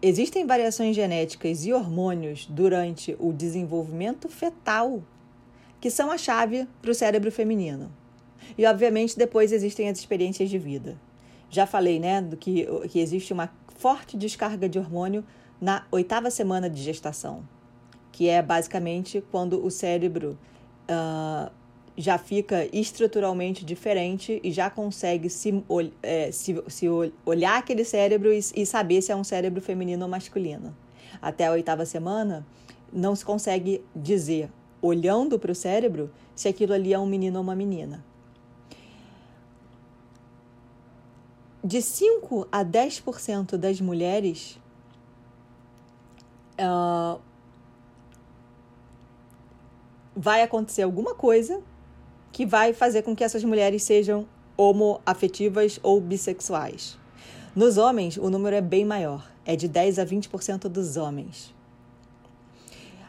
existem 0.01 0.47
variações 0.47 0.95
genéticas 0.95 1.65
e 1.65 1.73
hormônios 1.73 2.47
durante 2.47 3.17
o 3.19 3.33
desenvolvimento 3.33 4.29
fetal 4.29 5.03
que 5.81 5.91
são 5.91 6.11
a 6.11 6.17
chave 6.17 6.67
para 6.81 6.91
o 6.91 6.95
cérebro 6.95 7.31
feminino. 7.31 7.93
E, 8.57 8.65
obviamente, 8.65 9.19
depois 9.19 9.53
existem 9.53 9.89
as 9.89 9.99
experiências 9.99 10.49
de 10.49 10.59
vida. 10.59 10.99
Já 11.51 11.67
falei, 11.67 12.01
né, 12.01 12.21
do 12.21 12.37
que, 12.37 12.67
que 12.89 12.99
existe 12.99 13.33
uma 13.33 13.51
forte 13.77 14.17
descarga 14.17 14.69
de 14.69 14.79
hormônio 14.79 15.25
na 15.61 15.85
oitava 15.91 16.31
semana 16.31 16.69
de 16.69 16.83
gestação, 16.83 17.43
que 18.13 18.29
é 18.29 18.43
basicamente 18.43 19.23
quando 19.31 19.65
o 19.65 19.71
cérebro 19.71 20.39
uh, 20.91 21.51
já 21.97 22.19
fica 22.19 22.69
estruturalmente 22.73 23.65
diferente 23.65 24.41
e 24.43 24.51
já 24.51 24.69
consegue 24.69 25.31
se, 25.31 25.65
é, 26.03 26.33
se, 26.33 26.63
se 26.67 26.87
olhar 27.25 27.59
aquele 27.59 27.85
cérebro 27.85 28.33
e, 28.33 28.39
e 28.55 28.67
saber 28.67 29.01
se 29.01 29.13
é 29.13 29.17
um 29.17 29.25
cérebro 29.25 29.61
feminino 29.61 30.05
ou 30.05 30.11
masculino. 30.11 30.75
Até 31.23 31.47
a 31.47 31.53
oitava 31.53 31.87
semana, 31.87 32.45
não 32.93 33.15
se 33.15 33.25
consegue 33.25 33.83
dizer, 33.95 34.51
olhando 34.83 35.39
para 35.39 35.53
o 35.53 35.55
cérebro, 35.55 36.11
se 36.35 36.49
aquilo 36.49 36.73
ali 36.73 36.93
é 36.93 36.99
um 36.99 37.07
menino 37.07 37.39
ou 37.39 37.43
uma 37.43 37.55
menina. 37.55 38.05
De 41.65 41.81
5 41.81 42.47
a 42.53 42.63
10% 42.63 43.57
das 43.57 43.81
mulheres 43.81 44.61
uh, 46.61 47.19
vai 50.15 50.43
acontecer 50.43 50.83
alguma 50.83 51.15
coisa 51.15 51.63
que 52.31 52.45
vai 52.45 52.75
fazer 52.75 53.01
com 53.01 53.17
que 53.17 53.25
essas 53.25 53.43
mulheres 53.43 53.83
sejam 53.83 54.27
homoafetivas 54.59 55.81
ou 55.83 56.03
bissexuais. 56.03 56.99
Nos 57.57 57.79
homens, 57.79 58.19
o 58.19 58.29
número 58.29 58.55
é 58.57 58.61
bem 58.61 58.85
maior, 58.85 59.27
é 59.47 59.57
de 59.57 59.67
10 59.67 59.99
a 59.99 60.05
20% 60.05 60.69
dos 60.69 60.99
homens. 60.99 61.55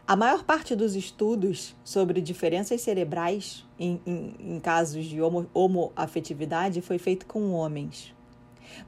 A 0.08 0.16
maior 0.16 0.44
parte 0.46 0.76
dos 0.76 0.96
estudos 0.96 1.76
sobre 1.84 2.22
diferenças 2.22 2.80
cerebrais 2.80 3.66
em, 3.78 4.00
em, 4.06 4.36
em 4.40 4.60
casos 4.62 5.04
de 5.06 5.22
homo, 5.22 5.50
homoafetividade 5.54 6.80
foi 6.82 6.98
feito 6.98 7.26
com 7.26 7.52
homens. 7.52 8.15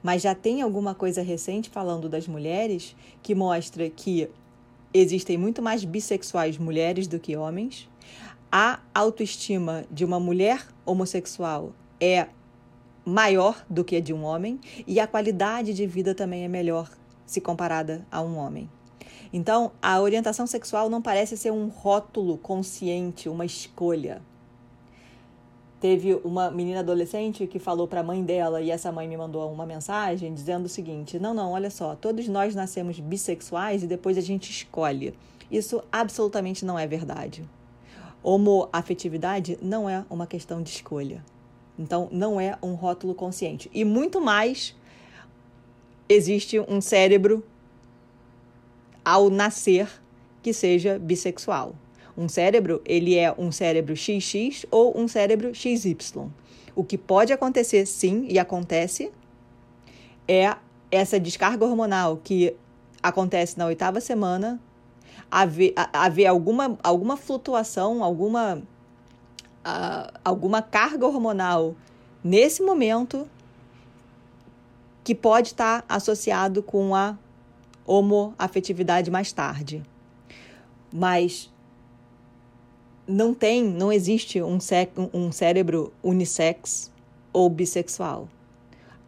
Mas 0.02 0.22
já 0.22 0.34
tem 0.34 0.62
alguma 0.62 0.94
coisa 0.94 1.22
recente 1.22 1.70
falando 1.70 2.08
das 2.08 2.26
mulheres 2.26 2.94
que 3.22 3.34
mostra 3.34 3.88
que 3.88 4.28
existem 4.92 5.36
muito 5.36 5.60
mais 5.62 5.84
bissexuais 5.84 6.58
mulheres 6.58 7.06
do 7.06 7.18
que 7.18 7.36
homens. 7.36 7.88
A 8.50 8.80
autoestima 8.94 9.84
de 9.90 10.04
uma 10.04 10.18
mulher 10.18 10.66
homossexual 10.86 11.72
é 12.00 12.28
maior 13.04 13.64
do 13.68 13.84
que 13.84 13.96
a 13.96 14.00
de 14.00 14.12
um 14.12 14.22
homem 14.22 14.60
e 14.86 15.00
a 15.00 15.06
qualidade 15.06 15.72
de 15.72 15.86
vida 15.86 16.14
também 16.14 16.44
é 16.44 16.48
melhor 16.48 16.90
se 17.26 17.40
comparada 17.40 18.06
a 18.10 18.22
um 18.22 18.36
homem. 18.36 18.70
Então, 19.32 19.72
a 19.82 20.00
orientação 20.00 20.46
sexual 20.46 20.88
não 20.88 21.02
parece 21.02 21.36
ser 21.36 21.50
um 21.50 21.68
rótulo 21.68 22.38
consciente, 22.38 23.28
uma 23.28 23.44
escolha. 23.44 24.22
Teve 25.80 26.14
uma 26.24 26.50
menina 26.50 26.80
adolescente 26.80 27.46
que 27.46 27.58
falou 27.58 27.86
para 27.86 28.00
a 28.00 28.02
mãe 28.02 28.24
dela 28.24 28.60
e 28.60 28.70
essa 28.70 28.90
mãe 28.90 29.06
me 29.06 29.16
mandou 29.16 29.50
uma 29.52 29.64
mensagem 29.64 30.34
dizendo 30.34 30.66
o 30.66 30.68
seguinte: 30.68 31.18
"Não, 31.18 31.32
não, 31.32 31.52
olha 31.52 31.70
só, 31.70 31.94
todos 31.94 32.26
nós 32.26 32.54
nascemos 32.54 32.98
bissexuais 32.98 33.84
e 33.84 33.86
depois 33.86 34.18
a 34.18 34.20
gente 34.20 34.50
escolhe". 34.50 35.14
Isso 35.50 35.82
absolutamente 35.90 36.64
não 36.64 36.78
é 36.78 36.86
verdade. 36.86 37.44
Homoafetividade 38.22 39.58
não 39.62 39.88
é 39.88 40.04
uma 40.10 40.26
questão 40.26 40.62
de 40.62 40.70
escolha. 40.70 41.24
Então, 41.78 42.08
não 42.10 42.40
é 42.40 42.58
um 42.60 42.74
rótulo 42.74 43.14
consciente. 43.14 43.70
E 43.72 43.84
muito 43.84 44.20
mais 44.20 44.74
existe 46.08 46.58
um 46.58 46.80
cérebro 46.80 47.44
ao 49.04 49.30
nascer 49.30 49.88
que 50.42 50.52
seja 50.52 50.98
bissexual. 50.98 51.74
Um 52.18 52.28
cérebro, 52.28 52.82
ele 52.84 53.14
é 53.14 53.32
um 53.38 53.52
cérebro 53.52 53.94
XX 53.94 54.66
ou 54.72 54.98
um 54.98 55.06
cérebro 55.06 55.54
XY. 55.54 55.96
O 56.74 56.82
que 56.82 56.98
pode 56.98 57.32
acontecer, 57.32 57.86
sim, 57.86 58.26
e 58.28 58.40
acontece, 58.40 59.12
é 60.26 60.56
essa 60.90 61.20
descarga 61.20 61.64
hormonal 61.64 62.16
que 62.16 62.56
acontece 63.00 63.56
na 63.56 63.66
oitava 63.66 64.00
semana, 64.00 64.60
haver, 65.30 65.72
haver 65.92 66.26
alguma, 66.26 66.76
alguma 66.82 67.16
flutuação, 67.16 68.02
alguma, 68.02 68.56
uh, 69.64 70.18
alguma 70.24 70.60
carga 70.60 71.06
hormonal 71.06 71.76
nesse 72.24 72.64
momento 72.64 73.28
que 75.04 75.14
pode 75.14 75.48
estar 75.48 75.84
associado 75.88 76.64
com 76.64 76.96
a 76.96 77.16
homoafetividade 77.86 79.08
mais 79.08 79.30
tarde. 79.30 79.84
Mas 80.92 81.48
não 83.08 83.32
tem, 83.32 83.64
não 83.64 83.90
existe 83.90 84.42
um, 84.42 84.58
um 85.14 85.32
cérebro 85.32 85.92
unissex 86.02 86.92
ou 87.32 87.48
bissexual. 87.48 88.28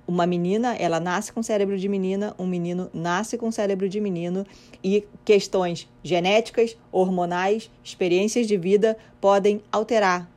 Uma 0.09 0.27
menina, 0.27 0.75
ela 0.75 0.99
nasce 0.99 1.33
com 1.33 1.43
cérebro 1.43 1.79
de 1.79 1.89
menina, 1.89 2.35
um 2.39 2.47
menino 2.47 2.91
nasce 2.93 3.37
com 3.37 3.53
cérebro 3.53 3.89
de 3.89 4.01
menino 4.01 4.45
e 4.83 5.07
questões 5.25 5.89
genéticas, 6.03 6.77
hormonais, 6.91 7.71
experiências 7.85 8.47
de 8.47 8.57
vida 8.57 8.97
podem 9.21 9.63
alterar 9.71 10.29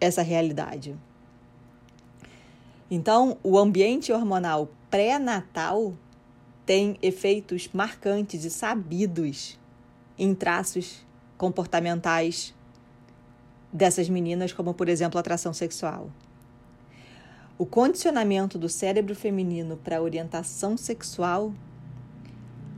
essa 0.00 0.22
realidade. 0.22 0.94
Então, 2.90 3.38
o 3.42 3.58
ambiente 3.58 4.12
hormonal 4.12 4.68
pré-natal 4.88 5.94
tem 6.64 6.96
efeitos 7.02 7.68
marcantes 7.72 8.44
e 8.44 8.50
sabidos 8.50 9.58
em 10.18 10.34
traços 10.34 11.04
comportamentais 11.36 12.54
dessas 13.72 14.08
meninas, 14.08 14.52
como 14.52 14.74
por 14.74 14.88
exemplo 14.88 15.18
atração 15.18 15.52
sexual. 15.52 16.10
O 17.58 17.66
condicionamento 17.66 18.58
do 18.58 18.68
cérebro 18.68 19.14
feminino 19.14 19.76
para 19.76 20.00
orientação 20.00 20.76
sexual 20.76 21.52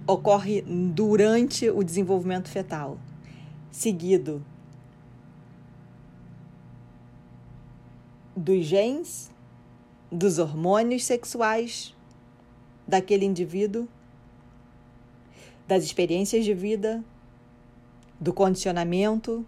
ocorre 0.06 0.62
durante 0.62 1.68
o 1.68 1.84
desenvolvimento 1.84 2.48
fetal, 2.48 2.98
seguido 3.70 4.42
dos 8.34 8.64
genes, 8.64 9.30
dos 10.10 10.38
hormônios 10.38 11.04
sexuais 11.04 11.94
daquele 12.86 13.26
indivíduo, 13.26 13.86
das 15.68 15.84
experiências 15.84 16.44
de 16.44 16.54
vida, 16.54 17.04
do 18.18 18.32
condicionamento 18.32 19.46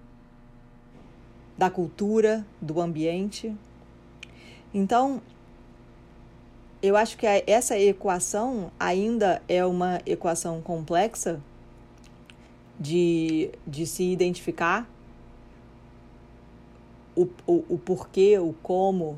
da 1.63 1.71
cultura, 1.71 2.45
do 2.61 2.81
ambiente. 2.81 3.55
Então, 4.75 5.23
eu 6.83 6.97
acho 6.97 7.17
que 7.17 7.25
essa 7.47 7.79
equação 7.79 8.73
ainda 8.81 9.41
é 9.49 9.65
uma 9.65 10.01
equação 10.05 10.61
complexa 10.61 11.41
de, 12.81 13.49
de 13.65 13.87
se 13.87 14.03
identificar 14.03 14.91
o, 17.15 17.29
o, 17.47 17.65
o 17.69 17.79
porquê, 17.79 18.41
o 18.41 18.53
como, 18.61 19.17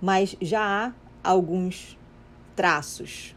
mas 0.00 0.34
já 0.40 0.64
há 0.64 0.92
alguns 1.22 1.98
traços. 2.56 3.36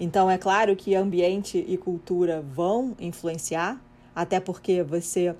Então, 0.00 0.30
é 0.30 0.38
claro 0.38 0.74
que 0.74 0.94
ambiente 0.94 1.62
e 1.68 1.76
cultura 1.76 2.40
vão 2.40 2.96
influenciar, 2.98 3.78
até 4.16 4.40
porque 4.40 4.82
você 4.82 5.36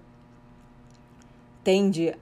tende 1.65 2.15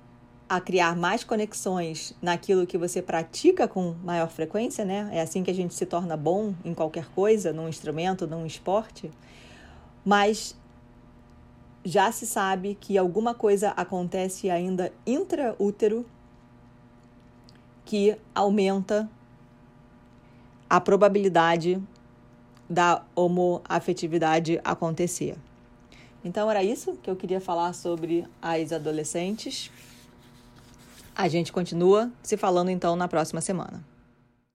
a 0.49 0.61
criar 0.61 0.95
mais 0.95 1.25
conexões 1.25 2.15
naquilo 2.23 2.67
que 2.67 2.79
você 2.79 3.03
pratica 3.03 3.67
com 3.67 3.95
maior 4.05 4.29
frequência, 4.29 4.85
né? 4.85 5.09
É 5.13 5.21
assim 5.21 5.43
que 5.43 5.51
a 5.51 5.55
gente 5.55 5.75
se 5.75 5.85
torna 5.85 6.17
bom 6.17 6.55
em 6.65 6.73
qualquer 6.73 7.07
coisa, 7.11 7.53
num 7.53 7.69
instrumento, 7.69 8.27
num 8.27 8.47
esporte. 8.47 9.11
Mas 10.05 10.55
já 11.85 12.13
se 12.13 12.27
sabe 12.27 12.77
que 12.81 12.97
alguma 12.97 13.35
coisa 13.35 13.71
acontece 13.71 14.49
ainda 14.51 14.93
intraútero 15.07 16.07
que 17.85 18.17
aumenta 18.35 19.11
a 20.69 20.81
probabilidade 20.81 21.83
da 22.69 23.05
homoafetividade 23.15 24.61
acontecer. 24.65 25.37
Então 26.25 26.51
era 26.51 26.63
isso 26.63 26.99
que 27.03 27.11
eu 27.11 27.17
queria 27.17 27.41
falar 27.41 27.73
sobre 27.73 28.27
as 28.41 28.73
adolescentes. 28.73 29.71
A 31.15 31.29
gente 31.29 31.53
continua 31.53 32.11
se 32.23 32.37
falando 32.37 32.71
então 32.71 32.97
na 32.97 33.09
próxima 33.09 33.41
semana. 33.41 33.92